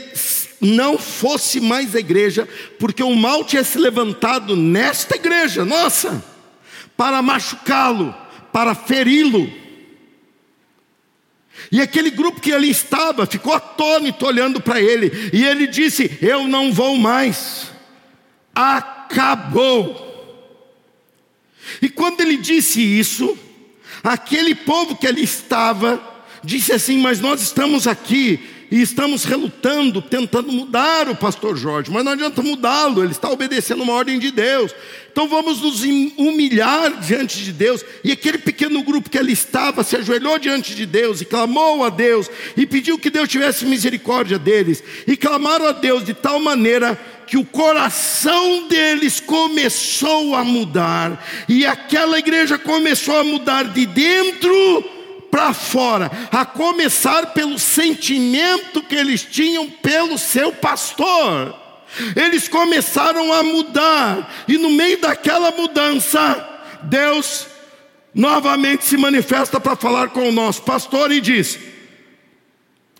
não 0.59 0.97
fosse 0.97 1.59
mais 1.59 1.95
a 1.95 1.99
igreja, 1.99 2.47
porque 2.79 3.03
o 3.03 3.15
mal 3.15 3.43
tinha 3.43 3.63
se 3.63 3.77
levantado 3.77 4.55
nesta 4.55 5.15
igreja, 5.15 5.65
nossa, 5.65 6.23
para 6.95 7.21
machucá-lo, 7.21 8.15
para 8.51 8.73
feri-lo. 8.73 9.51
E 11.71 11.81
aquele 11.81 12.09
grupo 12.09 12.41
que 12.41 12.51
ali 12.51 12.69
estava 12.69 13.25
ficou 13.25 13.53
atônito 13.53 14.25
olhando 14.25 14.61
para 14.61 14.81
ele, 14.81 15.11
e 15.31 15.43
ele 15.43 15.67
disse: 15.67 16.17
Eu 16.21 16.47
não 16.47 16.71
vou 16.71 16.97
mais, 16.97 17.71
acabou. 18.53 20.11
E 21.81 21.89
quando 21.89 22.21
ele 22.21 22.37
disse 22.37 22.81
isso, 22.81 23.37
aquele 24.03 24.53
povo 24.53 24.95
que 24.95 25.07
ali 25.07 25.23
estava 25.23 26.01
disse 26.43 26.71
assim: 26.71 26.97
Mas 26.99 27.19
nós 27.19 27.41
estamos 27.41 27.87
aqui 27.87 28.39
e 28.73 28.81
estamos 28.81 29.23
relutando, 29.23 30.01
tentando 30.01 30.51
mudar 30.51 31.07
o 31.07 31.15
pastor 31.15 31.55
Jorge, 31.55 31.91
mas 31.91 32.03
não 32.03 32.13
adianta 32.13 32.41
mudá-lo, 32.41 33.03
ele 33.03 33.11
está 33.11 33.29
obedecendo 33.29 33.83
uma 33.83 33.93
ordem 33.93 34.17
de 34.17 34.31
Deus. 34.31 34.73
Então 35.11 35.27
vamos 35.27 35.61
nos 35.61 35.83
humilhar 36.17 36.99
diante 36.99 37.43
de 37.43 37.51
Deus. 37.51 37.85
E 38.03 38.11
aquele 38.11 38.39
pequeno 38.39 38.81
grupo 38.81 39.11
que 39.11 39.19
ali 39.19 39.31
estava 39.31 39.83
se 39.83 39.95
ajoelhou 39.95 40.39
diante 40.39 40.73
de 40.73 40.87
Deus 40.87 41.21
e 41.21 41.25
clamou 41.25 41.83
a 41.83 41.89
Deus 41.91 42.27
e 42.57 42.65
pediu 42.65 42.97
que 42.97 43.11
Deus 43.11 43.29
tivesse 43.29 43.63
misericórdia 43.63 44.39
deles. 44.39 44.83
E 45.05 45.15
clamaram 45.15 45.67
a 45.67 45.71
Deus 45.71 46.03
de 46.03 46.15
tal 46.15 46.39
maneira 46.39 46.99
que 47.27 47.37
o 47.37 47.45
coração 47.45 48.67
deles 48.67 49.19
começou 49.19 50.33
a 50.33 50.43
mudar, 50.43 51.23
e 51.47 51.65
aquela 51.65 52.17
igreja 52.17 52.57
começou 52.57 53.17
a 53.17 53.23
mudar 53.23 53.65
de 53.65 53.85
dentro 53.85 55.02
para 55.33 55.51
fora, 55.51 56.11
a 56.31 56.45
começar 56.45 57.33
pelo 57.33 57.57
sentimento 57.57 58.83
que 58.83 58.93
eles 58.93 59.23
tinham 59.23 59.67
pelo 59.67 60.15
seu 60.15 60.51
pastor. 60.51 61.59
Eles 62.15 62.47
começaram 62.47 63.33
a 63.33 63.41
mudar, 63.41 64.31
e 64.47 64.59
no 64.59 64.69
meio 64.69 65.01
daquela 65.01 65.49
mudança, 65.49 66.47
Deus 66.83 67.47
novamente 68.13 68.85
se 68.85 68.95
manifesta 68.95 69.59
para 69.59 69.75
falar 69.75 70.09
com 70.09 70.29
o 70.29 70.31
nosso 70.31 70.61
pastor 70.61 71.11
e 71.11 71.19
diz: 71.19 71.57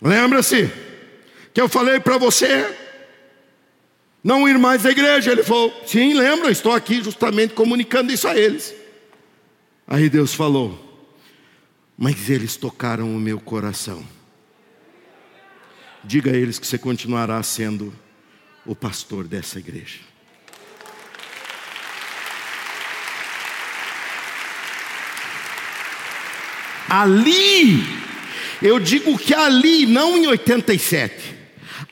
Lembra-se 0.01 0.71
que 1.53 1.61
eu 1.61 1.69
falei 1.69 1.99
para 1.99 2.17
você 2.17 2.67
não 4.23 4.49
ir 4.49 4.57
mais 4.57 4.87
à 4.87 4.89
igreja? 4.89 5.31
Ele 5.31 5.43
falou: 5.43 5.71
Sim, 5.85 6.15
lembro, 6.15 6.49
estou 6.49 6.71
aqui 6.71 7.03
justamente 7.03 7.53
comunicando 7.53 8.11
isso 8.11 8.27
a 8.27 8.35
eles. 8.35 8.73
Aí 9.87 10.09
Deus 10.09 10.33
falou: 10.33 10.92
mas 11.97 12.29
eles 12.29 12.55
tocaram 12.55 13.15
o 13.15 13.19
meu 13.19 13.39
coração. 13.39 14.05
Diga 16.03 16.31
a 16.31 16.35
eles 16.35 16.59
que 16.59 16.67
você 16.67 16.77
continuará 16.77 17.41
sendo 17.43 17.93
o 18.65 18.75
pastor 18.75 19.27
dessa 19.27 19.59
igreja. 19.59 19.99
Ali, 26.89 27.83
eu 28.61 28.79
digo 28.79 29.17
que 29.17 29.33
ali, 29.33 29.85
não 29.85 30.15
em 30.17 30.27
87, 30.27 31.35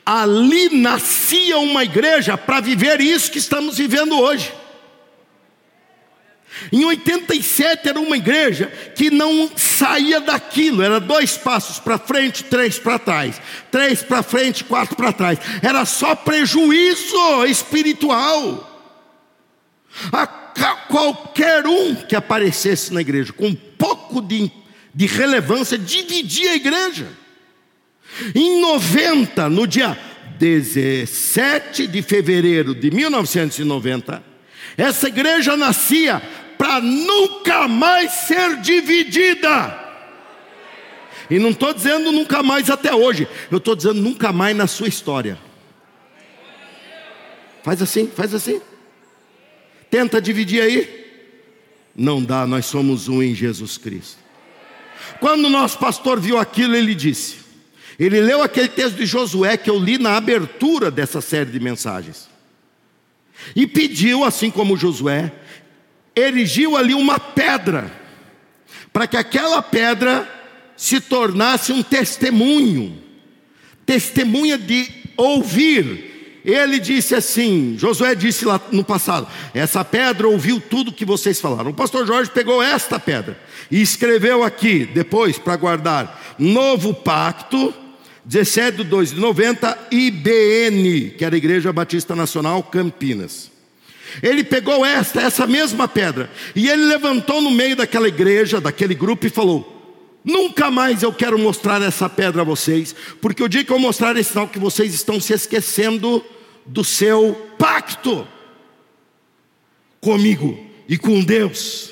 ali 0.06 0.76
nascia 0.76 1.58
uma 1.58 1.82
igreja 1.82 2.38
para 2.38 2.60
viver 2.60 3.00
isso 3.00 3.30
que 3.30 3.38
estamos 3.38 3.78
vivendo 3.78 4.16
hoje. 4.18 4.52
Em 6.70 6.84
87 6.84 7.88
era 7.88 7.98
uma 7.98 8.16
igreja 8.16 8.66
que 8.94 9.10
não 9.10 9.50
saía 9.56 10.20
daquilo, 10.20 10.82
era 10.82 11.00
dois 11.00 11.36
passos 11.36 11.78
para 11.78 11.98
frente, 11.98 12.44
três 12.44 12.78
para 12.78 12.98
trás, 12.98 13.40
três 13.70 14.02
para 14.02 14.22
frente, 14.22 14.64
quatro 14.64 14.96
para 14.96 15.12
trás. 15.12 15.38
Era 15.62 15.84
só 15.84 16.14
prejuízo 16.14 17.44
espiritual. 17.46 18.68
A 20.12 20.26
qualquer 20.26 21.66
um 21.66 21.94
que 21.94 22.14
aparecesse 22.14 22.92
na 22.92 23.00
igreja 23.00 23.32
com 23.32 23.46
um 23.46 23.54
pouco 23.54 24.20
de, 24.20 24.50
de 24.94 25.06
relevância 25.06 25.78
dividia 25.78 26.52
a 26.52 26.56
igreja. 26.56 27.08
Em 28.34 28.60
90, 28.60 29.48
no 29.48 29.66
dia 29.66 29.98
17 30.38 31.86
de 31.86 32.02
fevereiro 32.02 32.74
de 32.74 32.90
1990, 32.90 34.22
essa 34.76 35.08
igreja 35.08 35.56
nascia 35.56 36.22
para 36.62 36.80
nunca 36.80 37.66
mais 37.66 38.12
ser 38.12 38.60
dividida. 38.60 39.80
E 41.28 41.36
não 41.36 41.50
estou 41.50 41.74
dizendo 41.74 42.12
nunca 42.12 42.40
mais 42.40 42.70
até 42.70 42.94
hoje, 42.94 43.26
eu 43.50 43.58
estou 43.58 43.74
dizendo 43.74 44.00
nunca 44.00 44.32
mais 44.32 44.56
na 44.56 44.68
sua 44.68 44.86
história. 44.86 45.36
Faz 47.64 47.82
assim, 47.82 48.06
faz 48.06 48.32
assim. 48.32 48.60
Tenta 49.90 50.22
dividir 50.22 50.62
aí. 50.62 51.02
Não 51.96 52.22
dá, 52.22 52.46
nós 52.46 52.66
somos 52.66 53.08
um 53.08 53.20
em 53.20 53.34
Jesus 53.34 53.76
Cristo. 53.76 54.18
Quando 55.18 55.46
o 55.46 55.50
nosso 55.50 55.80
pastor 55.80 56.20
viu 56.20 56.38
aquilo, 56.38 56.76
ele 56.76 56.94
disse: 56.94 57.38
ele 57.98 58.20
leu 58.20 58.40
aquele 58.40 58.68
texto 58.68 58.98
de 58.98 59.04
Josué 59.04 59.56
que 59.56 59.68
eu 59.68 59.80
li 59.80 59.98
na 59.98 60.16
abertura 60.16 60.92
dessa 60.92 61.20
série 61.20 61.50
de 61.50 61.58
mensagens. 61.58 62.30
E 63.56 63.66
pediu, 63.66 64.22
assim 64.22 64.48
como 64.48 64.76
Josué, 64.76 65.32
erigiu 66.16 66.76
ali 66.76 66.94
uma 66.94 67.18
pedra, 67.18 67.90
para 68.92 69.06
que 69.06 69.16
aquela 69.16 69.62
pedra 69.62 70.28
se 70.76 71.00
tornasse 71.00 71.72
um 71.72 71.82
testemunho, 71.82 72.98
testemunha 73.86 74.58
de 74.58 74.88
ouvir. 75.16 76.40
Ele 76.44 76.80
disse 76.80 77.14
assim: 77.14 77.76
Josué 77.78 78.14
disse 78.14 78.44
lá 78.44 78.60
no 78.72 78.82
passado: 78.82 79.28
essa 79.54 79.84
pedra 79.84 80.26
ouviu 80.28 80.60
tudo 80.60 80.92
que 80.92 81.04
vocês 81.04 81.40
falaram. 81.40 81.70
O 81.70 81.74
pastor 81.74 82.06
Jorge 82.06 82.30
pegou 82.30 82.62
esta 82.62 82.98
pedra 82.98 83.38
e 83.70 83.80
escreveu 83.80 84.42
aqui, 84.42 84.84
depois, 84.84 85.38
para 85.38 85.56
guardar: 85.56 86.34
Novo 86.38 86.92
Pacto, 86.92 87.72
17 88.24 88.78
de 88.78 88.84
2 88.84 89.10
de 89.10 89.20
90, 89.20 89.88
IBN, 89.92 91.10
que 91.10 91.24
era 91.24 91.36
a 91.36 91.38
Igreja 91.38 91.72
Batista 91.72 92.16
Nacional 92.16 92.62
Campinas. 92.64 93.51
Ele 94.20 94.42
pegou 94.42 94.84
esta, 94.84 95.20
essa 95.20 95.46
mesma 95.46 95.86
pedra, 95.86 96.30
e 96.54 96.68
ele 96.68 96.84
levantou 96.84 97.40
no 97.40 97.50
meio 97.50 97.76
daquela 97.76 98.08
igreja, 98.08 98.60
daquele 98.60 98.94
grupo, 98.94 99.26
e 99.26 99.30
falou: 99.30 99.72
Nunca 100.24 100.70
mais 100.70 101.02
eu 101.02 101.12
quero 101.12 101.38
mostrar 101.38 101.80
essa 101.82 102.08
pedra 102.08 102.42
a 102.42 102.44
vocês, 102.44 102.94
porque 103.20 103.42
o 103.42 103.48
dia 103.48 103.64
que 103.64 103.72
eu 103.72 103.78
mostrar 103.78 104.16
esse 104.16 104.30
sinal 104.30 104.48
que 104.48 104.58
vocês 104.58 104.94
estão 104.94 105.20
se 105.20 105.32
esquecendo 105.32 106.24
do 106.66 106.84
seu 106.84 107.54
pacto 107.58 108.26
comigo 110.00 110.58
e 110.88 110.96
com 110.96 111.22
Deus. 111.22 111.90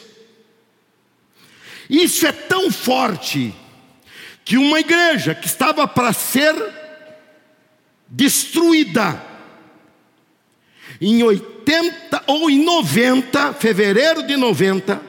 Isso 1.88 2.26
é 2.26 2.32
tão 2.32 2.70
forte 2.70 3.52
que 4.44 4.56
uma 4.56 4.78
igreja 4.78 5.34
que 5.34 5.46
estava 5.46 5.86
para 5.88 6.12
ser 6.12 6.54
destruída 8.08 9.24
em 11.00 11.22
80 11.22 11.59
ou 12.26 12.50
em 12.50 12.64
90, 12.64 13.54
fevereiro 13.54 14.22
de 14.22 14.36
90, 14.36 15.00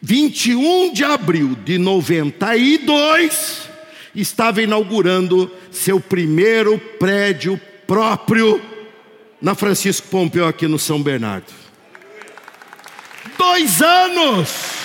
21 0.00 0.92
de 0.92 1.04
abril 1.04 1.56
de 1.64 1.78
92, 1.78 3.68
estava 4.14 4.62
inaugurando 4.62 5.50
seu 5.70 6.00
primeiro 6.00 6.78
prédio 6.98 7.60
próprio 7.86 8.60
na 9.40 9.54
Francisco 9.54 10.08
Pompeu, 10.08 10.46
aqui 10.46 10.66
no 10.66 10.78
São 10.78 11.02
Bernardo. 11.02 11.52
Dois 13.38 13.82
anos! 13.82 14.76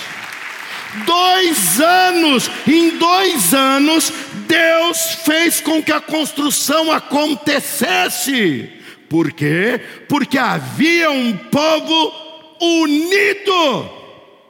Dois 1.05 1.79
anos, 1.79 2.51
em 2.67 2.97
dois 2.97 3.53
anos, 3.53 4.11
Deus 4.45 4.97
fez 5.23 5.61
com 5.61 5.81
que 5.81 5.91
a 5.91 6.01
construção 6.01 6.91
acontecesse. 6.91 8.69
Por 9.11 9.33
quê? 9.33 9.77
Porque 10.07 10.37
havia 10.37 11.11
um 11.11 11.35
povo 11.35 12.13
unido 12.61 13.91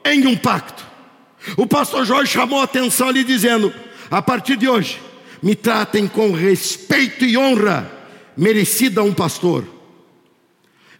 em 0.04 0.24
um 0.24 0.36
pacto. 0.36 0.86
O 1.56 1.66
pastor 1.66 2.06
Jorge 2.06 2.30
chamou 2.30 2.60
a 2.60 2.62
atenção 2.62 3.08
ali 3.08 3.24
dizendo: 3.24 3.74
a 4.08 4.22
partir 4.22 4.54
de 4.54 4.68
hoje, 4.68 5.00
me 5.42 5.56
tratem 5.56 6.06
com 6.06 6.30
respeito 6.30 7.24
e 7.24 7.36
honra 7.36 7.90
merecida 8.36 9.00
a 9.00 9.04
um 9.04 9.12
pastor. 9.12 9.66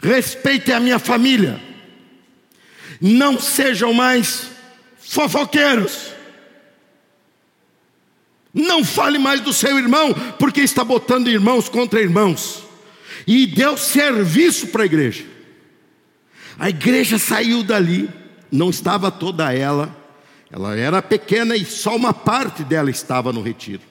Respeitem 0.03 0.75
a 0.75 0.81
minha 0.81 0.98
família. 0.98 1.62
Não 3.01 3.38
sejam 3.38 3.94
mais 3.94 4.51
fofoqueiros. 4.98 6.11
Não 8.53 8.83
fale 8.85 9.20
mais 9.20 9.40
do 9.40 9.53
seu 9.53 9.79
irmão, 9.79 10.12
porque 10.37 10.62
está 10.62 10.83
botando 10.83 11.29
irmãos 11.29 11.68
contra 11.68 12.03
irmãos. 12.03 12.62
E 13.26 13.46
deu 13.46 13.76
serviço 13.76 14.68
para 14.68 14.82
a 14.82 14.87
igreja. 14.87 15.24
A 16.58 16.68
igreja 16.68 17.18
saiu 17.18 17.62
dali, 17.62 18.08
não 18.50 18.70
estava 18.70 19.11
toda 19.11 19.52
ela, 19.52 19.96
ela 20.50 20.76
era 20.76 21.00
pequena 21.00 21.56
e 21.56 21.64
só 21.64 21.96
uma 21.96 22.12
parte 22.12 22.62
dela 22.62 22.90
estava 22.90 23.32
no 23.32 23.40
retiro. 23.40 23.82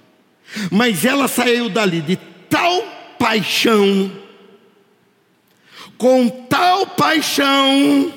Mas 0.69 1.03
ela 1.05 1.27
saiu 1.27 1.69
dali 1.69 2.01
de 2.01 2.17
tal 2.49 2.83
paixão, 3.17 4.11
com 5.97 6.29
tal 6.47 6.85
paixão, 6.87 8.13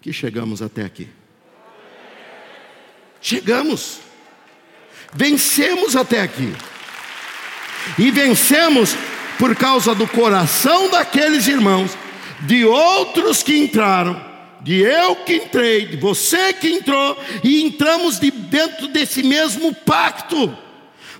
que 0.00 0.12
chegamos 0.12 0.60
até 0.60 0.84
aqui. 0.84 1.08
Chegamos, 3.20 4.00
vencemos 5.12 5.96
até 5.96 6.20
aqui, 6.20 6.52
e 7.98 8.10
vencemos 8.10 8.96
por 9.38 9.54
causa 9.54 9.94
do 9.94 10.06
coração 10.06 10.90
daqueles 10.90 11.46
irmãos, 11.46 11.96
de 12.40 12.64
outros 12.64 13.42
que 13.42 13.56
entraram, 13.56 14.20
de 14.60 14.80
eu 14.80 15.16
que 15.16 15.36
entrei, 15.36 15.86
de 15.86 15.96
você 15.96 16.52
que 16.52 16.68
entrou, 16.68 17.18
e 17.44 17.62
entramos 17.62 18.18
de 18.18 18.30
dentro 18.30 18.88
desse 18.88 19.22
mesmo 19.22 19.74
pacto. 19.74 20.56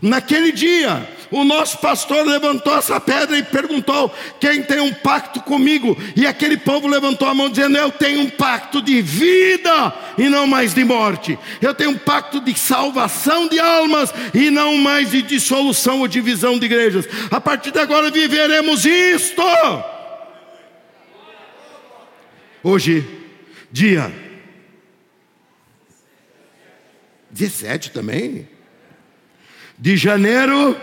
Naquele 0.01 0.53
dia, 0.53 1.09
o 1.31 1.45
nosso 1.45 1.79
pastor 1.79 2.25
levantou 2.25 2.77
essa 2.77 3.01
pedra 3.01 3.37
e 3.37 3.43
perguntou: 3.43 4.15
Quem 4.41 4.63
tem 4.63 4.81
um 4.81 4.93
pacto 4.93 5.41
comigo? 5.41 5.97
E 6.15 6.27
aquele 6.27 6.57
povo 6.57 6.87
levantou 6.87 7.29
a 7.29 7.35
mão, 7.35 7.49
dizendo: 7.49 7.77
Eu 7.77 7.91
tenho 7.91 8.21
um 8.21 8.31
pacto 8.31 8.81
de 8.81 9.03
vida 9.03 9.93
e 10.17 10.29
não 10.29 10.47
mais 10.47 10.75
de 10.75 10.85
morte. 10.85 11.39
Eu 11.61 11.75
tenho 11.75 11.91
um 11.91 11.99
pacto 11.99 12.41
de 12.41 12.57
salvação 12.59 13.49
de 13.49 13.59
almas 13.59 14.13
e 14.33 14.51
não 14.51 14.77
mais 14.77 15.11
de 15.11 15.23
dissolução 15.23 16.01
ou 16.01 16.09
divisão 16.09 16.59
de 16.59 16.67
igrejas. 16.67 17.09
A 17.31 17.41
partir 17.41 17.71
de 17.71 17.79
agora 17.79 18.11
viveremos 18.11 18.85
isto. 18.85 19.43
Hoje, 22.63 23.07
dia 23.71 24.13
17 27.31 27.91
também 27.91 28.49
de 29.79 29.97
janeiro 29.97 30.77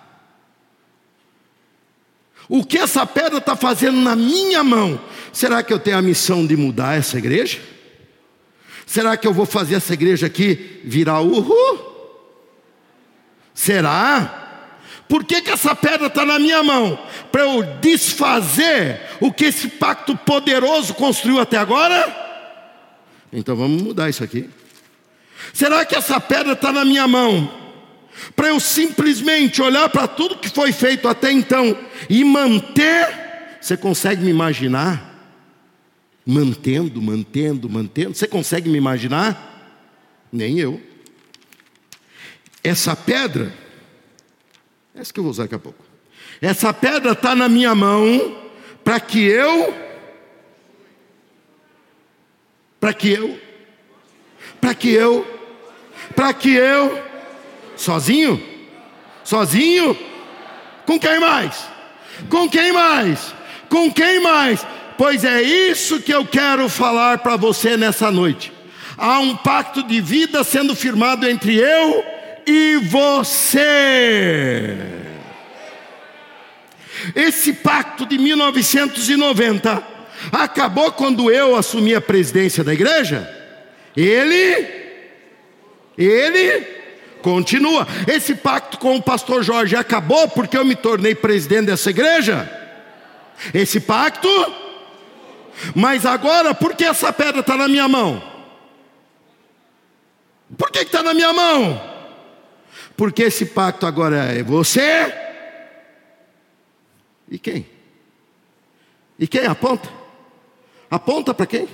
O 2.48 2.64
que 2.64 2.78
essa 2.78 3.06
pedra 3.06 3.38
está 3.38 3.54
fazendo 3.54 4.00
na 4.00 4.16
minha 4.16 4.64
mão? 4.64 4.98
Será 5.32 5.62
que 5.62 5.72
eu 5.72 5.78
tenho 5.78 5.98
a 5.98 6.02
missão 6.02 6.44
de 6.46 6.56
mudar 6.56 6.98
essa 6.98 7.18
igreja? 7.18 7.60
Será 8.90 9.16
que 9.16 9.24
eu 9.24 9.32
vou 9.32 9.46
fazer 9.46 9.76
essa 9.76 9.94
igreja 9.94 10.26
aqui 10.26 10.80
virar 10.82 11.20
uhul? 11.20 11.78
Será? 13.54 14.64
Por 15.08 15.22
que, 15.22 15.42
que 15.42 15.50
essa 15.52 15.76
pedra 15.76 16.08
está 16.08 16.26
na 16.26 16.40
minha 16.40 16.60
mão? 16.64 16.98
Para 17.30 17.42
eu 17.42 17.62
desfazer 17.80 19.00
o 19.20 19.32
que 19.32 19.44
esse 19.44 19.68
pacto 19.68 20.16
poderoso 20.16 20.92
construiu 20.94 21.38
até 21.38 21.56
agora? 21.56 22.04
Então 23.32 23.54
vamos 23.54 23.80
mudar 23.80 24.10
isso 24.10 24.24
aqui. 24.24 24.50
Será 25.54 25.84
que 25.84 25.94
essa 25.94 26.20
pedra 26.20 26.54
está 26.54 26.72
na 26.72 26.84
minha 26.84 27.06
mão? 27.06 27.48
Para 28.34 28.48
eu 28.48 28.58
simplesmente 28.58 29.62
olhar 29.62 29.88
para 29.88 30.08
tudo 30.08 30.38
que 30.38 30.48
foi 30.48 30.72
feito 30.72 31.06
até 31.06 31.30
então 31.30 31.78
e 32.08 32.24
manter? 32.24 33.06
Você 33.60 33.76
consegue 33.76 34.24
me 34.24 34.30
imaginar? 34.30 35.09
Mantendo, 36.26 37.00
mantendo, 37.00 37.68
mantendo. 37.68 38.14
Você 38.14 38.26
consegue 38.26 38.68
me 38.68 38.78
imaginar? 38.78 39.48
Nem 40.32 40.58
eu. 40.58 40.80
Essa 42.62 42.94
pedra, 42.94 43.52
essa 44.94 45.12
que 45.12 45.18
eu 45.18 45.24
vou 45.24 45.30
usar 45.30 45.44
daqui 45.44 45.54
a 45.54 45.58
pouco. 45.58 45.82
Essa 46.40 46.72
pedra 46.72 47.12
está 47.12 47.34
na 47.34 47.48
minha 47.48 47.74
mão 47.74 48.36
para 48.84 49.00
que 49.00 49.24
eu, 49.24 49.74
para 52.78 52.94
que 52.94 53.12
eu, 53.12 53.40
para 54.60 54.74
que 54.74 54.90
eu, 54.90 55.26
para 56.14 56.32
que 56.32 56.50
eu, 56.50 57.02
sozinho, 57.76 58.42
sozinho, 59.24 59.96
com 60.86 60.98
quem 60.98 61.20
mais? 61.20 61.66
Com 62.28 62.48
quem 62.48 62.72
mais? 62.72 63.34
Com 63.68 63.92
quem 63.92 64.20
mais? 64.20 64.66
Pois 65.00 65.24
é 65.24 65.40
isso 65.40 66.02
que 66.02 66.12
eu 66.12 66.26
quero 66.26 66.68
falar 66.68 67.20
para 67.20 67.34
você 67.34 67.74
nessa 67.74 68.10
noite. 68.10 68.52
Há 68.98 69.18
um 69.18 69.34
pacto 69.34 69.82
de 69.82 69.98
vida 69.98 70.44
sendo 70.44 70.76
firmado 70.76 71.26
entre 71.26 71.56
eu 71.56 72.04
e 72.46 72.76
você. 72.82 74.76
Esse 77.16 77.54
pacto 77.54 78.04
de 78.04 78.18
1990 78.18 79.82
acabou 80.30 80.92
quando 80.92 81.30
eu 81.30 81.56
assumi 81.56 81.94
a 81.94 82.00
presidência 82.02 82.62
da 82.62 82.74
igreja. 82.74 83.26
Ele, 83.96 84.68
ele 85.96 86.66
continua. 87.22 87.88
Esse 88.06 88.34
pacto 88.34 88.76
com 88.76 88.96
o 88.96 89.02
pastor 89.02 89.42
Jorge 89.42 89.74
acabou 89.74 90.28
porque 90.28 90.58
eu 90.58 90.64
me 90.66 90.76
tornei 90.76 91.14
presidente 91.14 91.68
dessa 91.68 91.88
igreja. 91.88 92.46
Esse 93.54 93.80
pacto 93.80 94.28
mas 95.74 96.06
agora, 96.06 96.54
por 96.54 96.74
que 96.74 96.84
essa 96.84 97.12
pedra 97.12 97.40
está 97.40 97.56
na 97.56 97.68
minha 97.68 97.88
mão? 97.88 98.22
Por 100.56 100.70
que 100.70 100.80
está 100.80 101.02
na 101.02 101.14
minha 101.14 101.32
mão? 101.32 101.90
Porque 102.96 103.22
esse 103.22 103.46
pacto 103.46 103.86
agora 103.86 104.16
é 104.32 104.42
você 104.42 105.12
e 107.30 107.38
quem? 107.38 107.66
E 109.18 109.26
quem 109.26 109.46
aponta? 109.46 109.88
Aponta 110.90 111.32
para 111.32 111.46
quem? 111.46 111.68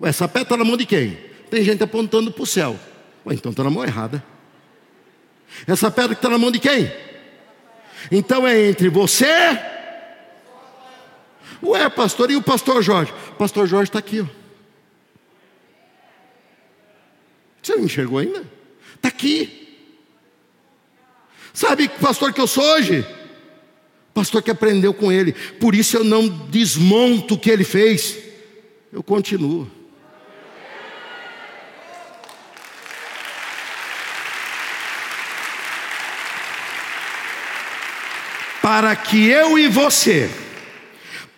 Ué, 0.00 0.08
essa 0.08 0.28
pedra 0.28 0.42
está 0.42 0.56
na 0.56 0.64
mão 0.64 0.76
de 0.76 0.86
quem? 0.86 1.18
Tem 1.50 1.64
gente 1.64 1.82
apontando 1.82 2.30
para 2.30 2.42
o 2.42 2.46
céu. 2.46 2.78
Ué, 3.26 3.34
então 3.34 3.50
está 3.50 3.64
na 3.64 3.70
mão 3.70 3.84
errada. 3.84 4.22
Essa 5.66 5.90
pedra 5.90 6.12
está 6.12 6.28
na 6.28 6.38
mão 6.38 6.50
de 6.50 6.60
quem? 6.60 6.92
Então 8.10 8.46
é 8.46 8.68
entre 8.68 8.88
você 8.88 9.26
Ué, 11.64 11.88
pastor, 11.88 12.30
e 12.30 12.36
o 12.36 12.42
pastor 12.42 12.82
Jorge? 12.82 13.12
O 13.30 13.34
pastor 13.36 13.66
Jorge 13.66 13.88
está 13.88 13.98
aqui. 13.98 14.20
Ó. 14.20 14.26
Você 17.62 17.74
não 17.76 17.84
enxergou 17.84 18.18
ainda? 18.18 18.44
Está 18.94 19.08
aqui. 19.08 19.78
Sabe 21.54 21.88
que 21.88 21.98
pastor 21.98 22.32
que 22.32 22.40
eu 22.40 22.46
sou 22.46 22.64
hoje? 22.64 23.06
Pastor 24.12 24.42
que 24.42 24.50
aprendeu 24.50 24.92
com 24.92 25.10
ele. 25.10 25.32
Por 25.32 25.74
isso 25.74 25.96
eu 25.96 26.04
não 26.04 26.28
desmonto 26.28 27.34
o 27.34 27.38
que 27.38 27.50
ele 27.50 27.64
fez. 27.64 28.18
Eu 28.92 29.02
continuo. 29.02 29.70
Para 38.60 38.94
que 38.96 39.26
eu 39.26 39.58
e 39.58 39.68
você 39.68 40.43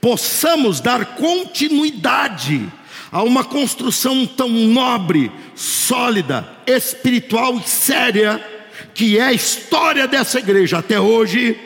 possamos 0.00 0.80
dar 0.80 1.16
continuidade 1.16 2.70
a 3.10 3.22
uma 3.22 3.44
construção 3.44 4.26
tão 4.26 4.48
nobre, 4.48 5.30
sólida, 5.54 6.46
espiritual 6.66 7.56
e 7.58 7.68
séria, 7.68 8.44
que 8.94 9.18
é 9.18 9.22
a 9.22 9.32
história 9.32 10.06
dessa 10.06 10.38
igreja 10.38 10.78
até 10.78 11.00
hoje, 11.00 11.58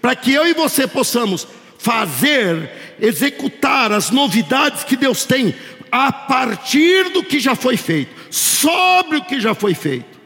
para 0.00 0.16
que 0.16 0.32
eu 0.32 0.46
e 0.46 0.54
você 0.54 0.86
possamos 0.86 1.46
fazer, 1.78 2.96
executar 3.00 3.92
as 3.92 4.10
novidades 4.10 4.82
que 4.84 4.96
Deus 4.96 5.24
tem 5.24 5.54
a 5.90 6.12
partir 6.12 7.10
do 7.10 7.22
que 7.22 7.38
já 7.38 7.54
foi 7.54 7.76
feito, 7.76 8.14
sobre 8.30 9.18
o 9.18 9.24
que 9.24 9.40
já 9.40 9.54
foi 9.54 9.74
feito. 9.74 10.18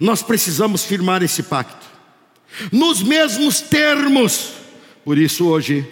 Nós 0.00 0.22
precisamos 0.22 0.84
firmar 0.84 1.22
esse 1.22 1.42
pacto, 1.42 1.86
nos 2.72 3.02
mesmos 3.02 3.60
termos. 3.60 4.52
Por 5.04 5.18
isso, 5.18 5.46
hoje, 5.46 5.86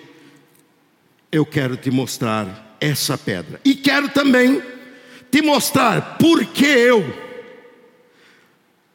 eu 1.30 1.44
quero 1.44 1.76
te 1.76 1.90
mostrar 1.90 2.76
essa 2.80 3.16
pedra. 3.16 3.60
E 3.64 3.74
quero 3.74 4.08
também 4.08 4.62
te 5.30 5.42
mostrar 5.42 6.16
por 6.18 6.44
que 6.44 6.64
eu. 6.64 7.26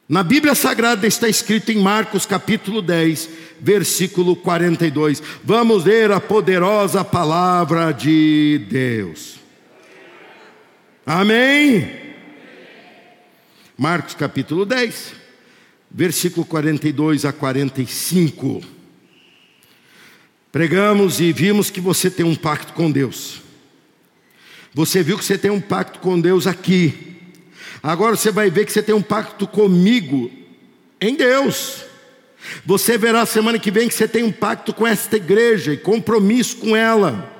Na 0.08 0.22
Bíblia 0.22 0.54
Sagrada 0.54 1.06
está 1.06 1.28
escrito 1.28 1.70
em 1.72 1.78
Marcos 1.78 2.26
capítulo 2.26 2.82
10, 2.82 3.28
versículo 3.60 4.36
42. 4.36 5.22
Vamos 5.42 5.84
ler 5.84 6.10
a 6.12 6.20
poderosa 6.20 7.04
palavra 7.04 7.92
de 7.92 8.66
Deus. 8.68 9.36
Amém? 11.06 12.00
Marcos 13.76 14.14
capítulo 14.14 14.66
10, 14.66 15.12
versículo 15.90 16.44
42 16.44 17.24
a 17.24 17.32
45. 17.32 18.81
Pregamos 20.52 21.18
e 21.18 21.32
vimos 21.32 21.70
que 21.70 21.80
você 21.80 22.10
tem 22.10 22.26
um 22.26 22.34
pacto 22.34 22.74
com 22.74 22.90
Deus. 22.90 23.40
Você 24.74 25.02
viu 25.02 25.16
que 25.16 25.24
você 25.24 25.38
tem 25.38 25.50
um 25.50 25.62
pacto 25.62 25.98
com 25.98 26.20
Deus 26.20 26.46
aqui. 26.46 27.16
Agora 27.82 28.16
você 28.16 28.30
vai 28.30 28.50
ver 28.50 28.66
que 28.66 28.72
você 28.72 28.82
tem 28.82 28.94
um 28.94 29.00
pacto 29.00 29.46
comigo 29.46 30.30
em 31.00 31.16
Deus. 31.16 31.86
Você 32.66 32.98
verá 32.98 33.24
semana 33.24 33.58
que 33.58 33.70
vem 33.70 33.88
que 33.88 33.94
você 33.94 34.06
tem 34.06 34.22
um 34.24 34.30
pacto 34.30 34.74
com 34.74 34.86
esta 34.86 35.16
igreja 35.16 35.72
e 35.72 35.78
compromisso 35.78 36.58
com 36.58 36.76
ela. 36.76 37.32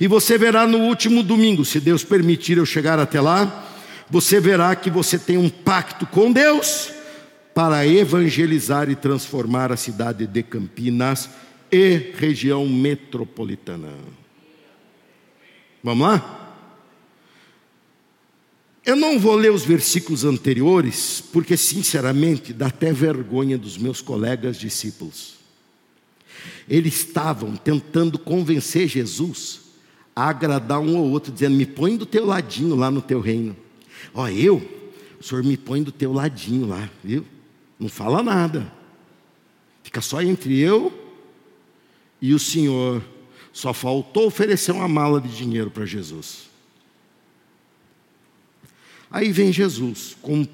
E 0.00 0.06
você 0.06 0.38
verá 0.38 0.66
no 0.66 0.78
último 0.78 1.22
domingo, 1.22 1.66
se 1.66 1.78
Deus 1.78 2.02
permitir 2.02 2.56
eu 2.56 2.64
chegar 2.64 2.98
até 2.98 3.20
lá, 3.20 3.68
você 4.08 4.40
verá 4.40 4.74
que 4.74 4.88
você 4.88 5.18
tem 5.18 5.36
um 5.36 5.50
pacto 5.50 6.06
com 6.06 6.32
Deus 6.32 6.90
para 7.54 7.86
evangelizar 7.86 8.88
e 8.88 8.96
transformar 8.96 9.70
a 9.70 9.76
cidade 9.76 10.26
de 10.26 10.42
Campinas 10.42 11.28
e 11.70 12.12
região 12.16 12.66
metropolitana. 12.68 13.92
Vamos 15.82 16.06
lá? 16.06 16.40
Eu 18.84 18.96
não 18.96 19.18
vou 19.18 19.34
ler 19.34 19.50
os 19.50 19.64
versículos 19.64 20.24
anteriores, 20.24 21.22
porque 21.32 21.56
sinceramente 21.56 22.52
dá 22.52 22.66
até 22.66 22.92
vergonha 22.92 23.56
dos 23.56 23.78
meus 23.78 24.00
colegas 24.00 24.58
discípulos. 24.58 25.36
Eles 26.68 26.94
estavam 26.94 27.56
tentando 27.56 28.18
convencer 28.18 28.88
Jesus 28.88 29.62
a 30.14 30.28
agradar 30.28 30.80
um 30.80 30.96
ou 30.96 31.10
outro, 31.10 31.32
dizendo: 31.32 31.56
Me 31.56 31.66
põe 31.66 31.96
do 31.96 32.04
teu 32.06 32.26
ladinho 32.26 32.74
lá 32.74 32.90
no 32.90 33.00
teu 33.00 33.20
reino. 33.20 33.56
Ó, 34.12 34.28
eu, 34.28 34.62
o 35.18 35.22
senhor 35.22 35.42
me 35.42 35.56
põe 35.56 35.82
do 35.82 35.90
teu 35.90 36.12
ladinho 36.12 36.66
lá, 36.66 36.88
viu? 37.02 37.24
Não 37.78 37.88
fala 37.88 38.22
nada. 38.22 38.70
Fica 39.82 40.00
só 40.00 40.22
entre 40.22 40.58
eu 40.58 41.03
e 42.20 42.34
o 42.34 42.38
senhor. 42.38 43.02
Só 43.52 43.72
faltou 43.72 44.26
oferecer 44.26 44.72
uma 44.72 44.88
mala 44.88 45.20
de 45.20 45.36
dinheiro 45.36 45.70
para 45.70 45.86
Jesus. 45.86 46.50
Aí 49.10 49.30
vem 49.30 49.52
Jesus, 49.52 50.16
com 50.20 50.44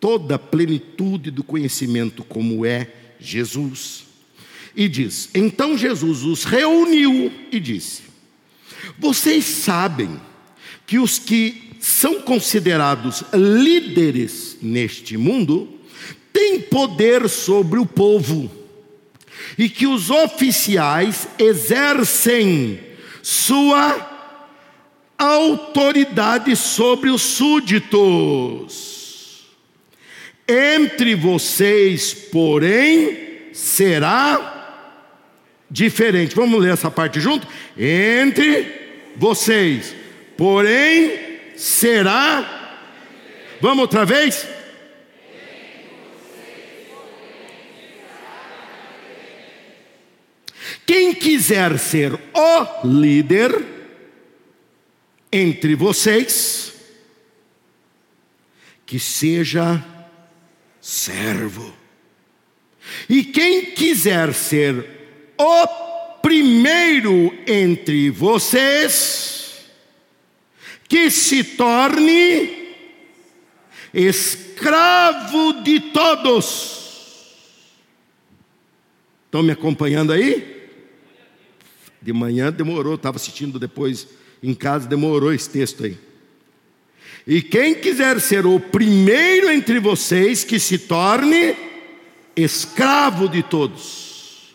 toda 0.00 0.36
a 0.36 0.38
plenitude 0.38 1.30
do 1.30 1.44
conhecimento, 1.44 2.24
como 2.24 2.64
é 2.64 2.90
Jesus, 3.20 4.04
e 4.74 4.88
diz: 4.88 5.28
Então 5.34 5.76
Jesus 5.76 6.22
os 6.22 6.44
reuniu 6.44 7.30
e 7.52 7.60
disse: 7.60 8.02
Vocês 8.98 9.44
sabem 9.44 10.20
que 10.86 10.98
os 10.98 11.18
que 11.18 11.72
são 11.80 12.22
considerados 12.22 13.22
líderes 13.34 14.56
neste 14.62 15.16
mundo 15.16 15.68
têm 16.32 16.60
poder 16.60 17.28
sobre 17.28 17.78
o 17.78 17.86
povo, 17.86 18.50
e 19.58 19.68
que 19.68 19.86
os 19.86 20.10
oficiais 20.10 21.28
exercem 21.38 22.80
sua 23.22 24.14
autoridade 25.18 26.54
sobre 26.56 27.10
os 27.10 27.22
súditos. 27.22 28.96
Entre 30.48 31.14
vocês, 31.14 32.14
porém, 32.14 33.50
será 33.52 34.54
diferente. 35.70 36.36
Vamos 36.36 36.60
ler 36.60 36.72
essa 36.72 36.90
parte 36.90 37.20
junto? 37.20 37.46
Entre 37.76 38.72
vocês, 39.16 39.94
porém, 40.36 41.12
será. 41.56 42.78
Vamos 43.60 43.80
outra 43.80 44.04
vez? 44.04 44.46
Quem 50.86 51.12
quiser 51.12 51.78
ser 51.78 52.14
o 52.14 52.86
líder, 52.86 53.76
entre 55.32 55.74
vocês 55.74 56.72
que 58.86 59.00
seja 59.00 59.84
servo. 60.80 61.74
E 63.08 63.24
quem 63.24 63.72
quiser 63.72 64.32
ser 64.32 64.86
o 65.36 65.66
primeiro 66.22 67.36
entre 67.46 68.08
vocês, 68.10 69.66
que 70.88 71.10
se 71.10 71.42
torne 71.42 72.74
escravo 73.92 75.64
de 75.64 75.80
todos. 75.80 76.76
Estão 79.24 79.42
me 79.42 79.50
acompanhando 79.50 80.12
aí? 80.12 80.55
De 82.06 82.12
manhã 82.12 82.52
demorou, 82.52 82.94
estava 82.94 83.16
assistindo 83.16 83.58
depois 83.58 84.06
em 84.40 84.54
casa 84.54 84.86
demorou 84.86 85.32
esse 85.32 85.50
texto 85.50 85.84
aí. 85.84 85.98
E 87.26 87.42
quem 87.42 87.74
quiser 87.74 88.20
ser 88.20 88.46
o 88.46 88.60
primeiro 88.60 89.50
entre 89.50 89.80
vocês, 89.80 90.44
que 90.44 90.60
se 90.60 90.78
torne 90.78 91.56
escravo 92.36 93.28
de 93.28 93.42
todos. 93.42 94.54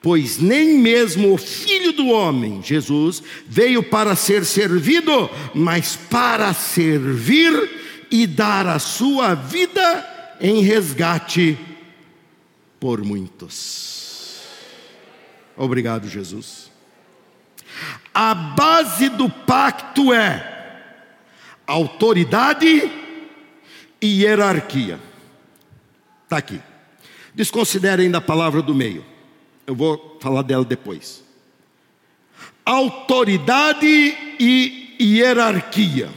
Pois 0.00 0.38
nem 0.38 0.78
mesmo 0.78 1.34
o 1.34 1.36
filho 1.36 1.92
do 1.94 2.06
homem, 2.06 2.62
Jesus, 2.62 3.20
veio 3.44 3.82
para 3.82 4.14
ser 4.14 4.44
servido, 4.44 5.28
mas 5.52 5.96
para 5.96 6.54
servir 6.54 8.06
e 8.08 8.24
dar 8.24 8.68
a 8.68 8.78
sua 8.78 9.34
vida 9.34 10.36
em 10.40 10.60
resgate 10.60 11.58
por 12.78 13.02
muitos. 13.02 13.94
Obrigado, 15.56 16.08
Jesus. 16.08 16.63
A 18.14 18.32
base 18.32 19.08
do 19.08 19.28
pacto 19.28 20.12
é 20.14 20.82
autoridade 21.66 22.88
e 24.00 24.22
hierarquia. 24.22 25.00
Está 26.22 26.36
aqui. 26.36 26.60
Desconsiderem 27.34 28.06
ainda 28.06 28.18
a 28.18 28.20
palavra 28.20 28.62
do 28.62 28.72
meio. 28.72 29.04
Eu 29.66 29.74
vou 29.74 30.16
falar 30.22 30.42
dela 30.42 30.64
depois. 30.64 31.24
Autoridade 32.64 33.86
e 34.38 34.96
hierarquia. 35.00 36.08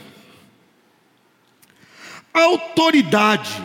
Autoridade. 2.31 3.63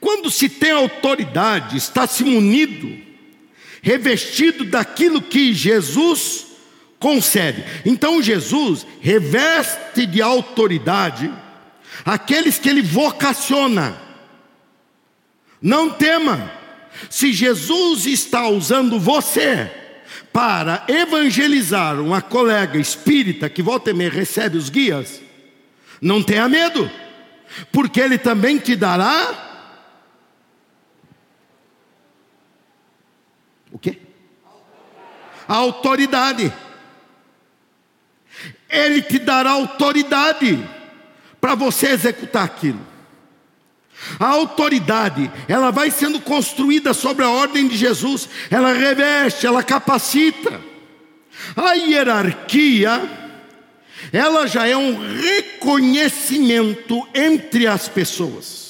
Quando 0.00 0.30
se 0.30 0.48
tem 0.48 0.70
autoridade, 0.70 1.76
está 1.76 2.06
se 2.06 2.24
munido 2.24 3.13
revestido 3.84 4.64
daquilo 4.64 5.20
que 5.20 5.52
Jesus 5.52 6.46
concede. 6.98 7.62
Então 7.84 8.22
Jesus 8.22 8.86
reveste 8.98 10.06
de 10.06 10.22
autoridade 10.22 11.30
aqueles 12.02 12.58
que 12.58 12.66
ele 12.66 12.80
vocaciona. 12.80 14.00
Não 15.60 15.90
tema, 15.90 16.50
se 17.10 17.30
Jesus 17.30 18.06
está 18.06 18.48
usando 18.48 18.98
você 18.98 19.70
para 20.32 20.84
evangelizar 20.88 22.00
uma 22.00 22.22
colega 22.22 22.78
espírita 22.78 23.50
que 23.50 23.62
volta 23.62 23.90
e 23.90 23.94
meia 23.94 24.10
recebe 24.10 24.56
os 24.56 24.70
guias, 24.70 25.20
não 26.00 26.22
tenha 26.22 26.48
medo, 26.48 26.90
porque 27.70 28.00
ele 28.00 28.16
também 28.16 28.56
te 28.56 28.74
dará 28.74 29.44
O 33.74 33.78
quê? 33.78 33.98
A 35.48 35.54
autoridade. 35.54 36.52
Ele 38.68 39.02
te 39.02 39.18
dará 39.18 39.52
autoridade 39.52 40.58
para 41.40 41.54
você 41.54 41.88
executar 41.88 42.44
aquilo. 42.44 42.80
A 44.18 44.26
autoridade, 44.26 45.30
ela 45.48 45.70
vai 45.70 45.90
sendo 45.90 46.20
construída 46.20 46.92
sobre 46.92 47.24
a 47.24 47.30
ordem 47.30 47.68
de 47.68 47.76
Jesus, 47.76 48.28
ela 48.50 48.72
reveste, 48.72 49.46
ela 49.46 49.62
capacita. 49.62 50.60
A 51.56 51.74
hierarquia, 51.74 53.00
ela 54.12 54.46
já 54.46 54.66
é 54.66 54.76
um 54.76 54.98
reconhecimento 54.98 57.06
entre 57.14 57.66
as 57.66 57.88
pessoas 57.88 58.64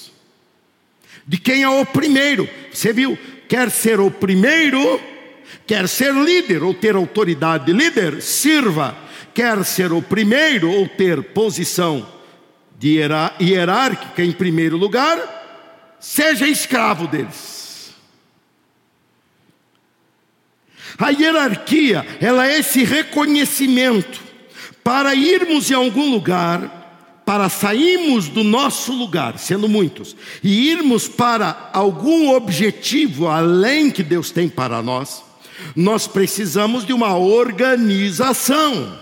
de 1.27 1.39
quem 1.39 1.63
é 1.63 1.69
o 1.69 1.87
primeiro. 1.87 2.49
Você 2.71 2.93
viu? 2.93 3.19
quer 3.49 3.71
ser 3.71 4.01
o 4.01 4.11
primeiro, 4.11 5.01
quer 5.67 5.89
ser 5.89 6.15
líder 6.15 6.63
ou 6.63 6.75
ter 6.75 6.95
autoridade 6.95 7.67
de 7.67 7.73
líder, 7.73 8.21
sirva. 8.23 8.97
Quer 9.33 9.65
ser 9.65 9.93
o 9.93 10.01
primeiro 10.01 10.71
ou 10.71 10.89
ter 10.89 11.23
posição 11.23 12.07
de 12.79 13.01
hierárquica 13.41 14.23
em 14.23 14.33
primeiro 14.33 14.77
lugar, 14.77 15.19
seja 15.99 16.47
escravo 16.47 17.07
deles. 17.07 17.95
A 20.99 21.11
hierarquia, 21.11 22.07
ela 22.21 22.47
é 22.47 22.59
esse 22.59 22.85
reconhecimento 22.85 24.21
para 24.85 25.15
irmos 25.15 25.71
em 25.71 25.75
algum 25.75 26.11
lugar 26.11 26.83
para 27.25 27.49
sairmos 27.49 28.29
do 28.29 28.45
nosso 28.45 28.93
lugar, 28.93 29.39
sendo 29.39 29.69
muitos, 29.69 30.15
e 30.43 30.71
irmos 30.71 31.09
para 31.09 31.71
algum 31.73 32.35
objetivo 32.35 33.29
além 33.29 33.91
que 33.91 34.03
Deus 34.03 34.31
tem 34.31 34.49
para 34.49 34.83
nós, 34.83 35.24
nós 35.75 36.07
precisamos 36.07 36.85
de 36.85 36.93
uma 36.93 37.17
organização. 37.17 38.99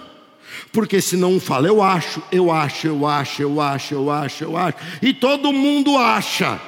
Porque 0.73 1.01
senão 1.01 1.35
um 1.35 1.41
fala, 1.41 1.69
eu 1.69 1.83
acho, 1.83 2.23
eu 2.33 2.51
acho, 2.51 2.87
eu 2.87 3.07
acho, 3.07 3.43
eu 3.43 3.61
acho, 3.61 3.95
eu 3.95 4.11
acho, 4.11 4.45
eu 4.45 4.57
acho, 4.57 4.77
e 5.03 5.13
todo 5.13 5.53
mundo 5.53 5.99
acha. 5.99 6.61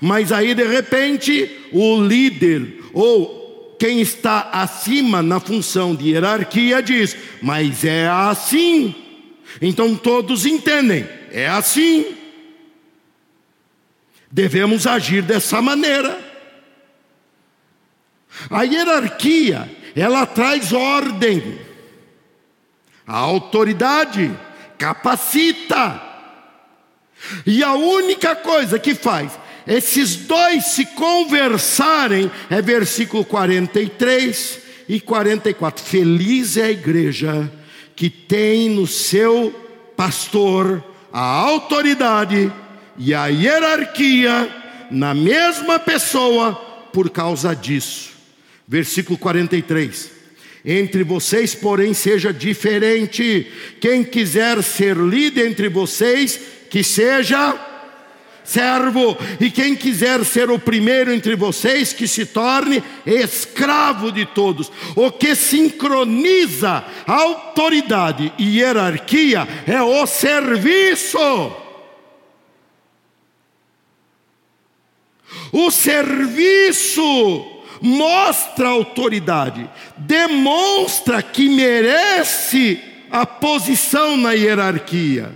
Mas 0.00 0.32
aí 0.32 0.54
de 0.54 0.66
repente 0.66 1.50
o 1.72 2.00
líder 2.00 2.80
ou 2.94 3.76
quem 3.78 4.00
está 4.00 4.48
acima 4.52 5.22
na 5.22 5.40
função 5.40 5.94
de 5.94 6.10
hierarquia 6.10 6.82
diz: 6.82 7.16
"Mas 7.42 7.84
é 7.84 8.08
assim". 8.08 8.94
Então 9.60 9.94
todos 9.96 10.46
entendem, 10.46 11.06
é 11.30 11.48
assim. 11.48 12.06
Devemos 14.30 14.86
agir 14.86 15.22
dessa 15.22 15.60
maneira. 15.60 16.31
A 18.50 18.62
hierarquia, 18.62 19.70
ela 19.94 20.26
traz 20.26 20.72
ordem. 20.72 21.58
A 23.06 23.16
autoridade 23.16 24.30
capacita. 24.78 26.00
E 27.46 27.62
a 27.62 27.72
única 27.74 28.34
coisa 28.34 28.78
que 28.78 28.94
faz 28.94 29.38
esses 29.66 30.16
dois 30.16 30.66
se 30.66 30.84
conversarem 30.86 32.30
é 32.50 32.60
versículo 32.60 33.24
43 33.24 34.60
e 34.88 35.00
44. 35.00 35.84
Feliz 35.84 36.56
é 36.56 36.64
a 36.64 36.70
igreja 36.70 37.50
que 37.94 38.10
tem 38.10 38.70
no 38.70 38.86
seu 38.86 39.52
pastor 39.96 40.82
a 41.12 41.20
autoridade 41.20 42.52
e 42.98 43.14
a 43.14 43.26
hierarquia 43.26 44.50
na 44.90 45.14
mesma 45.14 45.78
pessoa 45.78 46.54
por 46.92 47.10
causa 47.10 47.54
disso. 47.54 48.11
Versículo 48.72 49.18
43. 49.18 50.10
Entre 50.64 51.04
vocês, 51.04 51.54
porém, 51.54 51.92
seja 51.92 52.32
diferente. 52.32 53.46
Quem 53.78 54.02
quiser 54.02 54.62
ser 54.62 54.96
líder 54.96 55.46
entre 55.46 55.68
vocês, 55.68 56.40
que 56.70 56.82
seja 56.82 57.54
servo, 58.42 59.14
e 59.38 59.50
quem 59.50 59.76
quiser 59.76 60.24
ser 60.24 60.50
o 60.50 60.58
primeiro 60.58 61.12
entre 61.12 61.36
vocês, 61.36 61.92
que 61.92 62.08
se 62.08 62.24
torne 62.24 62.82
escravo 63.04 64.10
de 64.10 64.24
todos. 64.24 64.72
O 64.96 65.12
que 65.12 65.34
sincroniza 65.34 66.82
autoridade 67.06 68.32
e 68.38 68.56
hierarquia 68.58 69.46
é 69.66 69.82
o 69.82 70.06
serviço. 70.06 71.18
O 75.52 75.70
serviço 75.70 77.51
mostra 77.82 78.68
autoridade, 78.68 79.68
demonstra 79.98 81.20
que 81.20 81.48
merece 81.48 82.80
a 83.10 83.26
posição 83.26 84.16
na 84.16 84.32
hierarquia. 84.32 85.32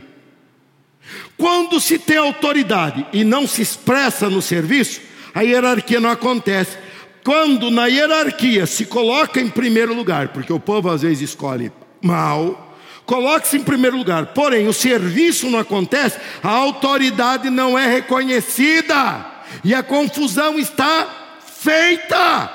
Quando 1.37 1.81
se 1.81 1.99
tem 1.99 2.17
autoridade 2.17 3.05
e 3.13 3.25
não 3.25 3.47
se 3.47 3.61
expressa 3.61 4.31
no 4.31 4.41
serviço, 4.41 5.01
a 5.35 5.43
hierarquia 5.43 6.01
não 6.01 6.09
acontece. 6.09 6.79
Quando 7.23 7.71
na 7.71 7.87
hierarquia 7.87 8.65
se 8.65 8.87
coloca 8.87 9.41
em 9.41 9.51
primeiro 9.51 9.93
lugar, 9.93 10.29
porque 10.29 10.53
o 10.53 10.61
povo 10.61 10.89
às 10.89 11.03
vezes 11.03 11.31
escolhe 11.31 11.71
mal, 12.01 12.75
coloque-se 13.05 13.57
em 13.57 13.63
primeiro 13.63 13.97
lugar, 13.97 14.27
porém 14.27 14.69
o 14.69 14.73
serviço 14.73 15.51
não 15.51 15.59
acontece, 15.59 16.19
a 16.43 16.51
autoridade 16.51 17.51
não 17.51 17.79
é 17.79 17.87
reconhecida 17.87 19.27
e 19.65 19.75
a 19.75 19.83
confusão 19.83 20.59
está 20.59 21.26
feita. 21.67 22.53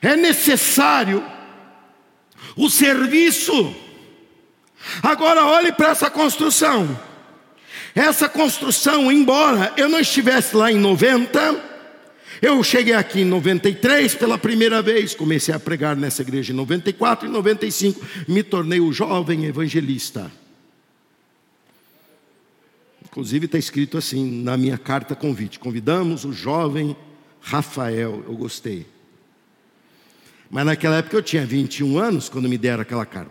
É 0.00 0.16
necessário 0.16 1.22
o 2.56 2.70
serviço. 2.70 3.74
Agora 5.02 5.44
olhe 5.44 5.72
para 5.72 5.90
essa 5.90 6.10
construção. 6.10 6.98
Essa 7.94 8.28
construção, 8.28 9.12
embora 9.12 9.72
eu 9.76 9.88
não 9.88 10.00
estivesse 10.00 10.56
lá 10.56 10.72
em 10.72 10.76
90, 10.76 11.62
eu 12.42 12.62
cheguei 12.64 12.94
aqui 12.94 13.20
em 13.20 13.24
93 13.24 14.14
pela 14.14 14.36
primeira 14.36 14.82
vez, 14.82 15.14
comecei 15.14 15.54
a 15.54 15.60
pregar 15.60 15.94
nessa 15.94 16.22
igreja 16.22 16.52
em 16.52 16.56
94 16.56 17.28
e 17.28 17.30
95 17.30 18.04
me 18.26 18.42
tornei 18.42 18.80
o 18.80 18.92
jovem 18.92 19.44
evangelista. 19.44 20.30
Inclusive 23.14 23.46
está 23.46 23.56
escrito 23.56 23.96
assim 23.96 24.42
na 24.42 24.56
minha 24.56 24.76
carta 24.76 25.14
convite: 25.14 25.60
convidamos 25.60 26.24
o 26.24 26.32
jovem 26.32 26.96
Rafael. 27.40 28.24
Eu 28.26 28.34
gostei. 28.34 28.84
Mas 30.50 30.66
naquela 30.66 30.96
época 30.96 31.16
eu 31.16 31.22
tinha 31.22 31.46
21 31.46 31.96
anos 31.96 32.28
quando 32.28 32.48
me 32.48 32.58
deram 32.58 32.82
aquela 32.82 33.06
carta. 33.06 33.30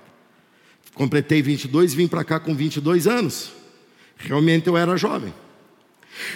Completei 0.94 1.42
22 1.42 1.92
e 1.92 1.96
vim 1.98 2.08
para 2.08 2.24
cá 2.24 2.40
com 2.40 2.56
22 2.56 3.08
anos. 3.08 3.52
Realmente 4.16 4.68
eu 4.68 4.78
era 4.78 4.96
jovem. 4.96 5.34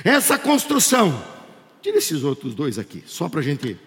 Essa 0.04 0.38
construção, 0.38 1.24
tira 1.82 2.00
esses 2.00 2.26
outros 2.26 2.54
dois 2.54 2.78
aqui, 2.78 3.02
só 3.06 3.30
para 3.30 3.40
a 3.40 3.44
gente 3.44 3.80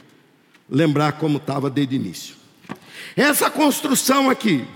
lembrar 0.70 1.12
como 1.18 1.36
estava 1.36 1.68
desde 1.68 1.96
o 1.96 1.96
início. 1.96 2.34
Essa 3.14 3.50
construção 3.50 4.30
aqui, 4.30 4.66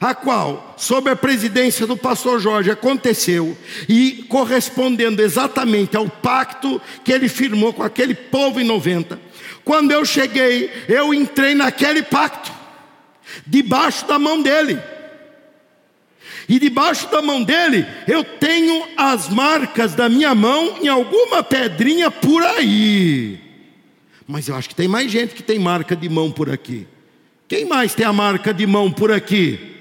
a 0.00 0.14
qual, 0.14 0.74
sob 0.76 1.10
a 1.10 1.16
presidência 1.16 1.86
do 1.86 1.96
pastor 1.96 2.40
Jorge, 2.40 2.70
aconteceu 2.70 3.56
e 3.88 4.24
correspondendo 4.28 5.22
exatamente 5.22 5.96
ao 5.96 6.08
pacto 6.08 6.80
que 7.04 7.12
ele 7.12 7.28
firmou 7.28 7.72
com 7.72 7.82
aquele 7.82 8.14
povo 8.14 8.60
em 8.60 8.64
90. 8.64 9.18
Quando 9.64 9.92
eu 9.92 10.04
cheguei, 10.04 10.70
eu 10.88 11.12
entrei 11.12 11.54
naquele 11.54 12.02
pacto, 12.02 12.52
debaixo 13.46 14.06
da 14.06 14.18
mão 14.18 14.42
dele. 14.42 14.78
E 16.48 16.60
debaixo 16.60 17.10
da 17.10 17.20
mão 17.20 17.42
dele 17.42 17.84
eu 18.06 18.22
tenho 18.22 18.86
as 18.96 19.28
marcas 19.28 19.94
da 19.94 20.08
minha 20.08 20.34
mão 20.34 20.78
em 20.80 20.86
alguma 20.86 21.42
pedrinha 21.42 22.10
por 22.10 22.42
aí. 22.44 23.40
Mas 24.28 24.48
eu 24.48 24.54
acho 24.54 24.68
que 24.68 24.74
tem 24.74 24.86
mais 24.86 25.10
gente 25.10 25.34
que 25.34 25.42
tem 25.42 25.58
marca 25.58 25.96
de 25.96 26.08
mão 26.08 26.30
por 26.30 26.50
aqui. 26.50 26.86
Quem 27.48 27.64
mais 27.64 27.94
tem 27.94 28.06
a 28.06 28.12
marca 28.12 28.52
de 28.52 28.66
mão 28.66 28.90
por 28.92 29.10
aqui? 29.10 29.75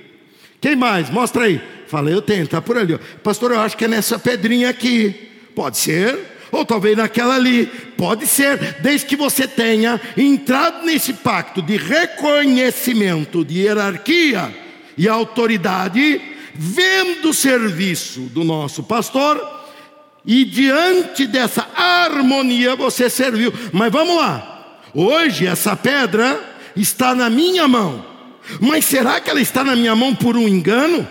Quem 0.59 0.75
mais? 0.75 1.09
Mostra 1.09 1.45
aí. 1.45 1.61
Falei, 1.87 2.13
eu 2.13 2.21
tenho, 2.21 2.43
está 2.43 2.61
por 2.61 2.77
ali. 2.77 2.97
Pastor, 3.23 3.51
eu 3.51 3.59
acho 3.59 3.77
que 3.77 3.85
é 3.85 3.87
nessa 3.87 4.17
pedrinha 4.17 4.69
aqui. 4.69 5.31
Pode 5.53 5.77
ser. 5.77 6.17
Ou 6.51 6.65
talvez 6.65 6.97
naquela 6.97 7.35
ali. 7.35 7.67
Pode 7.97 8.25
ser. 8.27 8.77
Desde 8.81 9.05
que 9.05 9.15
você 9.15 9.47
tenha 9.47 9.99
entrado 10.17 10.85
nesse 10.85 11.13
pacto 11.13 11.61
de 11.61 11.77
reconhecimento, 11.77 13.45
de 13.45 13.61
hierarquia 13.61 14.53
e 14.97 15.07
autoridade 15.07 16.21
vendo 16.57 17.29
o 17.29 17.33
serviço 17.33 18.21
do 18.21 18.43
nosso 18.43 18.81
pastor, 18.83 19.65
e 20.25 20.43
diante 20.43 21.27
dessa 21.27 21.67
harmonia 21.75 22.75
você 22.75 23.09
serviu. 23.09 23.53
Mas 23.71 23.91
vamos 23.91 24.15
lá, 24.15 24.79
hoje 24.93 25.45
essa 25.45 25.75
pedra 25.75 26.39
está 26.75 27.13
na 27.13 27.29
minha 27.29 27.67
mão, 27.67 28.03
mas 28.59 28.85
será 28.85 29.19
que 29.19 29.29
ela 29.29 29.41
está 29.41 29.63
na 29.63 29.75
minha 29.75 29.95
mão 29.95 30.13
por 30.15 30.35
um 30.35 30.47
engano? 30.47 31.07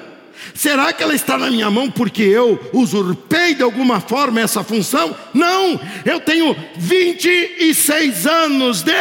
Será 0.54 0.92
que 0.92 1.02
ela 1.02 1.14
está 1.14 1.38
na 1.38 1.50
minha 1.50 1.70
mão 1.70 1.90
porque 1.90 2.22
eu 2.22 2.60
usurpei 2.72 3.54
de 3.54 3.62
alguma 3.62 4.00
forma 4.00 4.40
essa 4.40 4.62
função? 4.62 5.16
Não, 5.32 5.80
eu 6.04 6.20
tenho 6.20 6.54
26 6.76 8.26
anos 8.26 8.82
de. 8.82 8.92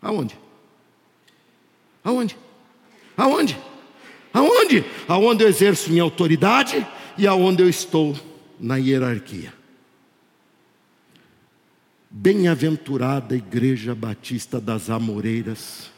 Aonde? 0.00 0.36
Aonde? 2.02 2.36
Aonde? 3.16 3.58
Aonde? 4.32 4.84
Aonde 5.06 5.44
eu 5.44 5.48
exerço 5.48 5.90
minha 5.90 6.02
autoridade 6.02 6.86
e 7.18 7.26
aonde 7.26 7.62
eu 7.62 7.68
estou 7.68 8.16
na 8.58 8.76
hierarquia. 8.76 9.59
Bem-aventurada 12.12 13.36
Igreja 13.36 13.94
Batista 13.94 14.60
das 14.60 14.90
Amoreiras. 14.90 15.90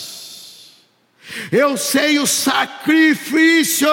Eu 1.52 1.78
sei 1.78 2.20
o 2.20 2.28
sacrifício 2.28 3.90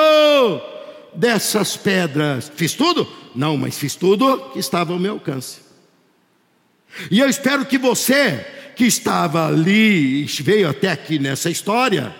dessas 1.14 1.76
pedras. 1.76 2.50
Fiz 2.54 2.74
tudo? 2.74 3.10
Não, 3.34 3.56
mas 3.56 3.78
fiz 3.78 3.94
tudo 3.94 4.50
que 4.52 4.58
estava 4.58 4.92
ao 4.92 4.98
meu 4.98 5.14
alcance. 5.14 5.60
E 7.10 7.20
eu 7.20 7.28
espero 7.28 7.66
que 7.66 7.76
você, 7.76 8.46
que 8.74 8.84
estava 8.84 9.46
ali 9.46 10.24
veio 10.24 10.68
até 10.68 10.90
aqui 10.90 11.18
nessa 11.18 11.50
história, 11.50 12.14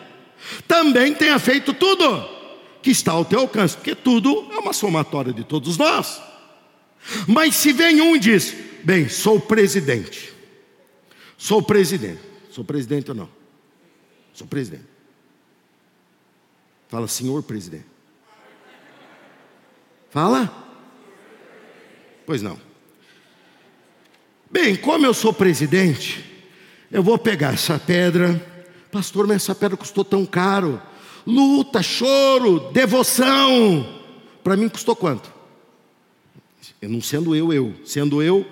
também 0.66 1.14
tenha 1.14 1.38
feito 1.38 1.72
tudo 1.74 2.28
que 2.82 2.90
está 2.90 3.12
ao 3.12 3.24
teu 3.24 3.40
alcance, 3.40 3.76
porque 3.76 3.94
tudo 3.94 4.48
é 4.52 4.58
uma 4.58 4.72
somatória 4.72 5.32
de 5.32 5.44
todos 5.44 5.76
nós. 5.76 6.20
Mas 7.26 7.54
se 7.56 7.72
vem 7.72 8.00
um 8.00 8.16
e 8.16 8.18
diz: 8.18 8.54
Bem, 8.84 9.08
sou 9.08 9.40
presidente, 9.40 10.32
sou 11.36 11.62
presidente, 11.62 12.20
sou 12.50 12.64
presidente 12.64 13.10
ou 13.10 13.16
não? 13.16 13.28
Sou 14.32 14.46
presidente. 14.46 14.84
Fala, 16.88 17.08
senhor 17.08 17.42
presidente. 17.42 17.86
Fala? 20.10 20.64
Pois 22.24 22.42
não. 22.42 22.58
Bem, 24.50 24.76
como 24.76 25.04
eu 25.04 25.12
sou 25.12 25.32
presidente, 25.32 26.24
eu 26.90 27.02
vou 27.02 27.18
pegar 27.18 27.54
essa 27.54 27.78
pedra. 27.78 28.55
Pastor, 28.96 29.26
mas 29.26 29.42
essa 29.42 29.54
pedra 29.54 29.76
custou 29.76 30.04
tão 30.04 30.24
caro. 30.24 30.80
Luta, 31.26 31.82
choro, 31.82 32.70
devoção. 32.72 34.00
Para 34.42 34.56
mim 34.56 34.68
custou 34.68 34.96
quanto? 34.96 35.30
Eu 36.80 36.88
não 36.88 37.02
sendo 37.02 37.34
eu, 37.34 37.52
eu. 37.52 37.74
Sendo 37.84 38.22
eu, 38.22 38.46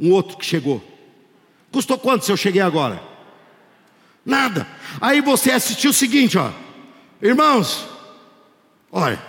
um 0.00 0.10
outro 0.12 0.36
que 0.36 0.44
chegou. 0.44 0.82
Custou 1.70 1.98
quanto 1.98 2.24
se 2.24 2.32
eu 2.32 2.36
cheguei 2.36 2.60
agora? 2.60 3.02
Nada. 4.24 4.66
Aí 5.00 5.20
você 5.20 5.52
assistiu 5.52 5.90
o 5.90 5.94
seguinte, 5.94 6.36
ó. 6.36 6.50
Irmãos, 7.22 7.86
olha, 8.90 9.22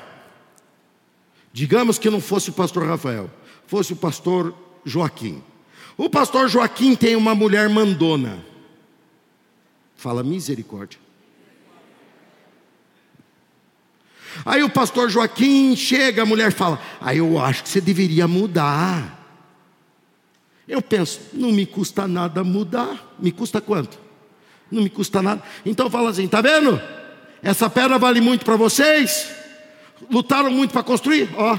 Digamos 1.52 1.98
que 1.98 2.10
não 2.10 2.22
fosse 2.22 2.50
o 2.50 2.54
pastor 2.54 2.86
Rafael, 2.88 3.30
fosse 3.66 3.94
o 3.94 3.96
pastor 3.96 4.54
Joaquim. 4.86 5.44
O 5.98 6.10
pastor 6.10 6.48
Joaquim 6.48 6.96
tem 6.96 7.16
uma 7.16 7.34
mulher 7.36 7.68
mandona. 7.68 8.46
Fala 10.00 10.24
misericórdia. 10.24 10.98
Aí 14.46 14.64
o 14.64 14.70
pastor 14.70 15.10
Joaquim 15.10 15.76
chega, 15.76 16.22
a 16.22 16.26
mulher 16.26 16.54
fala: 16.54 16.80
Aí 17.02 17.18
ah, 17.18 17.20
eu 17.20 17.40
acho 17.40 17.64
que 17.64 17.70
você 17.70 17.82
deveria 17.82 18.28
mudar. 18.28 19.18
Eu 20.68 20.82
penso, 20.82 21.20
não 21.34 21.52
me 21.52 21.66
custa 21.66 22.08
nada 22.08 22.44
mudar. 22.44 23.16
Me 23.20 23.32
custa 23.32 23.60
quanto? 23.60 24.00
Não 24.72 24.84
me 24.84 24.90
custa 24.90 25.22
nada. 25.22 25.44
Então 25.66 25.90
fala 25.90 26.12
assim: 26.12 26.28
tá 26.28 26.40
vendo? 26.40 26.82
Essa 27.44 27.70
pedra 27.70 27.98
vale 27.98 28.22
muito 28.22 28.46
para 28.46 28.56
vocês 28.56 29.40
lutaram 30.10 30.52
muito 30.52 30.72
para 30.72 30.84
construir? 30.84 31.30
Ó. 31.36 31.58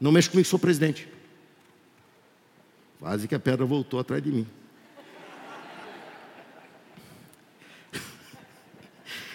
Não 0.00 0.10
mexe 0.10 0.28
comigo, 0.28 0.48
sou 0.48 0.58
presidente. 0.58 1.08
Quase 2.98 3.28
que 3.28 3.34
a 3.34 3.40
pedra 3.40 3.64
voltou 3.64 4.00
atrás 4.00 4.22
de 4.22 4.32
mim. 4.32 4.46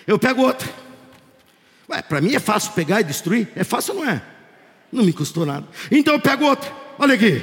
Eu 0.10 0.18
pego 0.18 0.41
outra. 0.41 0.68
Ué, 1.88 2.01
para 2.01 2.20
mim 2.20 2.34
é 2.34 2.39
fácil 2.39 2.72
pegar 2.72 2.99
e 2.99 3.03
destruir? 3.03 3.47
É 3.55 3.64
fácil 3.64 3.93
ou 3.93 4.03
não 4.03 4.10
é? 4.10 4.24
Não 4.91 5.03
me 5.03 5.14
custou 5.14 5.45
nada. 5.45 5.68
Então 5.91 6.16
eu 6.16 6.20
pego 6.20 6.45
outra. 6.45 6.74
Olha 6.97 7.14
aqui. 7.14 7.39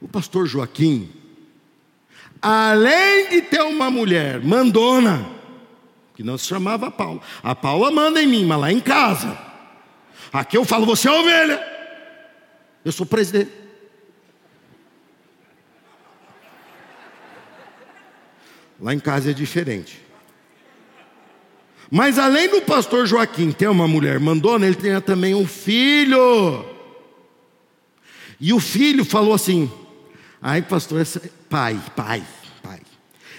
O 0.00 0.08
pastor 0.08 0.46
Joaquim, 0.46 1.12
além 2.40 3.28
de 3.28 3.42
ter 3.42 3.60
uma 3.60 3.90
mulher 3.90 4.40
mandona, 4.40 5.28
que 6.14 6.22
não 6.22 6.38
se 6.38 6.46
chamava 6.46 6.90
Paula. 6.90 7.20
A 7.42 7.54
Paula 7.54 7.90
manda 7.90 8.22
em 8.22 8.26
mim, 8.26 8.46
mas 8.46 8.58
lá 8.58 8.72
em 8.72 8.80
casa. 8.80 9.36
Aqui 10.32 10.56
eu 10.56 10.64
falo, 10.64 10.86
você 10.86 11.08
é 11.08 11.12
ovelha. 11.12 11.62
Eu 12.82 12.90
sou 12.90 13.04
presidente. 13.04 13.52
Lá 18.80 18.94
em 18.94 18.98
casa 18.98 19.30
é 19.30 19.34
diferente. 19.34 20.05
Mas 21.90 22.18
além 22.18 22.48
do 22.48 22.62
pastor 22.62 23.06
Joaquim 23.06 23.52
ter 23.52 23.68
uma 23.68 23.86
mulher 23.86 24.18
mandona, 24.18 24.66
ele 24.66 24.74
tinha 24.74 25.00
também 25.00 25.34
um 25.34 25.46
filho. 25.46 26.64
E 28.40 28.52
o 28.52 28.60
filho 28.60 29.04
falou 29.04 29.34
assim: 29.34 29.70
ai, 30.42 30.62
pastor, 30.62 31.00
essa... 31.00 31.20
pai, 31.48 31.80
pai, 31.94 32.22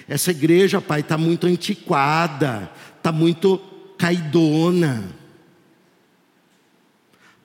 essa 0.08 0.32
igreja, 0.32 0.80
pai, 0.80 1.02
está 1.02 1.18
muito 1.18 1.46
antiquada, 1.48 2.72
está 2.98 3.12
muito 3.12 3.60
caidona. 3.98 5.04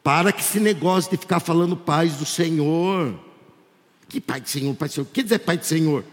Para 0.03 0.32
que 0.32 0.40
esse 0.40 0.61
negócio 0.61 1.11
de 1.11 1.16
ficar 1.16 1.40
falando 1.40 1.76
paz 1.76 2.16
do 2.16 2.24
Senhor. 2.24 3.18
Que 4.09 4.20
pai 4.20 4.40
do 4.40 4.48
Senhor, 4.48 4.74
pai 4.74 4.88
do 4.88 4.94
Senhor? 4.94 5.07
O 5.07 5.11
que 5.11 5.22
dizer 5.22 5.38
pai 5.40 5.57
do 5.57 5.64
Senhor? 5.64 6.05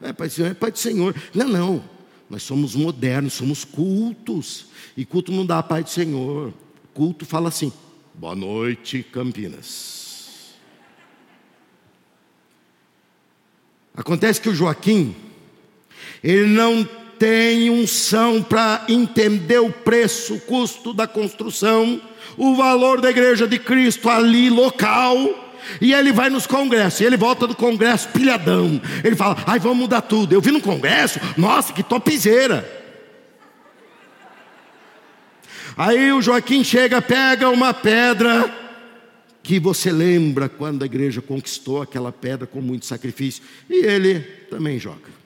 É, 0.00 0.12
pai 0.12 0.28
do 0.28 0.34
Senhor, 0.34 0.50
é 0.50 0.54
pai 0.54 0.70
do 0.70 0.78
Senhor. 0.78 1.14
Não, 1.34 1.48
não. 1.48 1.84
Nós 2.28 2.42
somos 2.42 2.74
modernos, 2.74 3.34
somos 3.34 3.64
cultos. 3.64 4.66
E 4.96 5.04
culto 5.04 5.32
não 5.32 5.46
dá 5.46 5.62
pai 5.62 5.82
do 5.82 5.90
Senhor. 5.90 6.52
Culto 6.92 7.24
fala 7.24 7.48
assim: 7.48 7.72
boa 8.14 8.34
noite, 8.34 9.02
Campinas. 9.02 10.54
Acontece 13.94 14.40
que 14.40 14.48
o 14.48 14.54
Joaquim, 14.54 15.16
ele 16.22 16.46
não 16.46 16.88
tem 17.18 17.68
unção 17.68 18.42
para 18.42 18.84
entender 18.88 19.58
o 19.58 19.72
preço, 19.72 20.34
o 20.34 20.40
custo 20.40 20.94
da 20.94 21.06
construção, 21.06 22.00
o 22.36 22.54
valor 22.54 23.00
da 23.00 23.10
igreja 23.10 23.48
de 23.48 23.58
Cristo 23.58 24.08
ali 24.08 24.50
local. 24.50 25.47
E 25.80 25.92
ele 25.92 26.12
vai 26.12 26.30
nos 26.30 26.46
congressos, 26.46 27.00
e 27.00 27.04
ele 27.04 27.16
volta 27.16 27.46
do 27.46 27.54
congresso 27.54 28.08
pilhadão. 28.08 28.80
Ele 29.04 29.16
fala: 29.16 29.42
ai, 29.46 29.58
vamos 29.58 29.78
mudar 29.78 30.02
tudo. 30.02 30.32
Eu 30.32 30.40
vi 30.40 30.50
no 30.50 30.60
congresso, 30.60 31.20
nossa, 31.36 31.72
que 31.72 31.82
topzeira. 31.82 32.76
Aí 35.76 36.12
o 36.12 36.20
Joaquim 36.20 36.64
chega, 36.64 37.00
pega 37.00 37.48
uma 37.50 37.72
pedra, 37.72 38.52
que 39.44 39.60
você 39.60 39.92
lembra 39.92 40.48
quando 40.48 40.82
a 40.82 40.86
igreja 40.86 41.22
conquistou 41.22 41.80
aquela 41.80 42.10
pedra 42.10 42.46
com 42.46 42.60
muito 42.60 42.84
sacrifício, 42.84 43.44
e 43.70 43.86
ele 43.86 44.20
também 44.50 44.78
joga. 44.78 45.18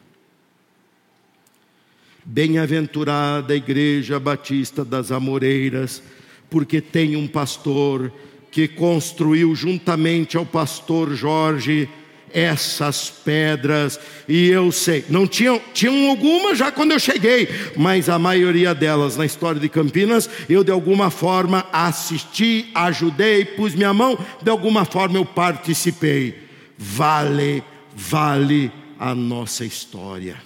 Bem-aventurada 2.25 3.53
a 3.53 3.57
Igreja 3.57 4.21
Batista 4.21 4.85
das 4.85 5.11
Amoreiras, 5.11 6.03
porque 6.49 6.81
tem 6.81 7.17
um 7.17 7.27
pastor 7.27 8.13
que 8.53 8.69
construiu 8.69 9.55
juntamente 9.55 10.37
ao 10.37 10.47
pastor 10.47 11.13
Jorge 11.15 11.89
essas 12.35 13.11
pedras, 13.11 14.01
e 14.27 14.49
eu 14.49 14.73
sei, 14.73 15.05
não 15.11 15.27
tinham, 15.27 15.61
tinham 15.75 16.09
algumas 16.09 16.57
já 16.57 16.73
quando 16.73 16.93
eu 16.93 16.99
cheguei, 16.99 17.47
mas 17.77 18.09
a 18.09 18.19
maioria 18.19 18.75
delas 18.75 19.17
na 19.17 19.27
história 19.27 19.61
de 19.61 19.69
Campinas, 19.69 20.31
eu 20.49 20.65
de 20.65 20.71
alguma 20.71 21.11
forma 21.11 21.67
assisti, 21.73 22.71
ajudei, 22.75 23.45
pus 23.45 23.75
minha 23.75 23.93
mão, 23.93 24.19
de 24.41 24.51
alguma 24.51 24.85
forma 24.85 25.19
eu 25.19 25.27
participei. 25.27 26.49
Vale, 26.79 27.63
vale 27.95 28.73
a 28.99 29.15
nossa 29.15 29.65
história. 29.65 30.37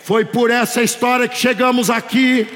Foi 0.00 0.24
por 0.24 0.50
essa 0.50 0.82
história 0.82 1.28
que 1.28 1.38
chegamos 1.38 1.90
aqui. 1.90 2.46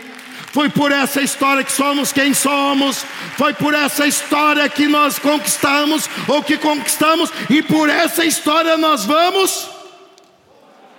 Foi 0.52 0.68
por 0.68 0.90
essa 0.90 1.22
história 1.22 1.62
que 1.62 1.72
somos 1.72 2.12
quem 2.12 2.34
somos. 2.34 3.04
Foi 3.36 3.54
por 3.54 3.72
essa 3.72 4.06
história 4.06 4.68
que 4.68 4.88
nós 4.88 5.18
conquistamos 5.18 6.08
ou 6.26 6.42
que 6.42 6.56
conquistamos. 6.58 7.30
E 7.48 7.62
por 7.62 7.88
essa 7.88 8.24
história 8.24 8.76
nós 8.76 9.04
vamos 9.04 9.68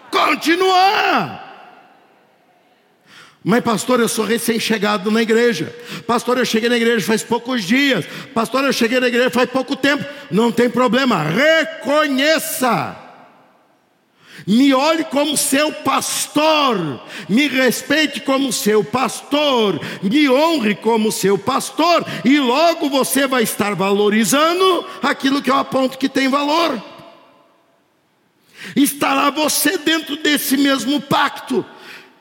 continuar. 0.10 1.49
Mas, 3.43 3.64
pastor, 3.64 3.99
eu 3.99 4.08
sou 4.08 4.24
recém-chegado 4.24 5.10
na 5.10 5.22
igreja. 5.22 5.76
Pastor, 6.06 6.38
eu 6.38 6.45
cheguei 6.45 6.70
na 6.70 6.78
igreja 6.78 7.06
faz 7.06 7.24
poucos 7.24 7.64
dias. 7.64 8.06
Pastor, 8.34 8.64
eu 8.64 8.72
cheguei 8.72 8.99
na 8.99 9.08
igreja 9.08 9.32
faz 9.32 9.49
pouco 9.49 9.76
tempo. 9.76 10.06
Não 10.30 10.52
tem 10.52 10.70
problema. 10.70 11.24
Reconheça 11.24 12.95
me 14.46 14.74
olhe 14.74 15.04
como 15.04 15.38
seu 15.38 15.72
pastor, 15.72 17.02
me 17.30 17.48
respeite 17.48 18.22
como 18.22 18.52
seu 18.52 18.84
pastor, 18.84 19.80
me 20.02 20.30
honre 20.30 20.76
como 20.76 21.12
seu 21.12 21.38
pastor, 21.38 22.06
e 22.26 22.40
logo 22.40 22.90
você 22.90 23.28
vai 23.28 23.44
estar 23.44 23.76
valorizando 23.76 24.86
aquilo 25.02 25.42
que 25.42 25.52
eu 25.52 25.56
aponto 25.56 25.98
que 25.98 26.10
tem 26.10 26.28
valor. 26.28 26.82
Estará 28.76 29.30
você 29.30 29.78
dentro 29.78 30.18
desse 30.18 30.58
mesmo 30.58 31.02
pacto 31.02 31.66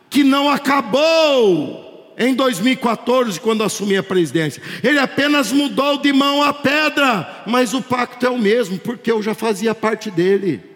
que 0.09 0.25
não 0.25 0.49
acabou 0.49 2.15
em 2.19 2.35
2014, 2.35 3.41
quando 3.41 3.65
assumi 3.65 3.97
a 3.97 4.03
presidência. 4.03 4.63
Ele 4.83 4.99
apenas 4.99 5.53
mudou 5.53 5.97
de 5.97 6.13
mão 6.13 6.43
a 6.43 6.53
pedra, 6.53 7.45
mas 7.47 7.73
o 7.73 7.81
pacto 7.81 8.27
é 8.27 8.29
o 8.29 8.37
mesmo, 8.37 8.79
porque 8.79 9.11
eu 9.11 9.23
já 9.23 9.35
fazia 9.35 9.75
parte 9.75 10.11
dele. 10.11 10.70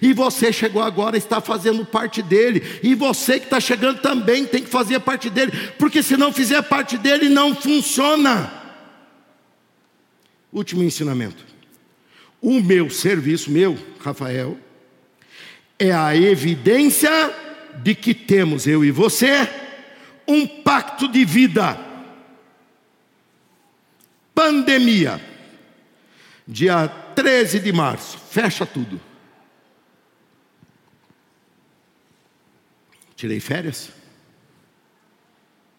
E 0.00 0.12
você 0.12 0.52
chegou 0.52 0.82
agora, 0.82 1.16
está 1.16 1.40
fazendo 1.40 1.84
parte 1.84 2.22
dele. 2.22 2.80
E 2.82 2.94
você 2.94 3.38
que 3.38 3.46
está 3.46 3.60
chegando 3.60 4.00
também 4.00 4.44
tem 4.44 4.62
que 4.62 4.70
fazer 4.70 5.00
parte 5.00 5.28
dele, 5.28 5.52
porque 5.78 6.02
se 6.02 6.16
não 6.16 6.32
fizer 6.32 6.62
parte 6.62 6.96
dele, 6.98 7.28
não 7.28 7.54
funciona. 7.54 8.52
Último 10.52 10.82
ensinamento. 10.82 11.44
O 12.40 12.60
meu 12.60 12.90
serviço, 12.90 13.50
meu, 13.50 13.78
Rafael, 14.00 14.58
é 15.78 15.92
a 15.92 16.14
evidência 16.14 17.10
de 17.82 17.94
que 17.94 18.12
temos, 18.12 18.66
eu 18.66 18.84
e 18.84 18.90
você, 18.90 19.48
um 20.26 20.46
pacto 20.46 21.08
de 21.08 21.24
vida. 21.24 21.78
Pandemia. 24.34 25.20
Dia 26.46 26.88
13 26.88 27.60
de 27.60 27.72
março, 27.72 28.18
fecha 28.30 28.66
tudo. 28.66 29.00
Tirei 33.22 33.38
férias? 33.38 33.92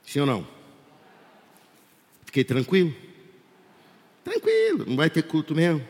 Sim 0.06 0.22
ou 0.22 0.26
não? 0.26 0.48
Fiquei 2.24 2.42
tranquilo? 2.42 2.96
Tranquilo, 4.24 4.86
não 4.88 4.96
vai 4.96 5.10
ter 5.10 5.24
culto 5.24 5.54
mesmo. 5.54 5.86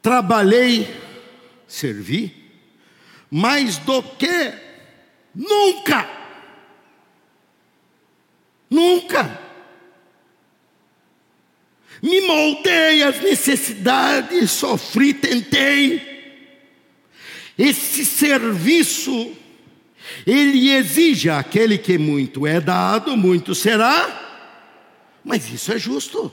Trabalhei, 0.00 0.88
servi, 1.68 2.50
mais 3.30 3.76
do 3.76 4.02
que 4.02 4.54
nunca. 5.34 6.08
Nunca. 8.70 9.38
Me 12.02 12.22
moldei 12.22 13.02
às 13.02 13.20
necessidades, 13.20 14.50
sofri, 14.50 15.12
tentei. 15.12 16.13
Esse 17.58 18.04
serviço, 18.04 19.32
ele 20.26 20.70
exige 20.70 21.30
aquele 21.30 21.78
que 21.78 21.96
muito 21.98 22.46
é 22.46 22.60
dado, 22.60 23.16
muito 23.16 23.54
será, 23.54 24.42
mas 25.24 25.50
isso 25.52 25.72
é 25.72 25.78
justo. 25.78 26.32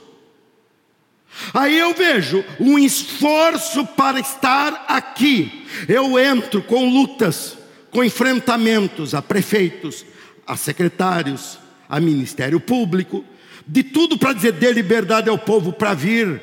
Aí 1.54 1.78
eu 1.78 1.94
vejo 1.94 2.44
um 2.60 2.78
esforço 2.78 3.86
para 3.86 4.20
estar 4.20 4.84
aqui. 4.88 5.66
Eu 5.88 6.18
entro 6.18 6.62
com 6.62 6.90
lutas, 6.90 7.56
com 7.90 8.04
enfrentamentos 8.04 9.14
a 9.14 9.22
prefeitos, 9.22 10.04
a 10.46 10.56
secretários, 10.56 11.58
a 11.88 12.00
Ministério 12.00 12.60
Público, 12.60 13.24
de 13.66 13.82
tudo 13.82 14.18
para 14.18 14.32
dizer 14.32 14.52
dê 14.52 14.72
liberdade 14.72 15.28
ao 15.28 15.38
povo 15.38 15.72
para 15.72 15.94
vir, 15.94 16.42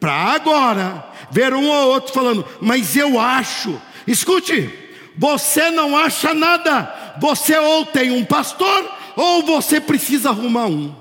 para 0.00 0.12
agora 0.12 1.10
ver 1.30 1.52
um 1.52 1.68
ou 1.68 1.88
outro 1.88 2.12
falando, 2.12 2.46
mas 2.60 2.96
eu 2.96 3.18
acho, 3.18 3.80
Escute, 4.06 4.70
você 5.16 5.70
não 5.70 5.96
acha 5.96 6.32
nada, 6.32 7.16
você 7.20 7.56
ou 7.58 7.86
tem 7.86 8.10
um 8.10 8.24
pastor, 8.24 8.90
ou 9.16 9.42
você 9.42 9.80
precisa 9.80 10.30
arrumar 10.30 10.66
um. 10.66 10.94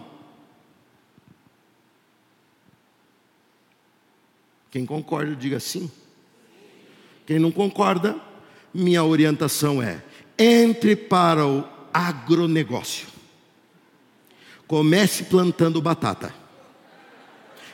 Quem 4.72 4.86
concorda, 4.86 5.36
diga 5.36 5.60
sim. 5.60 5.89
Quem 7.26 7.39
não 7.39 7.51
concorda, 7.51 8.16
minha 8.74 9.03
orientação 9.03 9.82
é: 9.82 10.03
entre 10.38 10.95
para 10.95 11.45
o 11.45 11.64
agronegócio. 11.93 13.08
Comece 14.68 15.26
plantando 15.26 15.82
batata. 15.82 16.34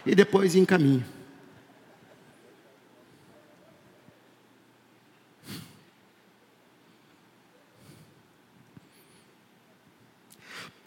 E 0.06 0.14
depois 0.14 0.56
encaminhe. 0.56 1.04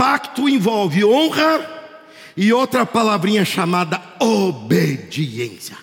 Pacto 0.05 0.47
envolve 0.47 1.03
honra 1.03 1.67
e 2.37 2.53
outra 2.53 2.85
palavrinha 2.85 3.43
chamada 3.43 4.03
obediência. 4.21 5.79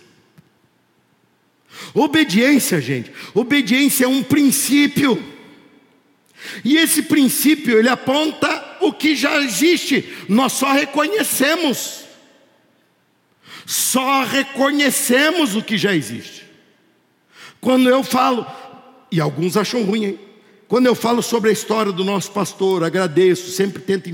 Obediência, 1.92 2.80
gente, 2.80 3.12
obediência 3.34 4.06
é 4.06 4.08
um 4.08 4.22
princípio. 4.22 5.18
E 6.64 6.78
esse 6.78 7.02
princípio 7.02 7.80
ele 7.80 7.90
aponta 7.90 8.78
o 8.82 8.94
que 8.94 9.16
já 9.16 9.42
existe, 9.42 10.08
nós 10.30 10.54
só 10.54 10.72
reconhecemos. 10.72 12.04
Só 13.66 14.24
reconhecemos 14.24 15.56
o 15.56 15.64
que 15.64 15.80
já 15.80 15.96
existe. 15.96 16.46
Quando 17.60 17.90
eu 17.90 18.04
falo, 18.04 18.46
e 19.12 19.20
alguns 19.20 19.58
acham 19.58 19.82
ruim, 19.82 20.06
hein? 20.06 20.20
Quando 20.72 20.86
eu 20.86 20.96
falo 20.96 21.22
sobre 21.22 21.50
a 21.50 21.52
história 21.52 21.92
do 21.92 22.02
nosso 22.02 22.32
pastor, 22.32 22.82
agradeço, 22.82 23.52
sempre 23.52 23.82
tento 23.82 24.10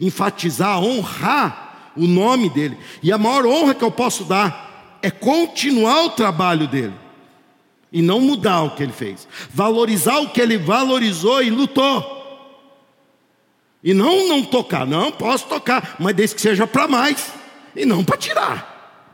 enfatizar, 0.00 0.82
honrar 0.82 1.92
o 1.96 2.04
nome 2.04 2.50
dele. 2.50 2.76
E 3.00 3.12
a 3.12 3.16
maior 3.16 3.46
honra 3.46 3.76
que 3.76 3.84
eu 3.84 3.92
posso 3.92 4.24
dar 4.24 4.98
é 5.00 5.08
continuar 5.08 6.06
o 6.06 6.10
trabalho 6.10 6.66
dele 6.66 6.94
e 7.92 8.02
não 8.02 8.20
mudar 8.20 8.62
o 8.62 8.74
que 8.74 8.82
ele 8.82 8.92
fez. 8.92 9.28
Valorizar 9.54 10.18
o 10.18 10.30
que 10.30 10.40
ele 10.40 10.58
valorizou 10.58 11.44
e 11.44 11.48
lutou. 11.48 12.04
E 13.80 13.94
não 13.94 14.26
não 14.26 14.42
tocar, 14.42 14.84
não 14.84 15.12
posso 15.12 15.46
tocar, 15.46 15.94
mas 16.00 16.16
desde 16.16 16.34
que 16.34 16.42
seja 16.42 16.66
para 16.66 16.88
mais 16.88 17.32
e 17.76 17.86
não 17.86 18.02
para 18.02 18.16
tirar. 18.16 19.06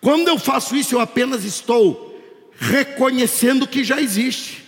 Quando 0.00 0.28
eu 0.28 0.38
faço 0.38 0.76
isso, 0.76 0.94
eu 0.94 1.00
apenas 1.00 1.42
estou 1.42 2.13
reconhecendo 2.58 3.66
que 3.66 3.84
já 3.84 4.00
existe. 4.00 4.64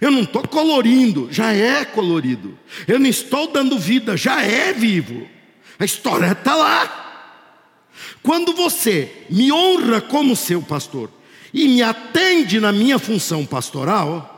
Eu 0.00 0.10
não 0.10 0.22
estou 0.22 0.46
colorindo, 0.46 1.28
já 1.30 1.52
é 1.52 1.84
colorido. 1.84 2.56
Eu 2.86 2.98
não 2.98 3.08
estou 3.08 3.50
dando 3.50 3.78
vida, 3.78 4.16
já 4.16 4.42
é 4.42 4.72
vivo. 4.72 5.28
A 5.78 5.84
história 5.84 6.32
está 6.32 6.54
lá. 6.54 7.04
Quando 8.22 8.52
você 8.52 9.10
me 9.30 9.50
honra 9.52 10.00
como 10.00 10.36
seu 10.36 10.62
pastor 10.62 11.10
e 11.52 11.68
me 11.68 11.82
atende 11.82 12.60
na 12.60 12.72
minha 12.72 12.98
função 12.98 13.44
pastoral, 13.44 14.34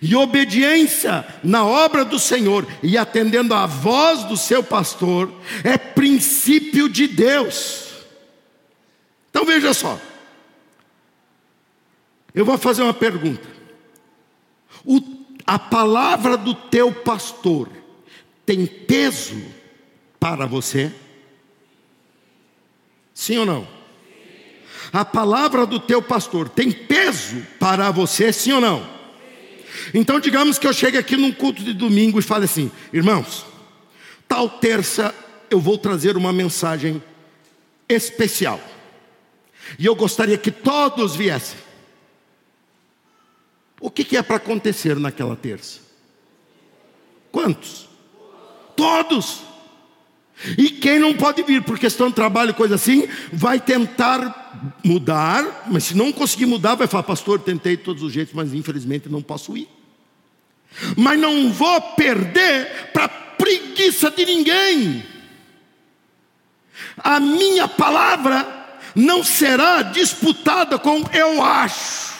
E 0.00 0.14
obediência 0.14 1.26
na 1.42 1.64
obra 1.64 2.04
do 2.04 2.18
Senhor 2.18 2.66
e 2.82 2.96
atendendo 2.96 3.52
à 3.54 3.66
voz 3.66 4.24
do 4.24 4.36
seu 4.36 4.62
pastor 4.62 5.32
é 5.64 5.76
princípio 5.76 6.88
de 6.88 7.08
Deus. 7.08 7.90
Então 9.30 9.44
veja 9.44 9.74
só. 9.74 9.98
Eu 12.34 12.44
vou 12.44 12.56
fazer 12.56 12.82
uma 12.82 12.94
pergunta. 12.94 13.46
O, 14.84 15.00
a 15.46 15.58
palavra 15.58 16.36
do 16.36 16.54
teu 16.54 16.92
pastor 16.92 17.68
tem 18.46 18.66
peso 18.66 19.42
para 20.18 20.46
você? 20.46 20.92
Sim 23.14 23.38
ou 23.38 23.46
não? 23.46 23.68
A 24.92 25.04
palavra 25.04 25.64
do 25.64 25.80
teu 25.80 26.02
pastor 26.02 26.48
tem 26.48 26.70
peso 26.70 27.46
para 27.58 27.90
você, 27.90 28.32
sim 28.32 28.52
ou 28.52 28.60
não? 28.60 28.86
Então, 29.94 30.20
digamos 30.20 30.58
que 30.58 30.66
eu 30.66 30.72
chegue 30.72 30.98
aqui 30.98 31.16
num 31.16 31.32
culto 31.32 31.62
de 31.62 31.72
domingo 31.72 32.18
e 32.18 32.22
fale 32.22 32.44
assim: 32.44 32.70
irmãos, 32.92 33.46
tal 34.28 34.48
terça 34.48 35.14
eu 35.50 35.60
vou 35.60 35.78
trazer 35.78 36.16
uma 36.16 36.32
mensagem 36.32 37.02
especial. 37.88 38.60
E 39.78 39.86
eu 39.86 39.94
gostaria 39.94 40.36
que 40.36 40.50
todos 40.50 41.16
viessem. 41.16 41.58
O 43.80 43.90
que, 43.90 44.04
que 44.04 44.16
é 44.16 44.22
para 44.22 44.36
acontecer 44.36 44.96
naquela 44.96 45.36
terça? 45.36 45.80
Quantos? 47.30 47.88
Todos. 48.76 49.42
E 50.58 50.70
quem 50.70 50.98
não 50.98 51.14
pode 51.14 51.42
vir 51.42 51.62
por 51.62 51.78
questão 51.78 52.08
de 52.08 52.14
trabalho, 52.14 52.54
coisa 52.54 52.74
assim, 52.74 53.08
vai 53.32 53.60
tentar 53.60 54.74
mudar, 54.84 55.64
mas 55.70 55.84
se 55.84 55.96
não 55.96 56.12
conseguir 56.12 56.46
mudar, 56.46 56.74
vai 56.74 56.86
falar, 56.86 57.04
pastor, 57.04 57.40
tentei 57.40 57.76
de 57.76 57.84
todos 57.84 58.02
os 58.02 58.12
jeitos, 58.12 58.34
mas 58.34 58.52
infelizmente 58.52 59.08
não 59.08 59.22
posso 59.22 59.56
ir. 59.56 59.68
Mas 60.96 61.18
não 61.18 61.52
vou 61.52 61.80
perder 61.96 62.90
para 62.92 63.08
preguiça 63.08 64.10
de 64.10 64.24
ninguém. 64.24 65.04
A 66.98 67.20
minha 67.20 67.68
palavra 67.68 68.62
não 68.94 69.22
será 69.22 69.82
disputada 69.82 70.78
com 70.78 71.02
eu 71.12 71.42
acho. 71.42 72.12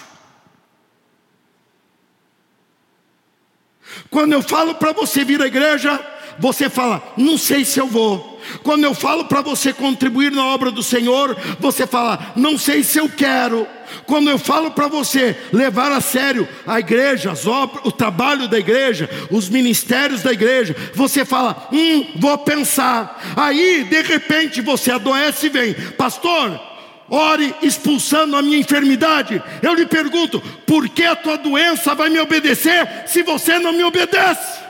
Quando 4.11 4.33
eu 4.33 4.43
falo 4.43 4.75
para 4.75 4.93
você 4.93 5.25
vir 5.25 5.41
à 5.43 5.47
igreja, 5.47 5.99
você 6.39 6.69
fala, 6.69 7.03
não 7.17 7.37
sei 7.37 7.65
se 7.65 7.79
eu 7.79 7.87
vou. 7.87 8.41
Quando 8.63 8.85
eu 8.85 8.95
falo 8.95 9.25
para 9.27 9.41
você 9.41 9.73
contribuir 9.73 10.33
na 10.33 10.45
obra 10.47 10.71
do 10.71 10.83
Senhor, 10.83 11.37
você 11.61 11.87
fala, 11.87 12.33
não 12.37 12.59
sei 12.59 12.83
se 12.83 12.99
eu 12.99 13.09
quero. 13.09 13.67
Quando 14.07 14.31
eu 14.31 14.39
falo 14.39 14.71
para 14.71 14.89
você 14.89 15.37
levar 15.53 15.93
a 15.93 16.01
sério 16.01 16.49
a 16.67 16.81
igreja, 16.81 17.33
obras, 17.47 17.85
o 17.85 17.93
trabalho 17.93 18.49
da 18.49 18.59
igreja, 18.59 19.09
os 19.31 19.49
ministérios 19.49 20.23
da 20.23 20.33
igreja, 20.33 20.75
você 20.95 21.25
fala, 21.25 21.69
hum, 21.73 22.07
vou 22.17 22.37
pensar. 22.39 23.35
Aí, 23.37 23.85
de 23.85 24.03
repente, 24.03 24.61
você 24.61 24.91
adoece 24.91 25.47
e 25.47 25.51
vem, 25.51 25.75
pastor, 25.75 26.61
ore 27.09 27.55
expulsando 27.63 28.37
a 28.37 28.43
minha 28.43 28.59
enfermidade. 28.59 29.43
Eu 29.63 29.75
lhe 29.75 29.87
pergunto, 29.87 30.41
por 30.67 30.89
que 30.89 31.05
a 31.05 31.15
tua 31.15 31.37
doença 31.37 31.95
vai 31.95 32.09
me 32.09 32.19
obedecer 32.19 33.05
se 33.07 33.23
você 33.23 33.59
não 33.59 33.73
me 33.73 33.85
obedece? 33.85 34.63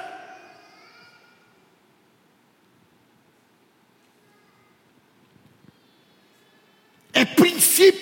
É 7.15 7.25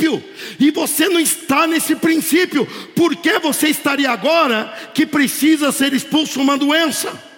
princípio, 0.00 0.24
e 0.58 0.70
você 0.70 1.08
não 1.08 1.20
está 1.20 1.66
nesse 1.66 1.94
princípio, 1.94 2.66
por 2.94 3.14
que 3.16 3.38
você 3.38 3.68
estaria 3.68 4.10
agora 4.10 4.72
que 4.94 5.04
precisa 5.04 5.70
ser 5.70 5.92
expulso 5.92 6.40
uma 6.40 6.56
doença? 6.56 7.28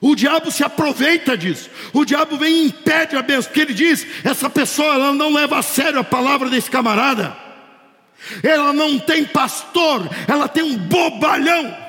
O 0.00 0.14
diabo 0.14 0.50
se 0.50 0.62
aproveita 0.62 1.38
disso. 1.38 1.70
O 1.92 2.04
diabo 2.04 2.36
vem 2.36 2.56
e 2.56 2.66
impede 2.66 3.16
a 3.16 3.22
bênção, 3.22 3.44
porque 3.44 3.60
ele 3.60 3.72
diz: 3.72 4.06
essa 4.22 4.50
pessoa 4.50 4.94
ela 4.94 5.14
não 5.14 5.32
leva 5.32 5.58
a 5.58 5.62
sério 5.62 6.00
a 6.00 6.04
palavra 6.04 6.50
desse 6.50 6.70
camarada. 6.70 7.34
Ela 8.42 8.72
não 8.72 8.98
tem 8.98 9.24
pastor, 9.24 10.08
ela 10.26 10.48
tem 10.48 10.62
um 10.62 10.76
bobalhão 10.76 11.84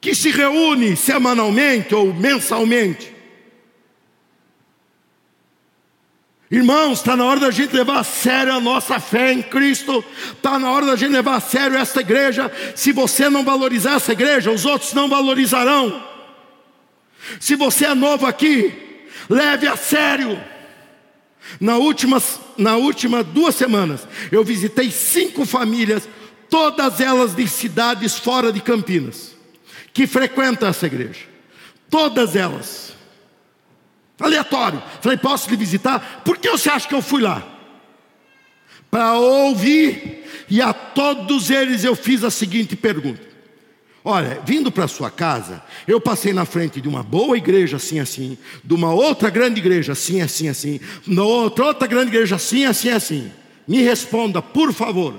que 0.00 0.14
se 0.14 0.30
reúne 0.30 0.96
semanalmente 0.96 1.94
ou 1.94 2.12
mensalmente 2.12 3.13
Irmãos, 6.50 6.98
está 6.98 7.16
na 7.16 7.24
hora 7.24 7.40
da 7.40 7.50
gente 7.50 7.74
levar 7.74 8.00
a 8.00 8.04
sério 8.04 8.52
a 8.52 8.60
nossa 8.60 9.00
fé 9.00 9.32
em 9.32 9.42
Cristo, 9.42 10.04
está 10.32 10.58
na 10.58 10.70
hora 10.70 10.86
da 10.86 10.96
gente 10.96 11.12
levar 11.12 11.36
a 11.36 11.40
sério 11.40 11.76
esta 11.76 12.00
igreja. 12.00 12.52
Se 12.76 12.92
você 12.92 13.30
não 13.30 13.44
valorizar 13.44 13.94
essa 13.94 14.12
igreja, 14.12 14.50
os 14.50 14.64
outros 14.64 14.92
não 14.92 15.08
valorizarão. 15.08 16.04
Se 17.40 17.56
você 17.56 17.86
é 17.86 17.94
novo 17.94 18.26
aqui, 18.26 18.72
leve 19.28 19.66
a 19.66 19.76
sério. 19.76 20.38
Na 21.58 21.76
última, 21.76 22.22
na 22.56 22.76
última 22.76 23.22
duas 23.22 23.54
semanas, 23.54 24.06
eu 24.30 24.44
visitei 24.44 24.90
cinco 24.90 25.44
famílias, 25.46 26.08
todas 26.50 27.00
elas 27.00 27.34
de 27.34 27.48
cidades 27.48 28.18
fora 28.18 28.52
de 28.52 28.60
Campinas, 28.60 29.34
que 29.92 30.06
frequentam 30.06 30.68
essa 30.68 30.86
igreja. 30.86 31.20
Todas 31.88 32.36
elas. 32.36 32.93
Aleatório. 34.18 34.82
Falei, 35.00 35.18
posso 35.18 35.50
lhe 35.50 35.56
visitar? 35.56 36.22
Por 36.24 36.38
que 36.38 36.50
você 36.50 36.68
acha 36.70 36.88
que 36.88 36.94
eu 36.94 37.02
fui 37.02 37.20
lá? 37.20 37.42
Para 38.90 39.14
ouvir, 39.14 40.24
e 40.48 40.62
a 40.62 40.72
todos 40.72 41.50
eles 41.50 41.82
eu 41.82 41.96
fiz 41.96 42.22
a 42.22 42.30
seguinte 42.30 42.76
pergunta: 42.76 43.20
Olha, 44.04 44.40
vindo 44.44 44.70
para 44.70 44.86
sua 44.86 45.10
casa, 45.10 45.62
eu 45.88 46.00
passei 46.00 46.32
na 46.32 46.44
frente 46.44 46.80
de 46.80 46.86
uma 46.86 47.02
boa 47.02 47.36
igreja 47.36 47.78
assim, 47.78 47.98
assim, 47.98 48.38
de 48.62 48.72
uma 48.72 48.92
outra 48.92 49.30
grande 49.30 49.58
igreja 49.58 49.92
assim, 49.94 50.20
assim, 50.20 50.46
assim, 50.46 50.80
de 51.04 51.18
outra, 51.18 51.64
outra 51.64 51.88
grande 51.88 52.10
igreja 52.10 52.36
assim, 52.36 52.66
assim, 52.66 52.90
assim. 52.90 53.32
Me 53.66 53.82
responda, 53.82 54.40
por 54.40 54.72
favor, 54.72 55.18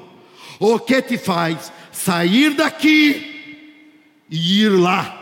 o 0.58 0.80
que 0.80 1.02
te 1.02 1.18
faz 1.18 1.70
sair 1.92 2.54
daqui 2.54 3.66
e 4.30 4.62
ir 4.62 4.70
lá 4.70 5.22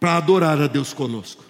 para 0.00 0.16
adorar 0.16 0.58
a 0.58 0.66
Deus 0.68 0.94
conosco? 0.94 1.43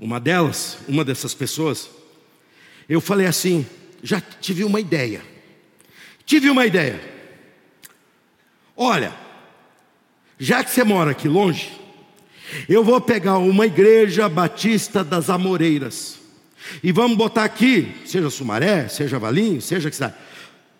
Uma 0.00 0.18
delas, 0.18 0.78
uma 0.88 1.04
dessas 1.04 1.34
pessoas, 1.34 1.90
eu 2.88 3.00
falei 3.00 3.26
assim: 3.26 3.66
já 4.02 4.20
tive 4.20 4.64
uma 4.64 4.80
ideia. 4.80 5.22
Tive 6.24 6.48
uma 6.48 6.64
ideia. 6.64 7.00
Olha, 8.76 9.12
já 10.38 10.64
que 10.64 10.70
você 10.70 10.82
mora 10.82 11.10
aqui 11.10 11.28
longe, 11.28 11.70
eu 12.68 12.82
vou 12.82 13.00
pegar 13.00 13.36
uma 13.38 13.66
igreja 13.66 14.28
batista 14.28 15.04
das 15.04 15.28
Amoreiras 15.28 16.18
e 16.82 16.92
vamos 16.92 17.16
botar 17.16 17.44
aqui, 17.44 17.92
seja 18.06 18.30
Sumaré, 18.30 18.88
seja 18.88 19.18
Valinhos, 19.18 19.64
seja 19.64 19.90
que 19.90 19.96
seja. 19.96 20.16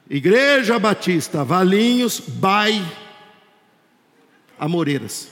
Igreja 0.08 0.78
Batista 0.78 1.44
Valinhos, 1.44 2.20
Bai 2.20 2.84
Amoreiras. 4.58 5.28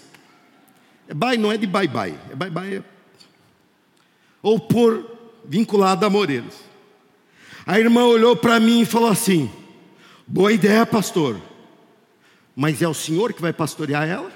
É 1.08 1.14
bai 1.14 1.36
não 1.36 1.50
é 1.50 1.56
de 1.56 1.66
bye 1.66 1.88
bye, 1.88 2.14
é 2.30 2.36
bye 2.36 2.50
bye 2.50 2.74
é 2.76 2.97
ou 4.42 4.58
por 4.58 5.04
vinculado 5.44 6.04
a 6.04 6.10
Moreiros. 6.10 6.54
A 7.66 7.78
irmã 7.78 8.04
olhou 8.04 8.36
para 8.36 8.58
mim 8.58 8.80
e 8.80 8.86
falou 8.86 9.10
assim: 9.10 9.50
Boa 10.26 10.52
ideia, 10.52 10.84
pastor. 10.86 11.40
Mas 12.54 12.82
é 12.82 12.88
o 12.88 12.94
senhor 12.94 13.32
que 13.32 13.40
vai 13.40 13.52
pastorear 13.52 14.08
ela? 14.08 14.32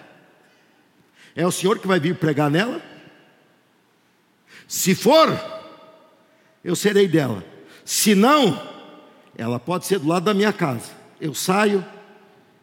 É 1.34 1.46
o 1.46 1.53
senhor 1.53 1.78
que 1.78 1.86
vai 1.86 1.98
vir 1.98 2.16
pregar 2.16 2.50
nela? 2.50 2.80
Se 4.68 4.94
for, 4.94 5.28
eu 6.62 6.76
serei 6.76 7.09
dela. 7.09 7.44
Se 7.84 8.14
não, 8.14 8.61
ela 9.36 9.59
pode 9.59 9.86
ser 9.86 9.98
do 9.98 10.09
lado 10.09 10.24
da 10.24 10.34
minha 10.34 10.53
casa. 10.53 10.90
Eu 11.20 11.34
saio 11.34 11.84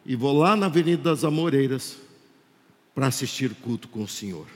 e 0.04 0.16
vou 0.16 0.36
lá 0.36 0.56
na 0.56 0.66
Avenida 0.66 1.10
das 1.10 1.24
Amoreiras 1.24 1.96
para 2.94 3.06
assistir 3.06 3.54
culto 3.62 3.88
com 3.88 4.02
o 4.02 4.08
Senhor. 4.08 4.46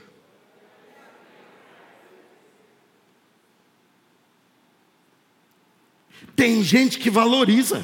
Tem 6.35 6.63
gente 6.63 6.99
que 6.99 7.09
valoriza. 7.09 7.83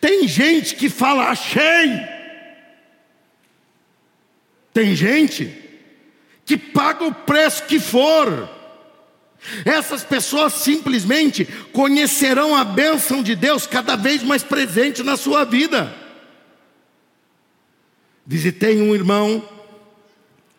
Tem 0.00 0.26
gente 0.28 0.76
que 0.76 0.88
fala, 0.88 1.28
achei. 1.28 2.00
Tem 4.72 4.94
gente 4.94 5.52
que 6.44 6.56
paga 6.56 7.04
o 7.04 7.14
preço 7.14 7.64
que 7.64 7.80
for. 7.80 8.48
Essas 9.64 10.02
pessoas 10.02 10.54
simplesmente 10.54 11.44
conhecerão 11.72 12.54
a 12.54 12.64
bênção 12.64 13.22
de 13.22 13.34
Deus 13.34 13.66
cada 13.66 13.96
vez 13.96 14.22
mais 14.22 14.42
presente 14.42 15.02
na 15.02 15.16
sua 15.16 15.44
vida. 15.44 15.94
Visitei 18.26 18.80
um 18.80 18.94
irmão, 18.94 19.46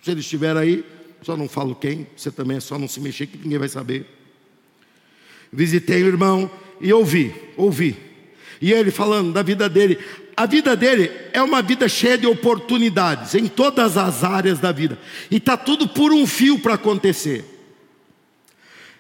se 0.04 0.12
ele 0.12 0.20
estiver 0.20 0.56
aí, 0.56 0.86
só 1.24 1.36
não 1.36 1.50
falo 1.50 1.74
quem, 1.74 2.06
você 2.16 2.30
também 2.30 2.58
é 2.58 2.60
só 2.60 2.78
não 2.78 2.88
se 2.88 3.00
mexer 3.00 3.26
que 3.26 3.38
ninguém 3.40 3.58
vai 3.58 3.70
saber 3.70 4.15
visitei 5.56 6.04
o 6.04 6.08
irmão 6.08 6.52
e 6.80 6.92
ouvi, 6.92 7.34
ouvi. 7.56 7.98
E 8.62 8.72
ele 8.72 8.92
falando 8.92 9.32
da 9.32 9.42
vida 9.42 9.70
dele. 9.70 9.98
A 10.38 10.46
vida 10.46 10.76
dele 10.76 11.10
é 11.32 11.42
uma 11.42 11.62
vida 11.62 11.88
cheia 11.88 12.18
de 12.18 12.28
oportunidades 12.28 13.34
em 13.36 13.48
todas 13.48 13.98
as 13.98 14.24
áreas 14.24 14.60
da 14.60 14.72
vida. 14.72 15.00
E 15.32 15.38
está 15.38 15.56
tudo 15.56 15.88
por 15.88 16.12
um 16.12 16.28
fio 16.28 16.60
para 16.60 16.74
acontecer. 16.74 17.46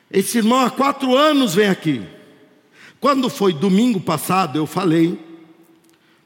Esse 0.09 0.37
irmão 0.37 0.61
há 0.61 0.69
quatro 0.69 1.15
anos 1.15 1.53
vem 1.53 1.67
aqui. 1.67 2.01
Quando 3.01 3.29
foi 3.29 3.53
domingo 3.53 3.99
passado, 3.99 4.57
eu 4.57 4.65
falei 4.65 5.19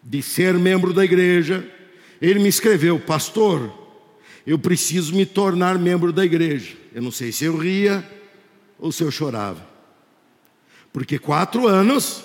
de 0.03 0.21
ser 0.21 0.53
membro 0.53 0.93
da 0.93 1.03
igreja. 1.03 1.67
Ele 2.21 2.39
me 2.39 2.49
escreveu, 2.49 2.99
pastor, 2.99 3.73
eu 4.45 4.59
preciso 4.59 5.15
me 5.15 5.25
tornar 5.25 5.79
membro 5.79 6.13
da 6.13 6.23
igreja. 6.23 6.75
Eu 6.93 7.01
não 7.01 7.11
sei 7.11 7.31
se 7.31 7.45
eu 7.45 7.57
ria 7.57 8.07
ou 8.77 8.91
se 8.91 9.03
eu 9.03 9.09
chorava. 9.09 9.67
Porque 10.91 11.19
quatro 11.19 11.67
anos, 11.67 12.23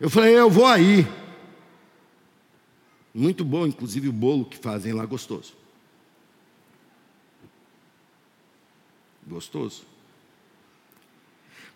eu 0.00 0.08
falei, 0.08 0.38
eu 0.38 0.48
vou 0.48 0.66
aí. 0.66 1.06
Muito 3.12 3.44
bom, 3.44 3.66
inclusive 3.66 4.08
o 4.08 4.12
bolo 4.12 4.44
que 4.44 4.56
fazem 4.56 4.92
lá 4.92 5.04
gostoso. 5.04 5.54
Gostoso. 9.26 9.84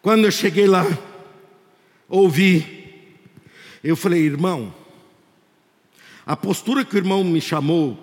Quando 0.01 0.25
eu 0.25 0.31
cheguei 0.31 0.67
lá, 0.67 0.85
ouvi, 2.09 3.19
eu 3.85 3.97
falei, 3.97 4.23
irmão, 4.23 4.75
a 6.25 6.37
postura 6.37 6.85
que 6.85 6.95
o 6.95 6.99
irmão 6.99 7.23
me 7.25 7.41
chamou 7.41 7.99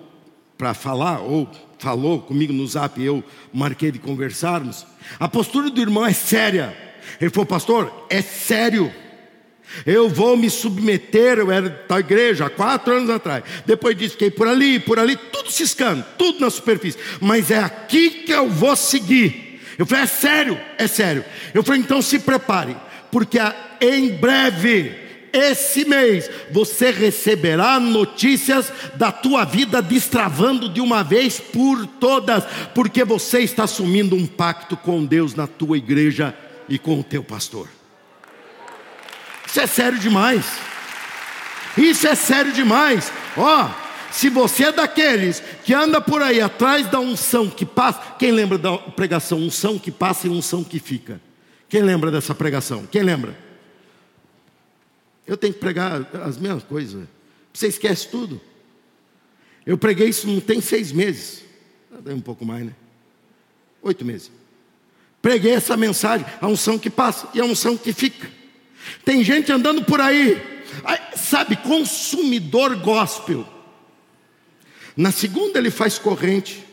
para 0.56 0.74
falar, 0.74 1.20
ou 1.20 1.50
falou 1.80 2.20
comigo 2.20 2.52
no 2.52 2.66
zap, 2.66 3.02
eu 3.02 3.24
marquei 3.52 3.90
de 3.90 3.98
conversarmos, 3.98 4.86
a 5.18 5.26
postura 5.26 5.70
do 5.70 5.80
irmão 5.80 6.06
é 6.06 6.12
séria. 6.12 6.76
Ele 7.20 7.30
falou, 7.30 7.46
pastor, 7.46 8.06
é 8.08 8.20
sério. 8.20 8.92
Eu 9.86 10.08
vou 10.08 10.36
me 10.36 10.50
submeter, 10.50 11.38
eu 11.38 11.50
era 11.50 11.68
da 11.88 11.98
igreja 11.98 12.46
há 12.46 12.50
quatro 12.50 12.94
anos 12.94 13.08
atrás. 13.08 13.44
Depois 13.64 13.96
disso, 13.96 14.12
fiquei 14.12 14.30
por 14.30 14.46
ali, 14.46 14.78
por 14.78 14.98
ali, 14.98 15.16
tudo 15.16 15.50
ciscando, 15.50 16.04
tudo 16.18 16.40
na 16.40 16.50
superfície. 16.50 16.98
Mas 17.20 17.50
é 17.50 17.58
aqui 17.58 18.10
que 18.10 18.32
eu 18.32 18.48
vou 18.48 18.74
seguir. 18.76 19.60
Eu 19.78 19.86
falei, 19.86 20.04
é 20.04 20.06
sério, 20.06 20.60
é 20.76 20.86
sério. 20.86 21.24
Eu 21.54 21.62
falei, 21.62 21.80
então 21.80 22.02
se 22.02 22.18
prepare, 22.18 22.76
porque 23.10 23.38
em 23.80 24.10
breve, 24.10 24.94
esse 25.32 25.84
mês, 25.84 26.30
você 26.50 26.90
receberá 26.90 27.78
notícias 27.78 28.72
da 28.94 29.12
tua 29.12 29.44
vida 29.44 29.80
destravando 29.80 30.68
de 30.68 30.80
uma 30.80 31.02
vez 31.02 31.38
por 31.38 31.86
todas, 31.86 32.44
porque 32.74 33.04
você 33.04 33.40
está 33.40 33.64
assumindo 33.64 34.16
um 34.16 34.26
pacto 34.26 34.76
com 34.76 35.04
Deus 35.04 35.34
na 35.34 35.46
tua 35.46 35.78
igreja 35.78 36.34
e 36.68 36.78
com 36.78 37.00
o 37.00 37.04
teu 37.04 37.22
pastor. 37.22 37.68
Isso 39.46 39.60
é 39.60 39.66
sério 39.66 39.98
demais. 39.98 40.44
Isso 41.76 42.06
é 42.06 42.14
sério 42.14 42.52
demais. 42.52 43.12
Ó, 43.36 43.64
oh, 43.64 43.90
se 44.12 44.28
você 44.28 44.64
é 44.64 44.72
daqueles 44.72 45.42
que 45.64 45.72
anda 45.72 46.00
por 46.00 46.22
aí 46.22 46.40
atrás 46.40 46.86
da 46.88 47.00
unção 47.00 47.48
que 47.48 47.64
passa, 47.64 48.00
quem 48.18 48.32
lembra 48.32 48.58
da 48.58 48.76
pregação 48.78 49.38
unção 49.38 49.78
que 49.78 49.90
passa 49.90 50.26
e 50.26 50.30
unção 50.30 50.64
que 50.64 50.78
fica? 50.78 51.20
Quem 51.68 51.82
lembra 51.82 52.10
dessa 52.10 52.34
pregação? 52.34 52.86
Quem 52.90 53.02
lembra? 53.02 53.49
Eu 55.30 55.36
tenho 55.36 55.54
que 55.54 55.60
pregar 55.60 56.10
as 56.26 56.36
mesmas 56.36 56.64
coisas. 56.64 57.06
Você 57.54 57.68
esquece 57.68 58.08
tudo. 58.08 58.40
Eu 59.64 59.78
preguei 59.78 60.08
isso 60.08 60.26
não 60.26 60.40
tem 60.40 60.60
seis 60.60 60.90
meses. 60.90 61.44
Um 62.04 62.20
pouco 62.20 62.44
mais, 62.44 62.66
né? 62.66 62.72
Oito 63.80 64.04
meses. 64.04 64.28
Preguei 65.22 65.52
essa 65.52 65.76
mensagem, 65.76 66.26
a 66.40 66.48
unção 66.48 66.76
que 66.76 66.90
passa 66.90 67.28
e 67.32 67.40
a 67.40 67.44
unção 67.44 67.76
que 67.76 67.92
fica. 67.92 68.28
Tem 69.04 69.22
gente 69.22 69.52
andando 69.52 69.84
por 69.84 70.00
aí, 70.00 70.36
sabe, 71.14 71.54
consumidor 71.58 72.74
gospel. 72.80 73.46
Na 74.96 75.12
segunda 75.12 75.60
ele 75.60 75.70
faz 75.70 75.96
corrente 75.96 76.66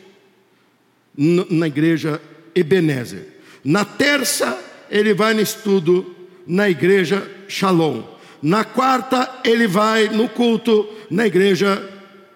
na 1.16 1.68
igreja 1.68 2.20
Ebenezer. 2.56 3.24
Na 3.62 3.84
terça 3.84 4.60
ele 4.90 5.14
vai 5.14 5.32
no 5.32 5.40
estudo 5.40 6.16
na 6.44 6.68
igreja 6.68 7.24
Shalom. 7.46 8.17
Na 8.42 8.64
quarta 8.64 9.28
ele 9.44 9.66
vai 9.66 10.08
no 10.08 10.28
culto 10.28 10.88
na 11.10 11.26
igreja 11.26 11.82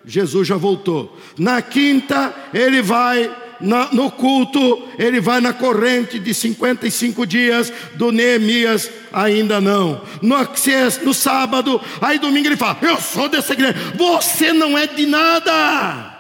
Jesus 0.05 0.49
já 0.49 0.57
voltou. 0.57 1.17
Na 1.39 1.63
quinta 1.63 2.35
ele 2.53 2.83
vai 2.83 3.31
na, 3.61 3.89
no 3.93 4.11
culto, 4.11 4.89
ele 4.99 5.21
vai 5.21 5.41
na 5.41 5.53
corrente 5.53 6.19
de 6.19 6.35
55 6.35 7.25
dias 7.25 7.73
do 7.95 8.11
Neemias, 8.11 8.91
ainda 9.13 9.61
não. 9.61 10.03
No, 10.21 10.37
no 11.05 11.15
sábado, 11.15 11.81
aí 12.01 12.19
domingo 12.19 12.49
ele 12.49 12.57
fala: 12.57 12.79
Eu 12.83 13.01
sou 13.01 13.29
dessa 13.29 13.53
igreja, 13.53 13.77
você 13.95 14.53
não 14.53 14.77
é 14.77 14.87
de 14.87 15.07
nada. 15.07 16.12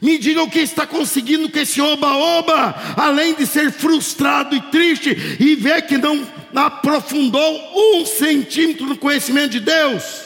Me 0.00 0.18
diga 0.18 0.42
o 0.42 0.50
que 0.50 0.60
está 0.60 0.86
conseguindo 0.86 1.50
com 1.50 1.58
esse 1.58 1.80
oba-oba, 1.80 2.74
além 2.96 3.34
de 3.34 3.46
ser 3.46 3.70
frustrado 3.72 4.54
e 4.54 4.60
triste 4.62 5.10
e 5.38 5.54
ver 5.56 5.82
que 5.82 5.98
não 5.98 6.26
aprofundou 6.54 7.98
um 8.00 8.06
centímetro 8.06 8.86
no 8.86 8.96
conhecimento 8.96 9.50
de 9.50 9.60
Deus. 9.60 10.22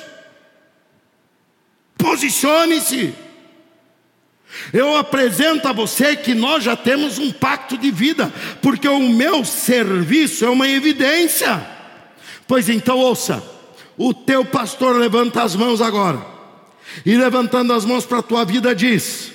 Posicione-se. 1.96 3.14
Eu 4.72 4.96
apresento 4.96 5.68
a 5.68 5.72
você 5.72 6.16
que 6.16 6.34
nós 6.34 6.64
já 6.64 6.76
temos 6.76 7.18
um 7.18 7.30
pacto 7.32 7.76
de 7.76 7.90
vida, 7.90 8.32
porque 8.62 8.88
o 8.88 9.00
meu 9.00 9.44
serviço 9.44 10.44
é 10.44 10.50
uma 10.50 10.68
evidência. 10.68 11.66
Pois 12.46 12.68
então, 12.68 12.98
ouça: 12.98 13.42
o 13.98 14.14
teu 14.14 14.44
pastor 14.44 14.96
levanta 14.96 15.42
as 15.42 15.54
mãos 15.54 15.80
agora, 15.80 16.24
e 17.04 17.16
levantando 17.16 17.72
as 17.72 17.84
mãos 17.84 18.06
para 18.06 18.18
a 18.18 18.22
tua 18.22 18.44
vida, 18.44 18.74
diz: 18.74 19.32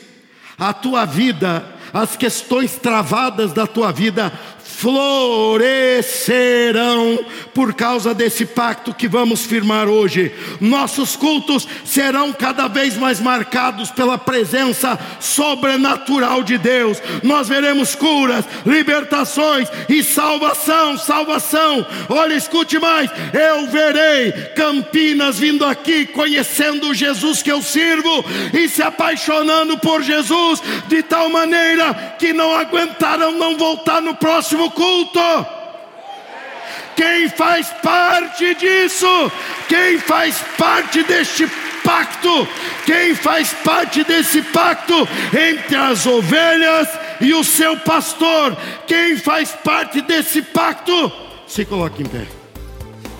a 0.61 0.73
tua 0.73 1.05
vida, 1.05 1.65
as 1.91 2.15
questões 2.15 2.75
travadas 2.75 3.51
da 3.51 3.65
tua 3.65 3.91
vida 3.91 4.31
florescerão 4.77 7.25
por 7.53 7.73
causa 7.73 8.13
desse 8.13 8.45
pacto 8.45 8.93
que 8.93 9.07
vamos 9.07 9.45
firmar 9.45 9.87
hoje. 9.87 10.33
Nossos 10.59 11.15
cultos 11.15 11.65
serão 11.85 12.33
cada 12.33 12.67
vez 12.67 12.97
mais 12.97 13.19
marcados 13.19 13.91
pela 13.91 14.17
presença 14.17 14.97
sobrenatural 15.19 16.41
de 16.43 16.57
Deus. 16.57 16.99
Nós 17.21 17.49
veremos 17.49 17.93
curas, 17.95 18.45
libertações 18.65 19.67
e 19.89 20.03
salvação, 20.03 20.97
salvação. 20.97 21.85
Olha, 22.09 22.33
escute 22.33 22.79
mais, 22.79 23.11
eu 23.33 23.67
verei 23.67 24.31
Campinas 24.55 25.37
vindo 25.37 25.65
aqui 25.65 26.05
conhecendo 26.05 26.89
o 26.89 26.93
Jesus 26.93 27.41
que 27.41 27.51
eu 27.51 27.61
sirvo 27.61 28.23
e 28.53 28.69
se 28.69 28.81
apaixonando 28.81 29.77
por 29.77 30.01
Jesus 30.01 30.61
de 30.87 31.03
tal 31.03 31.29
maneira 31.29 32.15
que 32.17 32.33
não 32.33 32.53
aguentaram 32.53 33.33
não 33.33 33.57
voltar 33.57 34.01
no 34.01 34.15
próximo 34.61 34.71
culto. 34.71 35.19
Quem 36.95 37.29
faz 37.29 37.67
parte 37.81 38.53
disso? 38.55 39.07
Quem 39.67 39.97
faz 39.97 40.37
parte 40.57 41.03
deste 41.03 41.47
pacto? 41.83 42.47
Quem 42.85 43.15
faz 43.15 43.53
parte 43.53 44.03
desse 44.03 44.41
pacto 44.41 45.07
entre 45.33 45.75
as 45.75 46.05
ovelhas 46.05 46.87
e 47.19 47.33
o 47.33 47.43
seu 47.43 47.77
pastor? 47.79 48.55
Quem 48.85 49.17
faz 49.17 49.51
parte 49.51 50.01
desse 50.01 50.41
pacto? 50.41 51.11
Se 51.47 51.65
coloque 51.65 52.03
em 52.03 52.05
pé. 52.05 52.27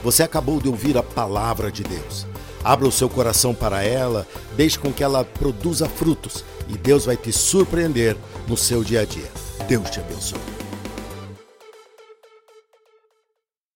Você 0.04 0.24
acabou 0.24 0.60
de 0.60 0.68
ouvir 0.68 0.98
a 0.98 1.04
palavra 1.04 1.72
de 1.72 1.84
Deus. 1.84 2.28
Abra 2.64 2.88
o 2.88 2.92
seu 2.92 3.10
coração 3.10 3.56
para 3.56 3.84
ela, 3.84 4.28
deixe 4.56 4.78
com 4.78 4.94
que 4.94 5.04
ela 5.04 5.24
produza 5.24 5.90
frutos 5.90 6.44
e 6.70 6.78
Deus 6.78 7.06
vai 7.06 7.18
te 7.18 7.32
surpreender 7.32 8.16
no 8.48 8.56
seu 8.56 8.84
dia 8.84 9.02
a 9.02 9.06
dia. 9.06 9.30
Deus 9.68 9.90
te 9.90 10.00
abençoe. 10.00 10.61